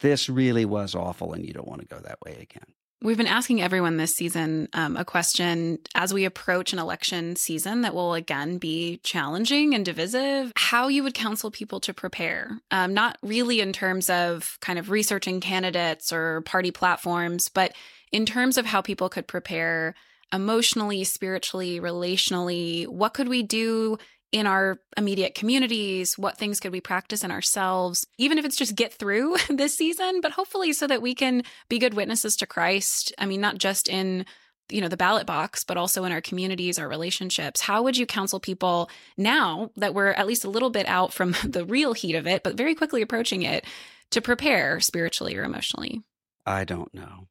this 0.00 0.28
really 0.28 0.64
was 0.64 0.94
awful 0.94 1.32
and 1.32 1.44
you 1.44 1.52
don't 1.52 1.68
want 1.68 1.80
to 1.80 1.86
go 1.86 2.00
that 2.00 2.20
way 2.24 2.36
again. 2.40 2.66
We've 3.02 3.16
been 3.16 3.26
asking 3.26 3.60
everyone 3.60 3.98
this 3.98 4.14
season 4.14 4.68
um, 4.72 4.96
a 4.96 5.04
question 5.04 5.78
as 5.94 6.14
we 6.14 6.24
approach 6.24 6.72
an 6.72 6.78
election 6.78 7.36
season 7.36 7.82
that 7.82 7.94
will 7.94 8.14
again 8.14 8.56
be 8.56 9.00
challenging 9.02 9.74
and 9.74 9.84
divisive. 9.84 10.50
How 10.56 10.88
you 10.88 11.02
would 11.02 11.12
counsel 11.12 11.50
people 11.50 11.78
to 11.80 11.92
prepare, 11.92 12.58
um, 12.70 12.94
not 12.94 13.18
really 13.22 13.60
in 13.60 13.74
terms 13.74 14.08
of 14.08 14.56
kind 14.60 14.78
of 14.78 14.90
researching 14.90 15.40
candidates 15.40 16.10
or 16.10 16.40
party 16.42 16.70
platforms, 16.70 17.50
but 17.50 17.74
in 18.12 18.24
terms 18.24 18.56
of 18.56 18.64
how 18.64 18.80
people 18.80 19.10
could 19.10 19.28
prepare 19.28 19.94
emotionally, 20.32 21.04
spiritually, 21.04 21.80
relationally? 21.80 22.86
What 22.86 23.14
could 23.14 23.28
we 23.28 23.42
do 23.42 23.98
in 24.32 24.46
our 24.46 24.78
immediate 24.96 25.34
communities? 25.34 26.18
What 26.18 26.36
things 26.36 26.60
could 26.60 26.72
we 26.72 26.80
practice 26.80 27.24
in 27.24 27.30
ourselves? 27.30 28.06
Even 28.18 28.38
if 28.38 28.44
it's 28.44 28.56
just 28.56 28.74
get 28.74 28.92
through 28.92 29.36
this 29.48 29.76
season, 29.76 30.20
but 30.20 30.32
hopefully 30.32 30.72
so 30.72 30.86
that 30.86 31.02
we 31.02 31.14
can 31.14 31.42
be 31.68 31.78
good 31.78 31.94
witnesses 31.94 32.36
to 32.36 32.46
Christ. 32.46 33.12
I 33.18 33.26
mean, 33.26 33.40
not 33.40 33.58
just 33.58 33.88
in 33.88 34.26
you 34.68 34.80
know 34.80 34.88
the 34.88 34.96
ballot 34.96 35.26
box 35.26 35.62
but 35.62 35.76
also 35.76 36.04
in 36.04 36.10
our 36.10 36.20
communities 36.20 36.76
our 36.76 36.88
relationships 36.88 37.60
how 37.60 37.82
would 37.82 37.96
you 37.96 38.04
counsel 38.04 38.40
people 38.40 38.90
now 39.16 39.70
that 39.76 39.94
we're 39.94 40.08
at 40.08 40.26
least 40.26 40.44
a 40.44 40.50
little 40.50 40.70
bit 40.70 40.88
out 40.88 41.12
from 41.12 41.36
the 41.44 41.64
real 41.64 41.92
heat 41.92 42.16
of 42.16 42.26
it 42.26 42.42
but 42.42 42.56
very 42.56 42.74
quickly 42.74 43.00
approaching 43.00 43.42
it 43.42 43.64
to 44.10 44.20
prepare 44.20 44.80
spiritually 44.80 45.36
or 45.36 45.44
emotionally 45.44 46.02
i 46.44 46.64
don't 46.64 46.92
know 46.92 47.28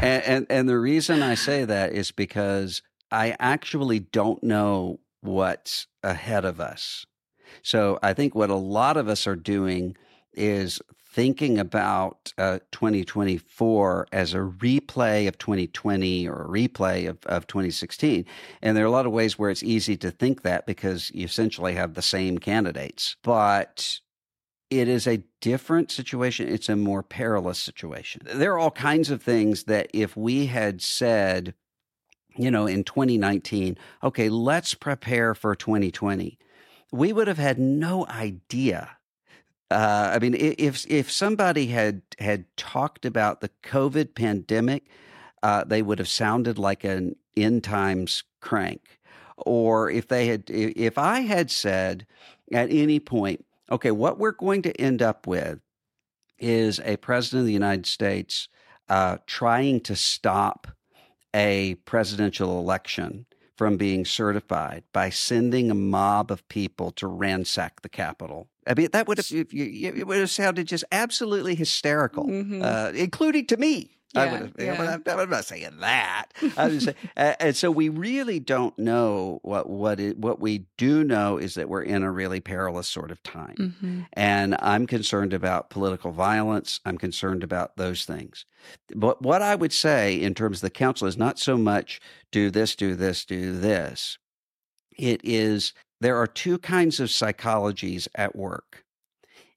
and, 0.00 0.22
and, 0.24 0.46
and 0.50 0.68
the 0.68 0.78
reason 0.78 1.22
I 1.22 1.34
say 1.34 1.64
that 1.64 1.92
is 1.92 2.10
because 2.10 2.82
I 3.10 3.36
actually 3.38 4.00
don't 4.00 4.42
know 4.42 5.00
what's 5.20 5.86
ahead 6.02 6.44
of 6.44 6.60
us. 6.60 7.06
So 7.62 7.98
I 8.02 8.12
think 8.12 8.34
what 8.34 8.50
a 8.50 8.54
lot 8.54 8.96
of 8.96 9.08
us 9.08 9.26
are 9.26 9.36
doing 9.36 9.96
is 10.34 10.80
thinking 11.16 11.58
about 11.58 12.30
uh, 12.36 12.58
2024 12.72 14.06
as 14.12 14.34
a 14.34 14.38
replay 14.38 15.26
of 15.26 15.38
2020 15.38 16.28
or 16.28 16.42
a 16.42 16.48
replay 16.48 17.08
of, 17.08 17.18
of 17.24 17.46
2016. 17.46 18.26
And 18.60 18.76
there 18.76 18.84
are 18.84 18.86
a 18.86 18.90
lot 18.90 19.06
of 19.06 19.12
ways 19.12 19.38
where 19.38 19.48
it's 19.48 19.62
easy 19.62 19.96
to 19.96 20.10
think 20.10 20.42
that 20.42 20.66
because 20.66 21.10
you 21.14 21.24
essentially 21.24 21.74
have 21.74 21.94
the 21.94 22.02
same 22.02 22.36
candidates. 22.36 23.16
But 23.22 24.00
it 24.80 24.88
is 24.88 25.06
a 25.06 25.22
different 25.40 25.90
situation. 25.90 26.48
It's 26.48 26.68
a 26.68 26.76
more 26.76 27.02
perilous 27.02 27.58
situation. 27.58 28.22
There 28.24 28.52
are 28.52 28.58
all 28.58 28.70
kinds 28.70 29.10
of 29.10 29.22
things 29.22 29.64
that 29.64 29.88
if 29.92 30.16
we 30.16 30.46
had 30.46 30.82
said, 30.82 31.54
you 32.36 32.50
know, 32.50 32.66
in 32.66 32.84
2019, 32.84 33.78
okay, 34.02 34.28
let's 34.28 34.74
prepare 34.74 35.34
for 35.34 35.54
2020, 35.54 36.38
we 36.92 37.12
would 37.12 37.28
have 37.28 37.38
had 37.38 37.58
no 37.58 38.06
idea. 38.06 38.96
Uh, 39.70 40.12
I 40.14 40.18
mean, 40.20 40.34
if 40.38 40.86
if 40.88 41.10
somebody 41.10 41.66
had 41.66 42.02
had 42.18 42.44
talked 42.56 43.04
about 43.04 43.40
the 43.40 43.50
COVID 43.64 44.14
pandemic, 44.14 44.86
uh, 45.42 45.64
they 45.64 45.82
would 45.82 45.98
have 45.98 46.08
sounded 46.08 46.58
like 46.58 46.84
an 46.84 47.16
end 47.36 47.64
times 47.64 48.22
crank. 48.40 49.00
Or 49.38 49.90
if 49.90 50.08
they 50.08 50.26
had, 50.28 50.44
if 50.48 50.98
I 50.98 51.20
had 51.20 51.50
said 51.50 52.06
at 52.52 52.70
any 52.70 53.00
point, 53.00 53.45
okay, 53.70 53.90
what 53.90 54.18
we're 54.18 54.32
going 54.32 54.62
to 54.62 54.80
end 54.80 55.02
up 55.02 55.26
with 55.26 55.60
is 56.38 56.80
a 56.80 56.96
president 56.98 57.40
of 57.40 57.46
the 57.46 57.52
United 57.52 57.86
States 57.86 58.48
uh, 58.88 59.18
trying 59.26 59.80
to 59.80 59.96
stop 59.96 60.66
a 61.34 61.74
presidential 61.84 62.58
election 62.58 63.26
from 63.56 63.76
being 63.76 64.04
certified 64.04 64.84
by 64.92 65.08
sending 65.08 65.70
a 65.70 65.74
mob 65.74 66.30
of 66.30 66.46
people 66.48 66.90
to 66.92 67.06
ransack 67.06 67.80
the 67.80 67.88
Capitol. 67.88 68.48
I 68.66 68.74
mean, 68.74 68.88
that 68.92 69.08
would 69.08 69.18
have 69.18 69.28
it 69.30 70.06
would 70.06 70.18
have 70.18 70.30
sounded 70.30 70.66
just 70.66 70.84
absolutely 70.92 71.54
hysterical, 71.54 72.26
mm-hmm. 72.26 72.62
uh, 72.62 72.90
including 72.94 73.46
to 73.46 73.56
me. 73.56 73.95
Yeah, 74.16 74.22
I 74.22 74.32
would 74.32 74.40
have, 74.40 74.52
yeah. 74.58 75.00
I'm, 75.06 75.18
I'm, 75.18 75.30
not 75.30 75.44
saying 75.44 75.76
that. 75.80 76.26
I'm 76.56 76.70
just 76.70 76.86
saying, 76.86 76.96
and 77.16 77.56
so 77.56 77.70
we 77.70 77.88
really 77.88 78.40
don't 78.40 78.78
know 78.78 79.40
what 79.42 79.68
what 79.68 80.00
it, 80.00 80.18
what 80.18 80.40
we 80.40 80.66
do 80.76 81.04
know 81.04 81.38
is 81.38 81.54
that 81.54 81.68
we're 81.68 81.82
in 81.82 82.02
a 82.02 82.10
really 82.10 82.40
perilous 82.40 82.88
sort 82.88 83.10
of 83.10 83.22
time, 83.22 83.56
mm-hmm. 83.58 84.00
and 84.14 84.56
I'm 84.60 84.86
concerned 84.86 85.32
about 85.32 85.70
political 85.70 86.12
violence. 86.12 86.80
I'm 86.84 86.98
concerned 86.98 87.44
about 87.44 87.76
those 87.76 88.04
things. 88.04 88.46
But 88.94 89.22
what 89.22 89.42
I 89.42 89.54
would 89.54 89.72
say 89.72 90.14
in 90.20 90.34
terms 90.34 90.58
of 90.58 90.62
the 90.62 90.70
counsel 90.70 91.06
is 91.06 91.16
not 91.16 91.38
so 91.38 91.56
much 91.56 92.00
do 92.32 92.50
this, 92.50 92.74
do 92.74 92.94
this, 92.94 93.24
do 93.24 93.56
this. 93.56 94.18
It 94.98 95.20
is 95.22 95.72
there 96.00 96.16
are 96.16 96.26
two 96.26 96.58
kinds 96.58 97.00
of 97.00 97.08
psychologies 97.08 98.08
at 98.14 98.36
work, 98.36 98.84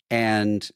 and 0.09 0.69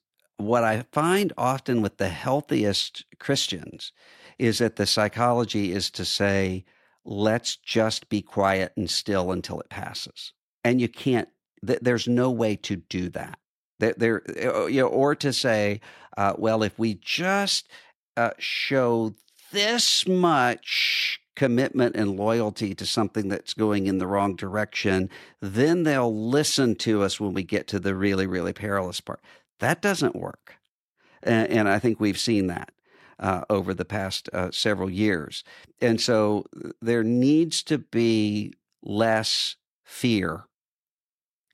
what 0.45 0.63
I 0.63 0.85
find 0.91 1.33
often 1.37 1.81
with 1.81 1.97
the 1.97 2.09
healthiest 2.09 3.05
Christians 3.19 3.91
is 4.39 4.59
that 4.59 4.75
the 4.75 4.85
psychology 4.85 5.71
is 5.71 5.89
to 5.91 6.05
say, 6.05 6.65
let's 7.05 7.55
just 7.55 8.09
be 8.09 8.21
quiet 8.21 8.73
and 8.75 8.89
still 8.89 9.31
until 9.31 9.59
it 9.59 9.69
passes. 9.69 10.33
And 10.63 10.79
you 10.79 10.87
can't, 10.87 11.29
th- 11.65 11.79
there's 11.81 12.07
no 12.07 12.31
way 12.31 12.55
to 12.57 12.77
do 12.77 13.09
that. 13.09 13.37
There, 13.79 13.93
there 13.97 14.55
uh, 14.55 14.65
you 14.67 14.81
know, 14.81 14.87
or 14.87 15.15
to 15.15 15.33
say, 15.33 15.81
uh, 16.17 16.33
well, 16.37 16.63
if 16.63 16.77
we 16.79 16.95
just 16.95 17.67
uh, 18.15 18.31
show 18.37 19.15
this 19.51 20.07
much 20.07 21.19
commitment 21.35 21.95
and 21.95 22.17
loyalty 22.17 22.75
to 22.75 22.85
something 22.85 23.27
that's 23.27 23.53
going 23.53 23.87
in 23.87 23.97
the 23.97 24.07
wrong 24.07 24.35
direction, 24.35 25.09
then 25.41 25.83
they'll 25.83 26.15
listen 26.29 26.75
to 26.75 27.01
us 27.01 27.19
when 27.19 27.33
we 27.33 27.43
get 27.43 27.67
to 27.67 27.79
the 27.79 27.95
really, 27.95 28.27
really 28.27 28.53
perilous 28.53 29.01
part. 29.01 29.19
That 29.63 29.81
doesn't 29.81 30.15
work. 30.15 30.57
And, 31.23 31.49
and 31.49 31.69
I 31.69 31.79
think 31.79 31.99
we've 31.99 32.19
seen 32.19 32.47
that. 32.47 32.71
Uh, 33.19 33.43
over 33.49 33.73
the 33.73 33.85
past 33.85 34.27
uh, 34.33 34.49
several 34.51 34.89
years. 34.89 35.43
And 35.79 36.01
so 36.01 36.45
there 36.81 37.03
needs 37.03 37.63
to 37.63 37.77
be 37.77 38.53
less 38.81 39.55
fear 39.85 40.45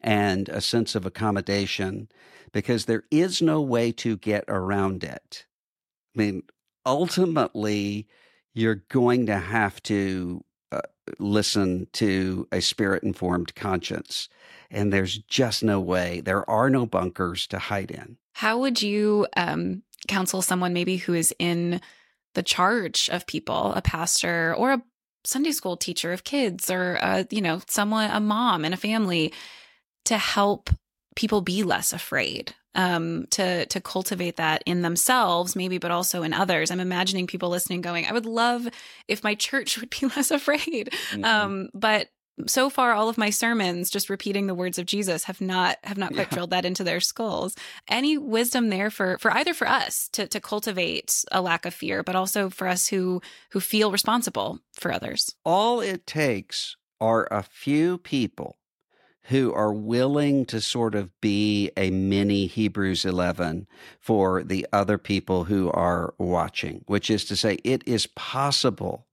and 0.02 0.50
a 0.50 0.62
sense 0.62 0.96
of 0.96 1.06
accommodation 1.06 2.08
because 2.54 2.86
there 2.86 3.04
is 3.12 3.42
no 3.42 3.62
way 3.62 3.92
to 3.92 4.18
get 4.18 4.46
around 4.48 5.04
it. 5.04 5.46
I 6.16 6.20
mean, 6.20 6.44
ultimately, 6.86 8.08
you're 8.54 8.84
going 8.90 9.26
to 9.28 9.38
have 9.38 9.84
to 9.84 10.44
uh, 10.46 10.49
listen 11.20 11.88
to 11.94 12.48
a 12.52 12.62
spirit 12.62 13.04
informed 13.04 13.56
conscience. 13.56 14.30
And 14.72 14.94
there's 14.94 15.18
just 15.18 15.64
no 15.64 15.80
way, 15.80 16.22
there 16.22 16.48
are 16.50 16.70
no 16.70 16.86
bunkers 16.86 17.48
to 17.48 17.60
hide 17.60 17.92
in. 17.92 18.18
How 18.34 18.60
would 18.60 18.82
you 18.82 19.28
um, 19.36 19.84
counsel 20.08 20.42
someone 20.42 20.74
maybe 20.74 20.98
who 20.98 21.14
is 21.14 21.34
in 21.40 21.82
the 22.36 22.44
charge 22.44 23.10
of 23.12 23.26
people, 23.26 23.74
a 23.74 23.82
pastor 23.82 24.54
or 24.56 24.74
a 24.74 24.84
Sunday 25.26 25.52
school 25.52 25.76
teacher 25.76 26.14
of 26.14 26.24
kids, 26.24 26.70
or 26.70 26.98
uh, 27.02 27.24
you 27.30 27.42
know, 27.42 27.62
someone, 27.68 28.10
a 28.12 28.20
mom 28.20 28.64
in 28.64 28.74
a 28.74 28.78
family, 28.78 29.34
to 30.06 30.18
help 30.18 30.70
people 31.16 31.42
be 31.42 31.64
less 31.64 31.92
afraid 31.92 32.54
um, 32.76 33.26
to 33.32 33.66
to 33.66 33.82
cultivate 33.82 34.38
that 34.38 34.64
in 34.66 34.82
themselves, 34.82 35.56
maybe, 35.56 35.78
but 35.78 35.92
also 35.92 36.24
in 36.24 36.34
others. 36.34 36.72
I'm 36.72 36.80
imagining 36.80 37.28
people 37.28 37.50
listening, 37.50 37.82
going, 37.82 38.06
"I 38.06 38.12
would 38.14 38.26
love 38.26 38.68
if 39.08 39.24
my 39.24 39.36
church 39.36 39.78
would 39.82 39.90
be 39.90 40.08
less 40.16 40.32
afraid," 40.32 40.92
mm-hmm. 41.12 41.26
um, 41.26 41.70
but 41.74 42.10
so 42.48 42.70
far 42.70 42.94
all 42.94 43.10
of 43.10 43.18
my 43.18 43.30
sermons 43.30 43.90
just 43.90 44.10
repeating 44.10 44.48
the 44.48 44.56
words 44.56 44.80
of 44.80 44.86
Jesus 44.86 45.26
have 45.26 45.42
not 45.42 45.78
have 45.84 45.98
not 45.98 46.14
quite 46.14 46.28
Yeah. 46.30 46.36
drilled 46.36 46.52
that 46.52 46.64
into 46.64 46.86
their 46.86 47.02
skulls. 47.02 47.54
Any 47.88 48.18
wisdom 48.18 48.70
there 48.70 48.90
for 48.90 49.18
for 49.18 49.32
either 49.34 49.54
for 49.54 49.68
us 49.68 50.08
to 50.14 50.28
to 50.28 50.40
cultivate 50.40 51.26
a 51.32 51.42
lack 51.42 51.66
of 51.66 51.74
fear, 51.74 52.04
but 52.04 52.16
also 52.16 52.50
for 52.50 52.68
us 52.68 52.88
who 52.88 53.22
who 53.52 53.60
feel 53.60 53.92
responsible 53.92 54.60
for 54.74 54.92
others. 54.94 55.36
All 55.44 55.82
it 55.82 56.08
takes 56.08 56.78
are 57.02 57.28
a 57.32 57.44
few 57.44 57.98
people 57.98 58.59
who 59.30 59.54
are 59.54 59.72
willing 59.72 60.44
to 60.44 60.60
sort 60.60 60.96
of 60.96 61.10
be 61.22 61.72
a 61.78 61.92
mini 61.92 62.48
Hebrews 62.48 63.06
11 63.06 63.68
for 64.00 64.44
the 64.44 64.66
other 64.74 64.98
people 64.98 65.44
who 65.44 65.70
are 65.70 66.16
watching, 66.18 66.84
which 66.88 67.12
is 67.12 67.26
to 67.26 67.36
say, 67.36 67.60
it 67.64 67.84
is 67.86 68.08
possible 68.08 69.06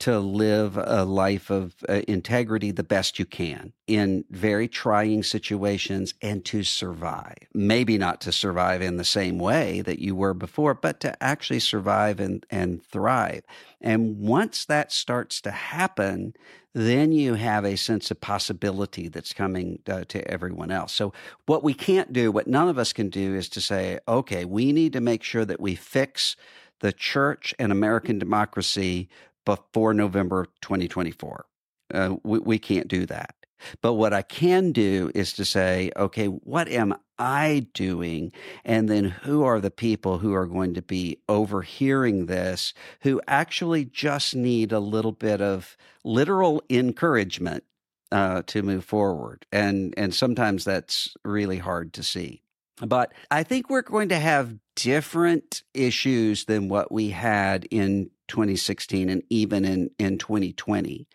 to 0.00 0.18
live 0.18 0.78
a 0.78 1.04
life 1.04 1.50
of 1.50 1.74
uh, 1.86 2.00
integrity 2.08 2.70
the 2.70 2.82
best 2.82 3.18
you 3.18 3.26
can 3.26 3.74
in 3.86 4.24
very 4.30 4.66
trying 4.66 5.22
situations 5.22 6.14
and 6.22 6.42
to 6.46 6.62
survive. 6.62 7.36
Maybe 7.52 7.98
not 7.98 8.22
to 8.22 8.32
survive 8.32 8.80
in 8.80 8.96
the 8.96 9.04
same 9.04 9.38
way 9.38 9.82
that 9.82 9.98
you 9.98 10.16
were 10.16 10.32
before, 10.32 10.72
but 10.72 11.00
to 11.00 11.22
actually 11.22 11.60
survive 11.60 12.18
and, 12.18 12.46
and 12.48 12.82
thrive. 12.82 13.42
And 13.78 14.16
once 14.16 14.64
that 14.64 14.90
starts 14.90 15.42
to 15.42 15.50
happen, 15.50 16.32
then 16.74 17.12
you 17.12 17.34
have 17.34 17.64
a 17.64 17.76
sense 17.76 18.10
of 18.10 18.20
possibility 18.20 19.08
that's 19.08 19.32
coming 19.32 19.80
uh, 19.88 20.04
to 20.08 20.26
everyone 20.30 20.70
else. 20.70 20.92
So, 20.92 21.12
what 21.46 21.64
we 21.64 21.74
can't 21.74 22.12
do, 22.12 22.30
what 22.30 22.46
none 22.46 22.68
of 22.68 22.78
us 22.78 22.92
can 22.92 23.08
do, 23.08 23.34
is 23.34 23.48
to 23.50 23.60
say, 23.60 23.98
okay, 24.06 24.44
we 24.44 24.72
need 24.72 24.92
to 24.92 25.00
make 25.00 25.22
sure 25.22 25.44
that 25.44 25.60
we 25.60 25.74
fix 25.74 26.36
the 26.80 26.92
church 26.92 27.54
and 27.58 27.72
American 27.72 28.18
democracy 28.18 29.08
before 29.44 29.94
November 29.94 30.46
2024. 30.62 31.46
Uh, 31.92 32.16
we, 32.22 32.38
we 32.38 32.58
can't 32.58 32.88
do 32.88 33.06
that. 33.06 33.34
But 33.82 33.94
what 33.94 34.12
I 34.12 34.22
can 34.22 34.72
do 34.72 35.10
is 35.14 35.32
to 35.34 35.44
say, 35.44 35.90
okay, 35.96 36.26
what 36.26 36.68
am 36.68 36.94
I 37.20 37.68
doing? 37.74 38.32
And 38.64 38.88
then 38.88 39.04
who 39.04 39.44
are 39.44 39.60
the 39.60 39.70
people 39.70 40.18
who 40.18 40.32
are 40.34 40.46
going 40.46 40.74
to 40.74 40.82
be 40.82 41.18
overhearing 41.28 42.26
this 42.26 42.72
who 43.02 43.20
actually 43.28 43.84
just 43.84 44.34
need 44.34 44.72
a 44.72 44.80
little 44.80 45.12
bit 45.12 45.40
of 45.40 45.76
literal 46.02 46.62
encouragement 46.70 47.64
uh, 48.10 48.42
to 48.46 48.62
move 48.62 48.84
forward? 48.84 49.46
And, 49.52 49.94
and 49.96 50.14
sometimes 50.14 50.64
that's 50.64 51.14
really 51.24 51.58
hard 51.58 51.92
to 51.92 52.02
see. 52.02 52.42
But 52.80 53.12
I 53.30 53.42
think 53.42 53.68
we're 53.68 53.82
going 53.82 54.08
to 54.08 54.18
have 54.18 54.56
different 54.74 55.62
issues 55.74 56.46
than 56.46 56.70
what 56.70 56.90
we 56.90 57.10
had 57.10 57.66
in 57.70 58.10
2016 58.28 59.10
and 59.10 59.22
even 59.28 59.66
in, 59.66 59.90
in 59.98 60.16
2020, 60.16 61.06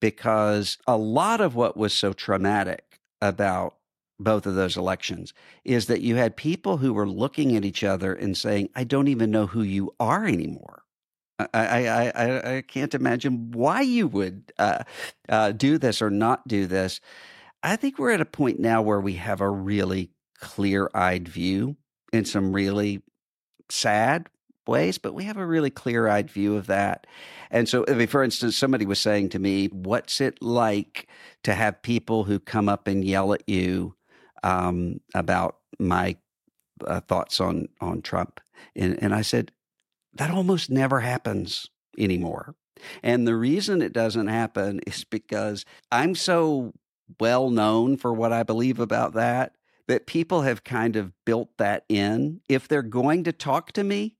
because 0.00 0.78
a 0.86 0.96
lot 0.96 1.42
of 1.42 1.54
what 1.54 1.76
was 1.76 1.92
so 1.92 2.14
traumatic 2.14 3.00
about 3.20 3.74
both 4.18 4.46
of 4.46 4.54
those 4.54 4.76
elections 4.76 5.34
is 5.64 5.86
that 5.86 6.00
you 6.00 6.16
had 6.16 6.36
people 6.36 6.78
who 6.78 6.92
were 6.92 7.08
looking 7.08 7.56
at 7.56 7.64
each 7.64 7.82
other 7.82 8.12
and 8.12 8.36
saying, 8.36 8.68
I 8.74 8.84
don't 8.84 9.08
even 9.08 9.30
know 9.30 9.46
who 9.46 9.62
you 9.62 9.94
are 9.98 10.24
anymore. 10.24 10.82
I, 11.38 11.48
I, 11.52 12.12
I, 12.14 12.56
I 12.56 12.62
can't 12.62 12.94
imagine 12.94 13.50
why 13.50 13.80
you 13.80 14.06
would 14.06 14.52
uh, 14.58 14.84
uh, 15.28 15.50
do 15.52 15.78
this 15.78 16.00
or 16.00 16.10
not 16.10 16.46
do 16.46 16.66
this. 16.66 17.00
I 17.62 17.76
think 17.76 17.98
we're 17.98 18.12
at 18.12 18.20
a 18.20 18.26
point 18.26 18.60
now 18.60 18.82
where 18.82 19.00
we 19.00 19.14
have 19.14 19.40
a 19.40 19.50
really 19.50 20.10
clear 20.38 20.90
eyed 20.94 21.28
view 21.28 21.76
in 22.12 22.24
some 22.24 22.52
really 22.52 23.02
sad 23.68 24.28
ways, 24.66 24.98
but 24.98 25.14
we 25.14 25.24
have 25.24 25.36
a 25.36 25.46
really 25.46 25.70
clear 25.70 26.08
eyed 26.08 26.30
view 26.30 26.56
of 26.56 26.66
that. 26.68 27.06
And 27.50 27.68
so, 27.68 27.84
I 27.88 27.94
mean, 27.94 28.06
for 28.06 28.22
instance, 28.22 28.56
somebody 28.56 28.86
was 28.86 29.00
saying 29.00 29.30
to 29.30 29.38
me, 29.38 29.66
What's 29.66 30.20
it 30.20 30.40
like 30.40 31.08
to 31.42 31.54
have 31.54 31.82
people 31.82 32.24
who 32.24 32.38
come 32.38 32.68
up 32.68 32.86
and 32.86 33.04
yell 33.04 33.32
at 33.32 33.42
you 33.48 33.96
um, 34.44 35.00
about 35.14 35.56
my 35.78 36.16
uh, 36.86 37.00
thoughts 37.00 37.40
on, 37.40 37.68
on 37.80 38.02
Trump? 38.02 38.40
And, 38.76 39.02
and 39.02 39.14
I 39.14 39.22
said, 39.22 39.50
That 40.12 40.30
almost 40.30 40.70
never 40.70 41.00
happens 41.00 41.68
anymore. 41.98 42.54
And 43.02 43.26
the 43.26 43.36
reason 43.36 43.82
it 43.82 43.92
doesn't 43.92 44.26
happen 44.28 44.80
is 44.86 45.04
because 45.04 45.64
I'm 45.90 46.14
so 46.14 46.72
well 47.20 47.50
known 47.50 47.96
for 47.96 48.12
what 48.12 48.32
I 48.32 48.42
believe 48.42 48.78
about 48.78 49.14
that 49.14 49.54
that 49.86 50.06
people 50.06 50.42
have 50.42 50.64
kind 50.64 50.96
of 50.96 51.12
built 51.24 51.50
that 51.58 51.84
in. 51.88 52.40
If 52.48 52.68
they're 52.68 52.82
going 52.82 53.24
to 53.24 53.32
talk 53.32 53.72
to 53.72 53.84
me, 53.84 54.16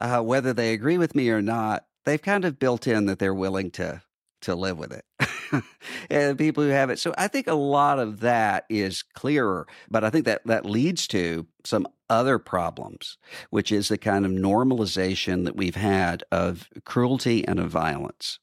uh, 0.00 0.20
whether 0.20 0.52
they 0.52 0.72
agree 0.72 0.98
with 0.98 1.14
me 1.14 1.30
or 1.30 1.42
not, 1.42 1.86
they've 2.04 2.20
kind 2.20 2.44
of 2.44 2.58
built 2.58 2.86
in 2.86 3.06
that 3.06 3.18
they're 3.18 3.34
willing 3.34 3.70
to 3.72 4.02
to 4.42 4.54
live 4.54 4.78
with 4.78 4.92
it. 4.92 5.04
and 6.10 6.38
people 6.38 6.64
who 6.64 6.70
have 6.70 6.90
it. 6.90 6.98
So 6.98 7.14
I 7.16 7.28
think 7.28 7.46
a 7.46 7.54
lot 7.54 7.98
of 7.98 8.20
that 8.20 8.64
is 8.68 9.02
clearer, 9.02 9.66
but 9.90 10.04
I 10.04 10.10
think 10.10 10.24
that 10.26 10.46
that 10.46 10.66
leads 10.66 11.06
to 11.08 11.46
some 11.64 11.86
other 12.08 12.38
problems, 12.38 13.18
which 13.50 13.70
is 13.70 13.88
the 13.88 13.98
kind 13.98 14.26
of 14.26 14.32
normalization 14.32 15.44
that 15.44 15.56
we've 15.56 15.76
had 15.76 16.24
of 16.32 16.68
cruelty 16.84 17.46
and 17.46 17.58
of 17.58 17.70
violence 17.70 18.38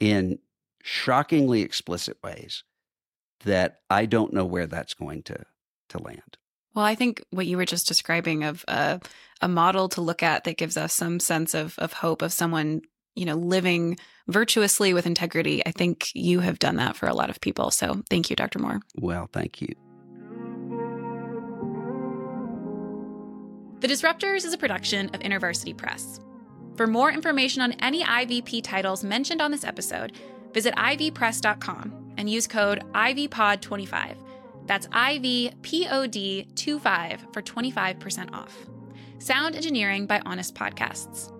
in 0.00 0.38
shockingly 0.82 1.62
explicit 1.62 2.18
ways 2.22 2.64
that 3.44 3.78
I 3.88 4.06
don't 4.06 4.32
know 4.32 4.44
where 4.44 4.66
that's 4.66 4.94
going 4.94 5.22
to 5.24 5.44
to 5.90 6.02
land. 6.02 6.38
Well, 6.74 6.84
I 6.84 6.94
think 6.94 7.24
what 7.30 7.46
you 7.46 7.56
were 7.56 7.64
just 7.64 7.86
describing 7.86 8.42
of 8.42 8.64
a, 8.66 9.00
a 9.40 9.48
model 9.48 9.88
to 9.90 10.00
look 10.00 10.22
at 10.22 10.44
that 10.44 10.56
gives 10.56 10.76
us 10.76 10.92
some 10.92 11.20
sense 11.20 11.54
of 11.54 11.78
of 11.78 11.92
hope 11.92 12.20
of 12.20 12.32
someone, 12.32 12.82
you 13.14 13.24
know, 13.24 13.34
living 13.34 13.98
virtuously 14.28 14.94
with 14.94 15.06
integrity. 15.06 15.64
I 15.66 15.70
think 15.70 16.08
you 16.14 16.40
have 16.40 16.58
done 16.58 16.76
that 16.76 16.96
for 16.96 17.06
a 17.06 17.14
lot 17.14 17.30
of 17.30 17.40
people. 17.40 17.70
So 17.70 18.02
thank 18.10 18.30
you, 18.30 18.36
Dr. 18.36 18.58
Moore. 18.58 18.80
Well, 18.96 19.28
thank 19.32 19.60
you. 19.60 19.74
The 23.80 23.88
Disrupters 23.88 24.44
is 24.44 24.54
a 24.54 24.58
production 24.58 25.10
of 25.10 25.20
InterVarsity 25.20 25.76
Press. 25.76 26.20
For 26.76 26.86
more 26.86 27.12
information 27.12 27.62
on 27.62 27.72
any 27.72 28.02
IVP 28.02 28.62
titles 28.62 29.04
mentioned 29.04 29.42
on 29.42 29.50
this 29.50 29.64
episode, 29.64 30.12
visit 30.54 30.74
ivpress.com 30.74 32.14
and 32.16 32.30
use 32.30 32.46
code 32.46 32.82
IVPOD25. 32.92 34.16
That's 34.66 34.86
IVPOD25 34.88 37.34
for 37.34 37.42
25% 37.42 38.32
off. 38.32 38.56
Sound 39.18 39.54
engineering 39.54 40.06
by 40.06 40.22
Honest 40.24 40.54
Podcasts. 40.54 41.33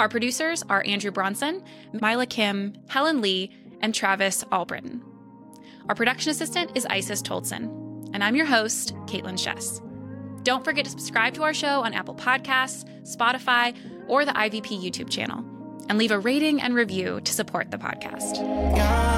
Our 0.00 0.08
producers 0.08 0.64
are 0.70 0.82
Andrew 0.86 1.10
Bronson, 1.10 1.62
Mila 1.92 2.24
Kim, 2.24 2.72
Helen 2.88 3.20
Lee, 3.20 3.52
and 3.82 3.94
Travis 3.94 4.42
Albritton. 4.50 5.02
Our 5.90 5.94
production 5.94 6.30
assistant 6.30 6.70
is 6.74 6.86
Isis 6.88 7.20
Toldson. 7.20 8.08
And 8.14 8.24
I'm 8.24 8.34
your 8.34 8.46
host, 8.46 8.94
Kaitlyn 9.04 9.34
Schiess. 9.34 9.82
Don't 10.42 10.64
forget 10.64 10.86
to 10.86 10.90
subscribe 10.90 11.34
to 11.34 11.42
our 11.42 11.52
show 11.52 11.82
on 11.82 11.92
Apple 11.92 12.14
Podcasts, 12.14 12.88
Spotify, 13.02 13.76
or 14.08 14.24
the 14.24 14.32
IVP 14.32 14.82
YouTube 14.82 15.10
channel. 15.10 15.44
And 15.90 15.98
leave 15.98 16.12
a 16.12 16.18
rating 16.18 16.62
and 16.62 16.74
review 16.74 17.20
to 17.20 17.32
support 17.34 17.70
the 17.70 17.76
podcast. 17.76 19.09